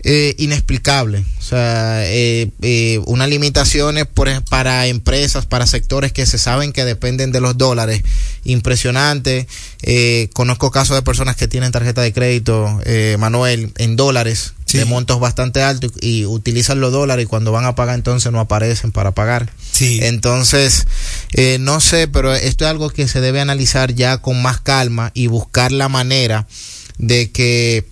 eh, 0.07 0.35
inexplicable. 0.39 1.25
O 1.39 1.43
sea, 1.43 2.01
eh, 2.07 2.51
eh, 2.63 3.01
unas 3.07 3.29
limitaciones 3.29 4.07
por, 4.07 4.29
para 4.45 4.87
empresas, 4.87 5.47
para 5.47 5.67
sectores 5.67 6.13
que 6.13 6.27
se 6.27 6.39
saben 6.39 6.73
que 6.73 6.85
dependen 6.85 7.33
de 7.33 7.41
los 7.41 7.59
dólares, 7.59 8.03
impresionante. 8.45 9.47
Eh, 9.83 10.31
conozco 10.33 10.71
casos 10.71 10.97
de 10.97 11.03
personas 11.03 11.37
que 11.37 11.49
tienen 11.49 11.73
tarjeta 11.73 12.03
de 12.03 12.13
crédito, 12.13 12.81
Manuel, 13.19 13.73
en 13.77 13.97
dólares, 13.97 14.55
de 14.73 14.85
montos 14.85 15.21
bastante 15.21 15.63
altos 15.63 15.93
y, 16.01 16.21
y 16.21 16.27
utilizan 16.27 16.81
los 16.81 16.93
dólares 16.93 17.25
y 17.25 17.27
cuando 17.27 17.53
van 17.53 17.65
a 17.65 17.75
pagar 17.75 17.97
entonces 17.97 18.31
no 18.31 18.41
aparecen 18.41 18.93
para 18.93 19.13
pagar. 19.13 19.51
Entonces, 19.81 20.87
eh, 21.33 21.59
no 21.61 21.81
sé, 21.81 22.09
pero 22.09 22.35
esto 22.35 22.65
es 22.65 22.71
algo 22.71 22.91
que 22.91 23.09
se 23.09 23.21
debe 23.21 23.41
analizar 23.41 23.95
ya 23.95 24.19
con 24.19 24.41
más 24.41 24.61
calma 24.61 25.11
y 25.15 25.27
buscar 25.27 25.73
la 25.73 25.89
manera 25.89 26.47
de 26.99 27.31
que 27.31 27.85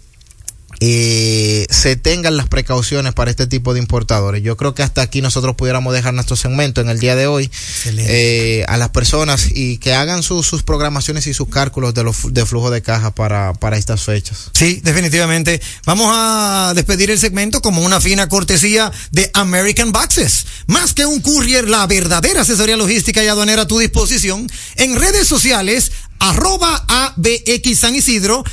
eh, 0.81 1.67
se 1.71 1.97
tengan 1.97 2.37
las 2.37 2.49
precauciones 2.49 3.13
para 3.15 3.31
este 3.31 3.47
tipo 3.47 3.75
de 3.75 3.81
importadores. 3.81 4.43
Yo 4.43 4.57
creo 4.57 4.75
que 4.75 4.83
hasta 4.83 5.03
aquí 5.03 5.21
nosotros 5.23 5.55
pudiéramos 5.57 5.93
dejar 5.95 6.15
nuestro 6.15 6.37
segmento 6.37 6.81
en 6.81 6.89
el 6.89 6.99
día 6.99 7.17
de 7.17 7.27
hoy 7.27 7.51
eh, 7.87 8.65
a 8.69 8.77
las 8.77 8.91
personas 8.91 9.49
y 9.55 9.79
que 9.79 9.95
hagan 9.95 10.23
sus- 10.23 10.47
sus 10.47 10.63
programaciones 10.63 11.27
y 11.27 11.35
sus 11.35 11.49
cálculos 11.49 11.95
de, 11.95 12.03
los, 12.05 12.33
de 12.33 12.45
flujo 12.47 12.71
de 12.71 12.83
caja 12.83 13.15
para, 13.15 13.53
para 13.55 13.77
estas 13.77 14.03
fechas. 14.03 14.51
Sí, 14.53 14.81
definitivamente. 14.83 15.61
Vamos 15.87 16.09
a 16.11 16.73
despedir 16.75 17.11
el 17.11 17.19
segmento 17.19 17.63
como 17.63 17.83
una 17.83 18.01
fina 18.01 18.29
cortesía 18.29 18.91
de 19.11 19.31
American 19.35 19.93
Boxes. 19.93 20.47
Más 20.67 20.93
que 20.95 21.07
un 21.07 21.21
courier, 21.21 21.69
la 21.69 21.87
verdadera 21.87 22.43
asesoría 22.43 22.77
logística 22.77 23.23
y 23.23 23.29
aduanera 23.29 23.63
a 23.63 23.67
tu 23.69 23.79
disposición. 23.79 24.51
En 24.77 24.97
redes 24.97 25.27
sociales, 25.29 25.93
arroba 26.19 26.85
ABX 26.89 27.79
San 27.79 27.95
Isidro, 27.95 28.45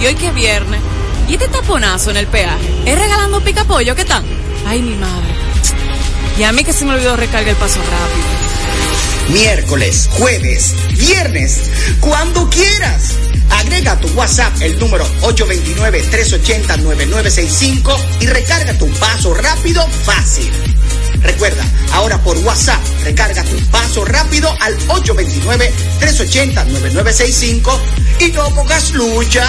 Y 0.00 0.06
hoy 0.06 0.14
que 0.14 0.26
es 0.28 0.34
viernes. 0.34 0.80
¿Y 1.28 1.34
este 1.34 1.48
taponazo 1.48 2.10
en 2.10 2.16
el 2.16 2.26
peaje? 2.26 2.82
¿Es 2.84 2.98
regalando 2.98 3.40
pica 3.40 3.64
pollo? 3.64 3.94
¿Qué 3.94 4.04
tal? 4.04 4.24
Ay, 4.66 4.82
mi 4.82 4.94
madre. 4.96 5.34
Y 6.38 6.42
a 6.42 6.52
mí 6.52 6.64
que 6.64 6.72
se 6.72 6.84
me 6.84 6.94
olvidó 6.94 7.16
recargar 7.16 7.48
el 7.48 7.56
paso 7.56 7.80
rápido. 7.80 8.47
Miércoles, 9.28 10.08
jueves, 10.12 10.74
viernes, 10.96 11.70
cuando 12.00 12.48
quieras. 12.50 13.12
Agrega 13.50 13.92
a 13.92 14.00
tu 14.00 14.08
WhatsApp 14.08 14.52
el 14.60 14.78
número 14.78 15.06
829-380-9965 15.22 17.96
y 18.20 18.26
recarga 18.26 18.74
tu 18.74 18.86
paso 18.92 19.32
rápido 19.34 19.86
fácil. 20.04 20.52
Recuerda, 21.22 21.64
ahora 21.92 22.22
por 22.22 22.36
WhatsApp, 22.38 22.80
recarga 23.04 23.44
tu 23.44 23.56
paso 23.70 24.04
rápido 24.04 24.54
al 24.60 24.76
829-380-9965 24.88 27.80
y 28.20 28.32
no 28.32 28.54
pongas 28.54 28.92
lucha. 28.92 29.48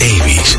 Avis. 0.00 0.58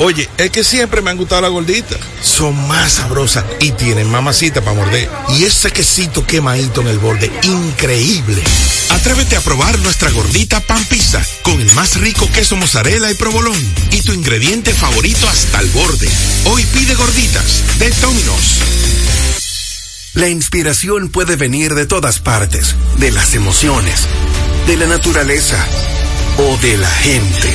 Oye, 0.00 0.28
es 0.38 0.50
que 0.50 0.62
siempre 0.62 1.02
me 1.02 1.10
han 1.10 1.16
gustado 1.16 1.42
las 1.42 1.50
gorditas. 1.50 1.98
Son 2.22 2.68
más 2.68 2.92
sabrosas 2.92 3.44
y 3.60 3.72
tienen 3.72 4.08
mamacita 4.08 4.60
para 4.60 4.76
morder. 4.76 5.10
Y 5.30 5.44
ese 5.44 5.72
quesito 5.72 6.24
quemadito 6.24 6.82
en 6.82 6.88
el 6.88 6.98
borde, 6.98 7.32
increíble. 7.42 8.42
Atrévete 8.90 9.36
a 9.36 9.40
probar 9.40 9.78
nuestra 9.80 10.10
gordita 10.10 10.60
pan 10.60 10.84
pizza 10.84 11.24
con 11.42 11.60
el 11.60 11.72
más 11.72 11.96
rico 12.00 12.28
queso 12.32 12.56
mozzarella 12.56 13.10
y 13.10 13.14
provolón 13.14 13.60
y 13.90 14.00
tu 14.02 14.12
ingrediente 14.12 14.72
favorito 14.72 15.28
hasta 15.28 15.60
el 15.60 15.68
borde. 15.70 16.08
Hoy 16.46 16.64
pide 16.72 16.94
gorditas 16.94 17.78
de 17.78 17.90
Domino's. 17.90 18.58
La 20.14 20.28
inspiración 20.28 21.10
puede 21.10 21.36
venir 21.36 21.74
de 21.74 21.86
todas 21.86 22.18
partes, 22.18 22.74
de 22.98 23.10
las 23.12 23.34
emociones, 23.34 24.06
de 24.66 24.76
la 24.76 24.86
naturaleza 24.86 25.64
o 26.38 26.56
de 26.58 26.76
la 26.76 26.90
gente. 26.90 27.54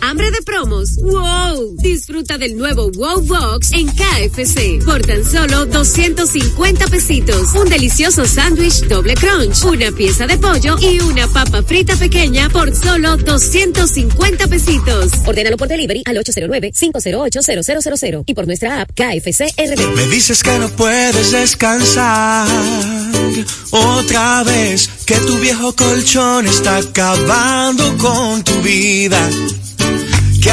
¿Hambre 0.00 0.30
de 0.30 0.40
promos? 0.42 0.96
¡Wow! 0.96 1.76
Disfruta 1.78 2.38
del 2.38 2.56
nuevo 2.56 2.90
Wow 2.92 3.22
Box 3.22 3.72
en 3.72 3.88
KFC 3.88 4.84
por 4.84 5.02
tan 5.02 5.24
solo 5.24 5.66
250 5.66 6.86
pesitos. 6.86 7.54
Un 7.54 7.68
delicioso 7.68 8.24
sándwich 8.24 8.82
doble 8.88 9.14
crunch, 9.14 9.64
una 9.64 9.90
pieza 9.92 10.26
de 10.26 10.38
pollo 10.38 10.76
y 10.80 11.00
una 11.00 11.26
papa 11.28 11.62
frita 11.62 11.96
pequeña 11.96 12.48
por 12.50 12.74
solo 12.74 13.16
250 13.16 14.46
pesitos. 14.46 15.12
Ordénalo 15.26 15.56
por 15.56 15.68
delivery 15.68 16.02
al 16.06 16.16
809-508-0000 16.16 18.24
y 18.26 18.34
por 18.34 18.46
nuestra 18.46 18.82
app 18.82 18.90
KFC 18.90 19.52
RD. 19.56 19.96
Me 19.96 20.06
dices 20.08 20.42
que 20.42 20.58
no 20.58 20.68
puedes 20.70 21.32
descansar 21.32 22.48
otra 23.70 24.44
vez, 24.44 24.88
que 25.04 25.16
tu 25.16 25.36
viejo 25.38 25.74
colchón 25.74 26.46
está 26.46 26.78
acabando 26.78 27.96
con 27.98 28.42
tu 28.44 28.62
vida, 28.62 29.28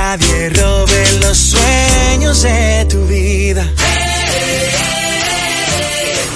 Nadie 0.00 0.48
robe 0.50 1.02
los 1.20 1.36
sueños 1.36 2.42
de 2.42 2.86
tu 2.88 3.04
vida. 3.06 3.68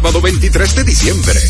sábado 0.00 0.22
23 0.22 0.76
de 0.76 0.84
diciembre. 0.84 1.40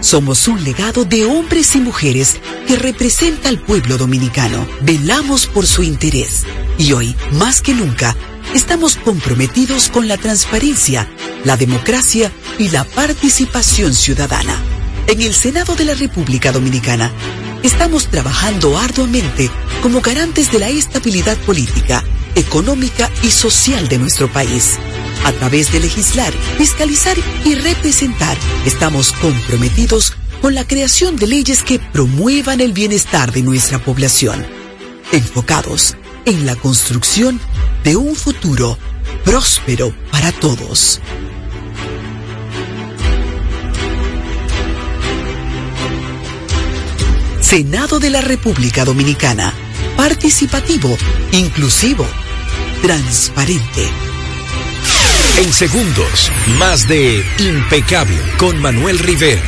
Somos 0.00 0.46
un 0.46 0.62
legado 0.62 1.04
de 1.04 1.26
hombres 1.26 1.74
y 1.74 1.80
mujeres 1.80 2.36
que 2.68 2.76
representa 2.76 3.48
al 3.48 3.58
pueblo 3.58 3.98
dominicano. 3.98 4.64
Velamos 4.82 5.46
por 5.46 5.66
su 5.66 5.82
interés 5.82 6.44
y 6.78 6.92
hoy, 6.92 7.16
más 7.32 7.62
que 7.62 7.74
nunca, 7.74 8.14
estamos 8.54 8.94
comprometidos 8.94 9.88
con 9.88 10.06
la 10.06 10.18
transparencia, 10.18 11.08
la 11.42 11.56
democracia 11.56 12.30
y 12.60 12.68
la 12.68 12.84
participación 12.84 13.92
ciudadana. 13.92 14.56
En 15.08 15.20
el 15.20 15.34
Senado 15.34 15.74
de 15.74 15.84
la 15.84 15.94
República 15.94 16.52
Dominicana, 16.52 17.10
estamos 17.64 18.06
trabajando 18.06 18.78
arduamente 18.78 19.50
como 19.82 20.00
garantes 20.00 20.52
de 20.52 20.60
la 20.60 20.68
estabilidad 20.68 21.36
política, 21.38 22.04
económica 22.36 23.10
y 23.24 23.32
social 23.32 23.88
de 23.88 23.98
nuestro 23.98 24.32
país. 24.32 24.78
A 25.24 25.32
través 25.32 25.72
de 25.72 25.80
legislar, 25.80 26.32
fiscalizar 26.58 27.16
y 27.44 27.54
representar, 27.54 28.36
estamos 28.66 29.12
comprometidos 29.12 30.12
con 30.42 30.54
la 30.54 30.66
creación 30.66 31.16
de 31.16 31.26
leyes 31.26 31.62
que 31.62 31.78
promuevan 31.78 32.60
el 32.60 32.72
bienestar 32.72 33.32
de 33.32 33.42
nuestra 33.42 33.78
población, 33.78 34.44
enfocados 35.12 35.96
en 36.26 36.44
la 36.44 36.56
construcción 36.56 37.40
de 37.84 37.96
un 37.96 38.14
futuro 38.14 38.78
próspero 39.24 39.94
para 40.10 40.30
todos. 40.32 41.00
Senado 47.40 47.98
de 47.98 48.10
la 48.10 48.20
República 48.20 48.84
Dominicana. 48.84 49.54
Participativo, 49.96 50.96
inclusivo, 51.32 52.06
transparente. 52.82 54.13
En 55.36 55.52
segundos, 55.52 56.30
más 56.58 56.86
de 56.86 57.24
Impecable 57.40 58.16
con 58.38 58.60
Manuel 58.60 59.00
Rivera. 59.00 59.42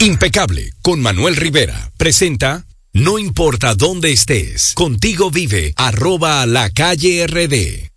Impecable 0.00 0.72
con 0.80 1.02
Manuel 1.02 1.36
Rivera 1.36 1.92
presenta 1.98 2.64
No 2.94 3.18
importa 3.18 3.74
dónde 3.74 4.10
estés, 4.10 4.72
contigo 4.74 5.30
vive 5.30 5.74
arroba 5.76 6.46
la 6.46 6.70
calle 6.70 7.26
RD. 7.26 7.90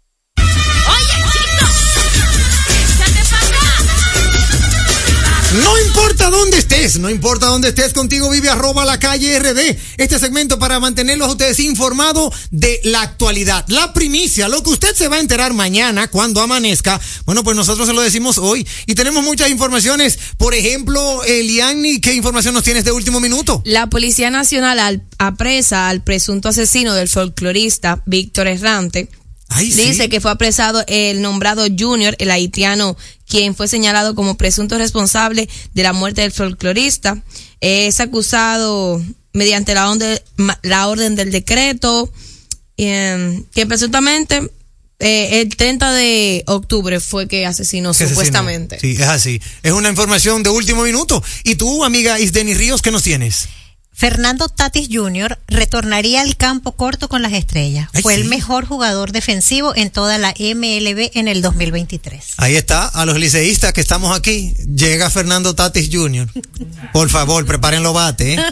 No 5.63 5.77
importa 5.79 5.94
dónde 6.23 6.57
estés, 6.57 6.97
no 6.99 7.09
importa 7.09 7.47
dónde 7.47 7.69
estés, 7.69 7.93
contigo 7.93 8.29
vive 8.29 8.49
arroba 8.49 8.85
la 8.85 8.97
calle 8.99 9.37
RD. 9.39 9.77
Este 9.97 10.17
segmento 10.19 10.57
para 10.57 10.79
mantenerlos 10.79 11.27
a 11.27 11.31
ustedes 11.31 11.59
informados 11.59 12.33
de 12.51 12.79
la 12.83 13.01
actualidad, 13.01 13.65
la 13.67 13.93
primicia, 13.93 14.47
lo 14.47 14.63
que 14.63 14.71
usted 14.71 14.95
se 14.95 15.07
va 15.07 15.17
a 15.17 15.19
enterar 15.19 15.53
mañana 15.53 16.07
cuando 16.07 16.41
amanezca. 16.41 16.99
Bueno, 17.25 17.43
pues 17.43 17.55
nosotros 17.55 17.87
se 17.87 17.93
lo 17.93 18.01
decimos 18.01 18.37
hoy 18.37 18.65
y 18.85 18.95
tenemos 18.95 19.23
muchas 19.23 19.49
informaciones. 19.49 20.17
Por 20.37 20.53
ejemplo, 20.55 21.23
Eliani, 21.23 21.99
¿qué 21.99 22.13
información 22.13 22.53
nos 22.53 22.63
tienes 22.63 22.85
de 22.85 22.91
último 22.91 23.19
minuto? 23.19 23.61
La 23.65 23.87
Policía 23.87 24.29
Nacional 24.29 24.79
al- 24.79 25.03
apresa 25.17 25.89
al 25.89 26.03
presunto 26.03 26.49
asesino 26.49 26.93
del 26.93 27.09
folclorista 27.09 28.01
Víctor 28.05 28.47
Errante. 28.47 29.09
Dice 29.59 30.09
que 30.09 30.19
fue 30.21 30.31
apresado 30.31 30.83
el 30.87 31.21
nombrado 31.21 31.65
Junior, 31.77 32.15
el 32.19 32.31
haitiano, 32.31 32.97
quien 33.27 33.55
fue 33.55 33.67
señalado 33.67 34.15
como 34.15 34.35
presunto 34.37 34.77
responsable 34.77 35.47
de 35.73 35.83
la 35.83 35.93
muerte 35.93 36.21
del 36.21 36.31
folclorista. 36.31 37.21
Es 37.61 37.99
acusado 37.99 39.01
mediante 39.33 39.73
la, 39.73 39.89
onde- 39.89 40.21
ma- 40.37 40.59
la 40.63 40.87
orden 40.87 41.15
del 41.15 41.31
decreto, 41.31 42.11
eh, 42.77 43.43
que 43.53 43.65
presuntamente 43.65 44.49
eh, 44.99 45.41
el 45.41 45.55
30 45.55 45.93
de 45.93 46.43
octubre 46.47 46.99
fue 46.99 47.27
que 47.27 47.45
asesinó 47.45 47.89
Que 47.91 48.03
asesinó. 48.05 48.09
supuestamente. 48.09 48.79
Sí, 48.79 48.91
es 48.91 49.01
así. 49.01 49.41
Es 49.63 49.71
una 49.73 49.89
información 49.89 50.41
de 50.43 50.49
último 50.49 50.83
minuto. 50.83 51.23
¿Y 51.43 51.55
tú, 51.55 51.83
amiga 51.85 52.19
Isdeni 52.19 52.53
Ríos, 52.53 52.81
qué 52.81 52.91
nos 52.91 53.03
tienes? 53.03 53.47
Fernando 53.97 54.49
Tatis 54.49 54.89
Jr. 54.91 55.39
retornaría 55.47 56.21
al 56.21 56.35
campo 56.35 56.73
corto 56.73 57.07
con 57.07 57.21
las 57.21 57.31
estrellas. 57.31 57.89
Ay, 57.93 58.01
Fue 58.01 58.15
sí. 58.15 58.21
el 58.21 58.27
mejor 58.27 58.65
jugador 58.65 59.13
defensivo 59.13 59.73
en 59.73 59.89
toda 59.89 60.17
la 60.17 60.33
MLB 60.37 61.11
en 61.13 61.29
el 61.29 61.41
2023. 61.41 62.33
Ahí 62.37 62.55
está, 62.57 62.87
a 62.87 63.05
los 63.05 63.17
liceístas 63.17 63.71
que 63.71 63.79
estamos 63.79 64.15
aquí, 64.15 64.53
llega 64.75 65.09
Fernando 65.09 65.55
Tatis 65.55 65.89
Jr. 65.89 66.27
Por 66.91 67.09
favor, 67.09 67.45
preparen 67.45 67.83
los 67.83 67.93
bates, 67.93 68.37
¿eh? 68.37 68.43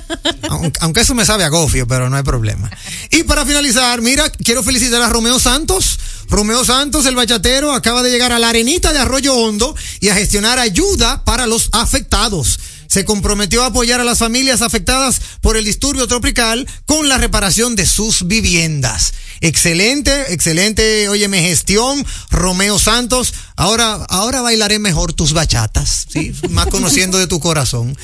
aunque, 0.49 0.79
aunque 0.79 1.01
eso 1.01 1.13
me 1.13 1.25
sabe 1.25 1.43
a 1.43 1.49
gofio, 1.49 1.85
pero 1.87 2.09
no 2.09 2.15
hay 2.15 2.23
problema. 2.23 2.71
Y 3.11 3.23
para 3.23 3.45
finalizar, 3.45 4.01
mira, 4.01 4.29
quiero 4.29 4.63
felicitar 4.63 5.01
a 5.01 5.09
Romeo 5.09 5.39
Santos. 5.39 5.99
Romeo 6.29 6.63
Santos, 6.63 7.05
el 7.05 7.15
bachatero, 7.15 7.73
acaba 7.73 8.01
de 8.01 8.09
llegar 8.09 8.31
a 8.31 8.39
la 8.39 8.49
arenita 8.49 8.93
de 8.93 8.99
Arroyo 8.99 9.35
Hondo 9.35 9.75
y 9.99 10.07
a 10.07 10.15
gestionar 10.15 10.57
ayuda 10.57 11.23
para 11.25 11.47
los 11.47 11.67
afectados. 11.73 12.59
Se 12.93 13.05
comprometió 13.05 13.63
a 13.63 13.65
apoyar 13.65 13.99
a 14.01 14.03
las 14.03 14.19
familias 14.19 14.61
afectadas 14.61 15.19
por 15.41 15.57
el 15.57 15.65
disturbio 15.65 16.07
tropical 16.07 16.67
con 16.85 17.09
la 17.09 17.17
reparación 17.17 17.75
de 17.75 17.87
sus 17.87 18.27
viviendas. 18.27 19.15
Excelente, 19.41 20.31
excelente, 20.31 21.09
óyeme, 21.09 21.41
gestión, 21.41 22.05
Romeo 22.29 22.77
Santos. 22.77 23.33
Ahora, 23.55 23.95
ahora 24.09 24.43
bailaré 24.43 24.77
mejor 24.77 25.11
tus 25.11 25.33
bachatas, 25.33 26.05
¿sí? 26.07 26.35
Más 26.51 26.67
conociendo 26.67 27.17
de 27.17 27.25
tu 27.25 27.39
corazón. 27.39 27.97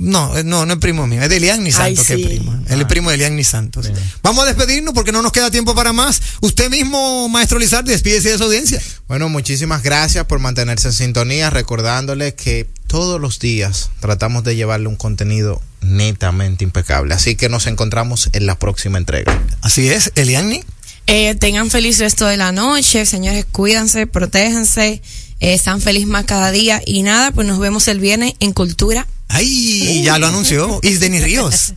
No, 0.00 0.42
no, 0.42 0.66
no 0.66 0.72
es 0.72 0.80
primo 0.80 1.06
mío, 1.06 1.22
es 1.22 1.28
de 1.28 1.36
Elian 1.36 1.62
Ni 1.62 1.66
Ay, 1.66 1.94
Santos 1.94 2.06
que 2.06 2.14
es 2.14 2.26
primo. 2.26 2.60
Él 2.68 2.80
es 2.80 2.86
primo 2.88 3.10
de 3.10 3.14
Elian 3.14 3.36
Ni 3.36 3.44
Santos. 3.44 3.88
Vamos 4.20 4.42
a 4.42 4.46
despedirnos 4.48 4.94
porque 4.94 5.12
no 5.12 5.22
nos 5.22 5.30
queda 5.30 5.52
tiempo 5.52 5.76
para 5.76 5.92
más. 5.92 6.20
Usted 6.40 6.70
mismo, 6.70 7.28
maestro 7.28 7.60
Lizar, 7.60 7.84
despídese 7.84 8.30
de 8.30 8.38
su 8.38 8.42
audiencia. 8.42 8.82
Bueno, 9.06 9.28
muchísimas 9.28 9.84
gracias 9.84 10.26
por 10.26 10.40
mantenerse 10.40 10.88
en 10.88 10.94
sintonía, 10.94 11.50
recordándole 11.50 12.34
que 12.34 12.66
todos 12.86 13.20
los 13.20 13.38
días 13.38 13.90
tratamos 14.00 14.44
de 14.44 14.56
llevarle 14.56 14.88
un 14.88 14.96
contenido 14.96 15.60
netamente 15.80 16.64
impecable. 16.64 17.14
Así 17.14 17.36
que 17.36 17.48
nos 17.48 17.66
encontramos 17.66 18.30
en 18.32 18.46
la 18.46 18.58
próxima 18.58 18.98
entrega. 18.98 19.40
Así 19.62 19.88
es, 19.88 20.12
Eliani. 20.14 20.62
Eh, 21.06 21.34
tengan 21.36 21.70
feliz 21.70 21.98
resto 21.98 22.26
de 22.26 22.36
la 22.36 22.50
noche, 22.50 23.06
señores, 23.06 23.46
cuídense, 23.52 24.08
protéjense, 24.08 25.02
eh, 25.38 25.58
sean 25.58 25.80
feliz 25.80 26.06
más 26.06 26.24
cada 26.24 26.50
día 26.50 26.82
y 26.84 27.02
nada, 27.02 27.30
pues 27.30 27.46
nos 27.46 27.60
vemos 27.60 27.86
el 27.86 28.00
viernes 28.00 28.34
en 28.40 28.52
Cultura. 28.52 29.06
Ay, 29.28 30.02
ya 30.02 30.18
lo 30.18 30.26
anunció, 30.26 30.80
Isdeni 30.82 31.20
Ríos. 31.20 31.74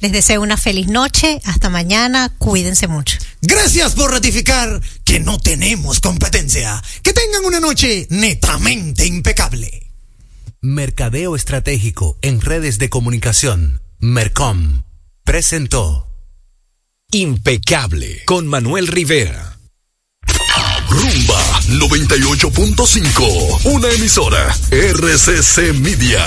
Les 0.00 0.12
deseo 0.12 0.42
una 0.42 0.56
feliz 0.56 0.88
noche. 0.88 1.40
Hasta 1.44 1.70
mañana. 1.70 2.32
Cuídense 2.38 2.88
mucho. 2.88 3.16
Gracias 3.42 3.92
por 3.92 4.10
ratificar 4.10 4.80
que 5.04 5.20
no 5.20 5.38
tenemos 5.38 6.00
competencia. 6.00 6.82
Que 7.02 7.12
tengan 7.12 7.44
una 7.44 7.60
noche 7.60 8.06
netamente 8.10 9.06
impecable. 9.06 9.89
Mercadeo 10.62 11.36
Estratégico 11.36 12.18
en 12.20 12.42
redes 12.42 12.78
de 12.78 12.90
comunicación. 12.90 13.80
Mercom 13.98 14.82
presentó 15.24 16.06
Impecable 17.12 18.24
con 18.26 18.46
Manuel 18.46 18.86
Rivera. 18.86 19.56
Rumba 20.90 21.60
98.5, 21.68 23.72
una 23.72 23.88
emisora 23.88 24.54
RCC 24.70 25.72
Media. 25.80 26.26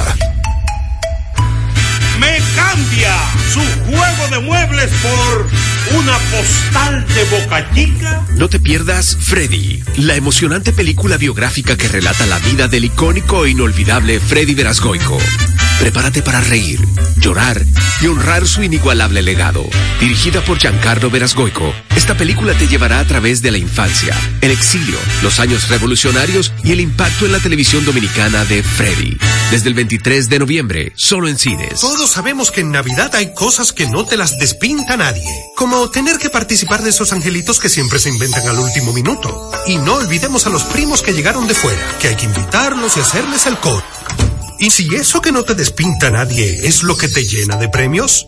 Me 2.19 2.39
cambia 2.55 3.15
su 3.53 3.61
juego 3.85 4.29
de 4.31 4.39
muebles 4.39 4.89
por 5.03 5.47
una 5.97 6.17
postal 6.31 7.05
de 7.07 7.23
Boca 7.25 7.69
Chica. 7.73 8.25
No 8.35 8.49
te 8.49 8.59
pierdas 8.59 9.17
Freddy, 9.19 9.83
la 9.97 10.15
emocionante 10.15 10.73
película 10.73 11.17
biográfica 11.17 11.77
que 11.77 11.87
relata 11.87 12.25
la 12.25 12.39
vida 12.39 12.67
del 12.67 12.85
icónico 12.85 13.45
e 13.45 13.51
inolvidable 13.51 14.19
Freddy 14.19 14.55
Verasgoico. 14.55 15.17
Prepárate 15.79 16.21
para 16.21 16.41
reír, 16.41 16.79
llorar 17.17 17.61
y 18.01 18.07
honrar 18.07 18.47
su 18.47 18.63
inigualable 18.63 19.21
legado. 19.21 19.65
Dirigida 19.99 20.41
por 20.41 20.57
Giancarlo 20.57 21.09
Verasgoico, 21.09 21.73
esta 21.95 22.15
película 22.15 22.53
te 22.53 22.67
llevará 22.67 22.99
a 22.99 23.05
través 23.05 23.41
de 23.41 23.51
la 23.51 23.57
infancia, 23.57 24.15
el 24.41 24.51
exilio, 24.51 24.97
los 25.21 25.39
años 25.39 25.69
revolucionarios 25.69 26.53
y 26.63 26.71
el 26.71 26.79
impacto 26.79 27.25
en 27.25 27.33
la 27.33 27.39
televisión 27.39 27.85
dominicana 27.85 28.45
de 28.45 28.63
Freddy. 28.63 29.17
Desde 29.51 29.69
el 29.69 29.73
23 29.73 30.29
de 30.29 30.39
noviembre, 30.39 30.93
solo 30.95 31.27
en 31.27 31.37
cines. 31.37 31.81
Todos 31.81 32.11
sabemos 32.11 32.49
que 32.51 32.61
en 32.61 32.71
Navidad 32.71 33.13
hay 33.15 33.33
cosas 33.33 33.73
que 33.73 33.87
no 33.87 34.05
te 34.05 34.17
las 34.17 34.37
despinta 34.37 34.95
nadie. 34.95 35.23
Como 35.55 35.82
tener 35.89 36.17
que 36.17 36.29
participar 36.29 36.83
de 36.83 36.89
esos 36.89 37.13
angelitos 37.13 37.59
que 37.59 37.69
siempre 37.69 37.99
se 37.99 38.09
inventan 38.09 38.47
al 38.47 38.59
último 38.59 38.93
minuto. 38.93 39.51
Y 39.67 39.77
no 39.77 39.95
olvidemos 39.95 40.45
a 40.45 40.49
los 40.49 40.63
primos 40.63 41.01
que 41.01 41.13
llegaron 41.13 41.47
de 41.47 41.53
fuera, 41.53 41.97
que 41.99 42.09
hay 42.09 42.15
que 42.15 42.25
invitarlos 42.25 42.97
y 42.97 42.99
hacerles 42.99 43.45
el 43.45 43.57
coro. 43.57 43.83
¿Y 44.59 44.69
si 44.69 44.95
eso 44.95 45.21
que 45.21 45.31
no 45.31 45.43
te 45.43 45.55
despinta 45.55 46.09
nadie 46.09 46.67
es 46.67 46.83
lo 46.83 46.95
que 46.95 47.07
te 47.07 47.25
llena 47.25 47.57
de 47.57 47.69
premios? 47.69 48.27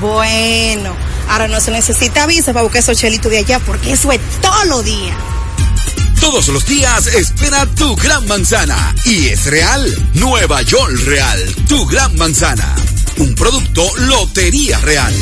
Bueno, 0.00 0.94
ahora 1.28 1.48
no 1.48 1.60
se 1.60 1.70
necesita 1.70 2.26
visa 2.26 2.52
para 2.52 2.62
buscar 2.62 2.80
esos 2.80 2.98
chelitos 2.98 3.30
de 3.30 3.38
allá 3.38 3.58
porque 3.60 3.92
eso 3.92 4.12
es 4.12 4.20
todo 4.40 4.64
lo 4.66 4.82
día. 4.82 5.16
Todos 6.20 6.48
los 6.48 6.66
días 6.66 7.06
espera 7.06 7.66
tu 7.66 7.94
gran 7.96 8.26
manzana. 8.26 8.94
Y 9.04 9.28
es 9.28 9.46
real. 9.46 9.86
Nueva 10.14 10.62
York 10.62 10.92
Real. 11.04 11.38
Tu 11.68 11.86
gran 11.86 12.16
manzana. 12.16 12.74
Un 13.18 13.34
producto 13.34 13.86
Lotería 13.96 14.78
Real. 14.80 15.14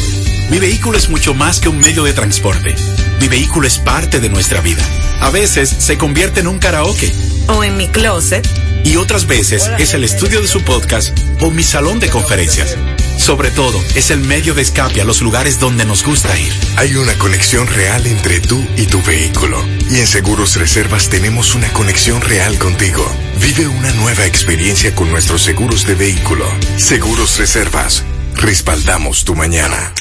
Mi 0.51 0.59
vehículo 0.59 0.97
es 0.97 1.09
mucho 1.09 1.35
más 1.35 1.61
que 1.61 1.69
un 1.69 1.79
medio 1.79 2.05
de 2.05 2.13
transporte. 2.13 2.75
Mi 3.21 3.29
vehículo 3.29 3.67
es 3.67 3.79
parte 3.79 4.21
de 4.21 4.29
nuestra 4.29 4.61
vida. 4.61 4.83
A 5.21 5.31
veces 5.31 5.69
se 5.79 5.99
convierte 5.99 6.41
en 6.41 6.47
un 6.47 6.59
karaoke. 6.59 7.13
O 7.49 7.63
en 7.63 7.77
mi 7.77 7.89
closet. 7.89 8.49
Y 8.85 8.97
otras 8.97 9.27
veces 9.27 9.71
es 9.79 9.95
el 9.95 10.05
estudio 10.05 10.41
de 10.41 10.49
su 10.49 10.63
podcast 10.63 11.17
o 11.41 11.51
mi 11.51 11.63
salón 11.63 12.01
de 12.01 12.11
conferencias. 12.11 12.77
Sobre 13.25 13.51
todo, 13.51 13.83
es 13.95 14.11
el 14.11 14.21
medio 14.21 14.53
de 14.53 14.61
escape 14.61 15.01
a 15.01 15.05
los 15.05 15.23
lugares 15.23 15.59
donde 15.59 15.87
nos 15.87 16.05
gusta 16.05 16.39
ir. 16.39 16.53
Hay 16.77 16.95
una 16.95 17.17
conexión 17.17 17.67
real 17.67 18.07
entre 18.07 18.39
tú 18.41 18.63
y 18.77 18.85
tu 18.85 19.03
vehículo. 19.03 19.65
Y 19.89 19.97
en 19.97 20.07
Seguros 20.07 20.57
Reservas 20.57 21.09
tenemos 21.09 21.55
una 21.55 21.73
conexión 21.73 22.21
real 22.21 22.59
contigo. 22.59 23.03
Vive 23.41 23.67
una 23.67 23.91
nueva 23.93 24.27
experiencia 24.27 24.95
con 24.95 25.11
nuestros 25.11 25.41
seguros 25.41 25.87
de 25.87 25.95
vehículo. 25.95 26.45
Seguros 26.77 27.39
Reservas. 27.39 28.05
Respaldamos 28.35 29.25
tu 29.25 29.35
mañana. 29.35 29.95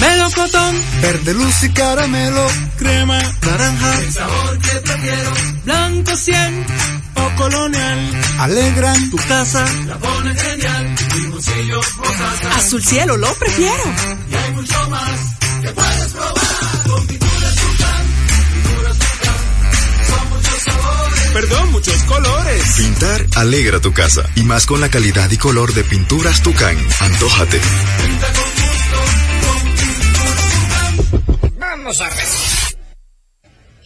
Melocotón, 0.00 0.76
verde 1.00 1.34
luz 1.34 1.62
y 1.62 1.68
caramelo, 1.68 2.48
crema, 2.78 3.20
naranja, 3.42 3.94
el 4.00 4.12
sabor 4.12 4.58
que 4.58 4.80
prefiero, 4.80 5.32
blanco 5.64 6.16
100 6.16 6.97
colonial, 7.36 7.98
alegran 8.38 9.10
tu 9.10 9.16
casa, 9.16 9.64
la 9.86 9.98
ponen 9.98 10.36
genial, 10.36 10.94
limoncillo 11.14 11.80
o 11.80 12.56
Azul 12.56 12.84
cielo, 12.84 13.16
lo 13.16 13.32
prefiero. 13.34 13.84
Y 14.30 14.34
hay 14.34 14.52
mucho 14.52 14.90
más 14.90 15.20
que 15.62 15.68
puedes 15.68 16.12
probar 16.12 16.82
con 16.86 17.06
pinturas 17.06 17.54
Tucán, 17.54 18.04
pinturas 18.62 18.98
Tucán, 18.98 19.36
son 20.06 20.28
muchos 20.30 20.62
sabores. 20.62 21.20
Perdón, 21.32 21.72
muchos 21.72 22.02
colores. 22.04 22.62
Pintar 22.76 23.26
alegra 23.36 23.80
tu 23.80 23.92
casa. 23.92 24.22
Y 24.34 24.42
más 24.42 24.66
con 24.66 24.80
la 24.80 24.88
calidad 24.88 25.30
y 25.30 25.36
color 25.36 25.72
de 25.72 25.84
pinturas 25.84 26.42
Tucán. 26.42 26.76
Antójate. 27.00 27.60
Vamos 31.58 32.00
a 32.00 32.08
ver. 32.08 32.67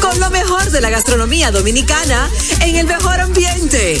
Con 0.00 0.18
lo 0.20 0.30
mejor 0.30 0.70
de 0.70 0.80
la 0.80 0.90
gastronomía 0.90 1.50
dominicana 1.50 2.30
en 2.62 2.76
el 2.76 2.86
mejor 2.86 3.20
ambiente. 3.20 4.00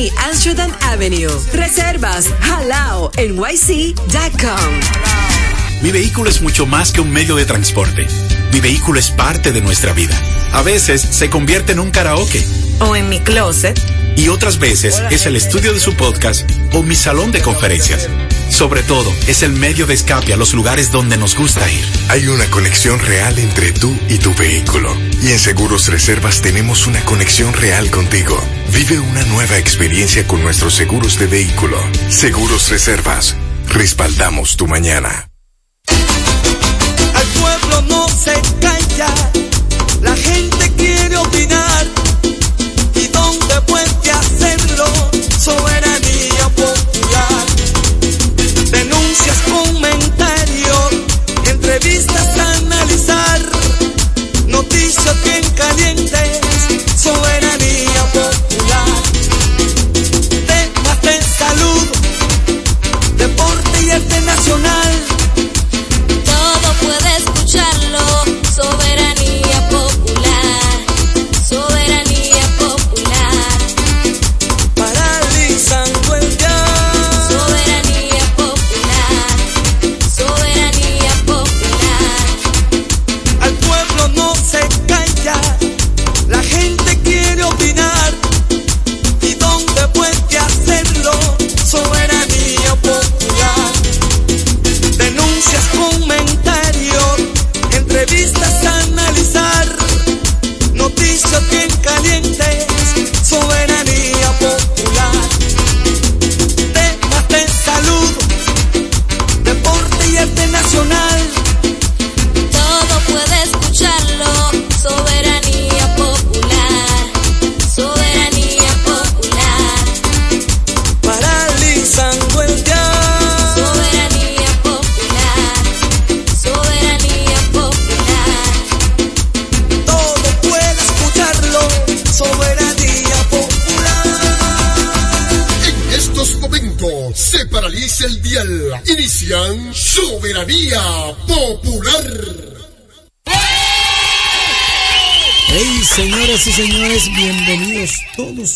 Amsterdam 0.25 0.71
Avenue. 0.81 1.31
Reservas 1.53 2.29
halaonyc.com. 2.41 3.21
Mi 5.81 5.91
vehículo 5.91 6.29
es 6.29 6.41
mucho 6.41 6.65
más 6.65 6.91
que 6.91 7.01
un 7.01 7.11
medio 7.11 7.35
de 7.35 7.45
transporte. 7.45 8.07
Mi 8.53 8.59
vehículo 8.59 8.99
es 8.99 9.09
parte 9.11 9.51
de 9.51 9.61
nuestra 9.61 9.93
vida. 9.93 10.15
A 10.53 10.61
veces 10.61 11.01
se 11.01 11.29
convierte 11.29 11.71
en 11.73 11.79
un 11.79 11.91
karaoke. 11.91 12.45
O 12.79 12.95
en 12.95 13.09
mi 13.09 13.19
closet. 13.19 13.79
Y 14.15 14.27
otras 14.27 14.59
veces 14.59 15.01
es 15.09 15.25
el 15.25 15.35
estudio 15.35 15.73
de 15.73 15.79
su 15.79 15.95
podcast 15.95 16.49
o 16.73 16.83
mi 16.83 16.95
salón 16.95 17.31
de 17.31 17.41
conferencias. 17.41 18.07
Sobre 18.49 18.83
todo, 18.83 19.11
es 19.27 19.43
el 19.43 19.53
medio 19.53 19.87
de 19.87 19.93
escape 19.93 20.33
a 20.33 20.37
los 20.37 20.53
lugares 20.53 20.91
donde 20.91 21.17
nos 21.17 21.35
gusta 21.35 21.69
ir. 21.71 21.83
Hay 22.09 22.27
una 22.27 22.45
conexión 22.47 22.99
real 22.99 23.39
entre 23.39 23.71
tú 23.71 23.97
y 24.09 24.17
tu 24.17 24.33
vehículo. 24.35 24.95
Y 25.23 25.31
en 25.31 25.39
Seguros 25.39 25.87
Reservas 25.87 26.41
tenemos 26.41 26.85
una 26.85 27.03
conexión 27.05 27.53
real 27.53 27.89
contigo. 27.89 28.37
Vive 28.73 28.99
una 28.99 29.23
nueva 29.23 29.57
experiencia 29.57 30.27
con 30.27 30.43
nuestros 30.43 30.75
seguros 30.75 31.17
de 31.17 31.27
vehículo. 31.27 31.77
Seguros 32.09 32.69
Reservas. 32.69 33.35
Respaldamos 33.67 34.57
tu 34.57 34.67
mañana. 34.67 35.29
Al 35.87 37.27
pueblo 37.39 37.81
no 37.87 38.07
se 38.09 38.33
calla, 38.59 39.13
la 40.01 40.15
gente 40.15 40.71
quiere 40.75 41.15
opinar. 41.15 41.87
Soberanía 45.43 46.49
popular. 46.55 47.45
Denuncias, 48.69 49.37
comentarios, 49.49 50.91
entrevistas 51.47 52.37
a 52.37 52.53
analizar. 52.57 53.41
Noticias 54.45 55.23
bien 55.23 55.43
calientes, 55.55 56.10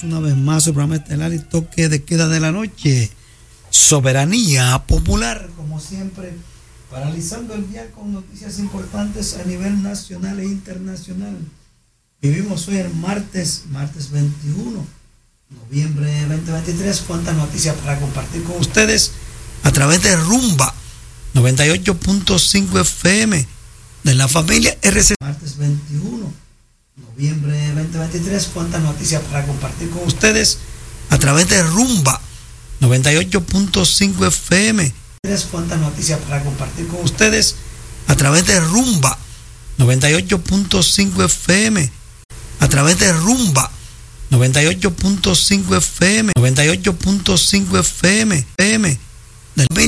una 0.03 0.19
vez 0.19 0.35
más 0.35 0.57
a 0.57 0.61
su 0.61 0.73
programa 0.73 0.95
estelar 0.95 1.33
y 1.33 1.39
toque 1.39 1.89
de 1.89 2.03
queda 2.03 2.27
de 2.27 2.39
la 2.39 2.51
noche. 2.51 3.11
Soberanía 3.69 4.83
popular, 4.87 5.49
como 5.55 5.79
siempre, 5.79 6.33
paralizando 6.89 7.53
el 7.53 7.69
día 7.69 7.91
con 7.91 8.13
noticias 8.13 8.59
importantes 8.59 9.37
a 9.37 9.43
nivel 9.43 9.83
nacional 9.83 10.39
e 10.39 10.45
internacional. 10.45 11.37
Vivimos 12.21 12.67
hoy 12.67 12.77
el 12.77 12.93
martes, 12.95 13.63
martes 13.69 14.11
21, 14.11 14.85
noviembre 15.49 16.25
2023. 16.27 17.03
¿Cuántas 17.05 17.35
noticias 17.35 17.75
para 17.75 17.99
compartir 17.99 18.43
con 18.43 18.57
ustedes 18.57 19.11
a 19.63 19.71
través 19.71 20.01
de 20.03 20.15
Rumba 20.15 20.73
98.5 21.33 22.81
FM 22.81 23.47
de 24.03 24.15
la 24.15 24.27
familia 24.27 24.77
RC? 24.81 25.15
Martes 25.21 25.57
21 25.57 26.14
noviembre 27.15 27.57
2023. 27.73 28.49
¿Cuántas 28.53 28.81
noticias 28.81 29.21
para 29.23 29.45
compartir 29.45 29.89
con 29.89 30.03
ustedes 30.03 30.59
a 31.09 31.17
través 31.17 31.47
de 31.47 31.61
Rumba 31.63 32.19
98.5 32.81 34.27
FM? 34.27 34.93
¿Cuántas 35.49 35.79
noticias 35.79 36.19
para 36.27 36.43
compartir 36.43 36.87
con 36.87 37.01
ustedes 37.01 37.55
a 38.07 38.15
través 38.15 38.45
de 38.45 38.59
Rumba 38.59 39.17
98.5 39.77 41.25
FM? 41.25 41.91
A 42.59 42.67
través 42.67 42.99
de 42.99 43.11
Rumba 43.13 43.71
98.5 44.31 45.77
FM 45.77 46.33
98.5 46.35 47.79
FM 47.79 48.45
FM 48.57 48.99
de 49.55 49.65
familia 49.67 49.85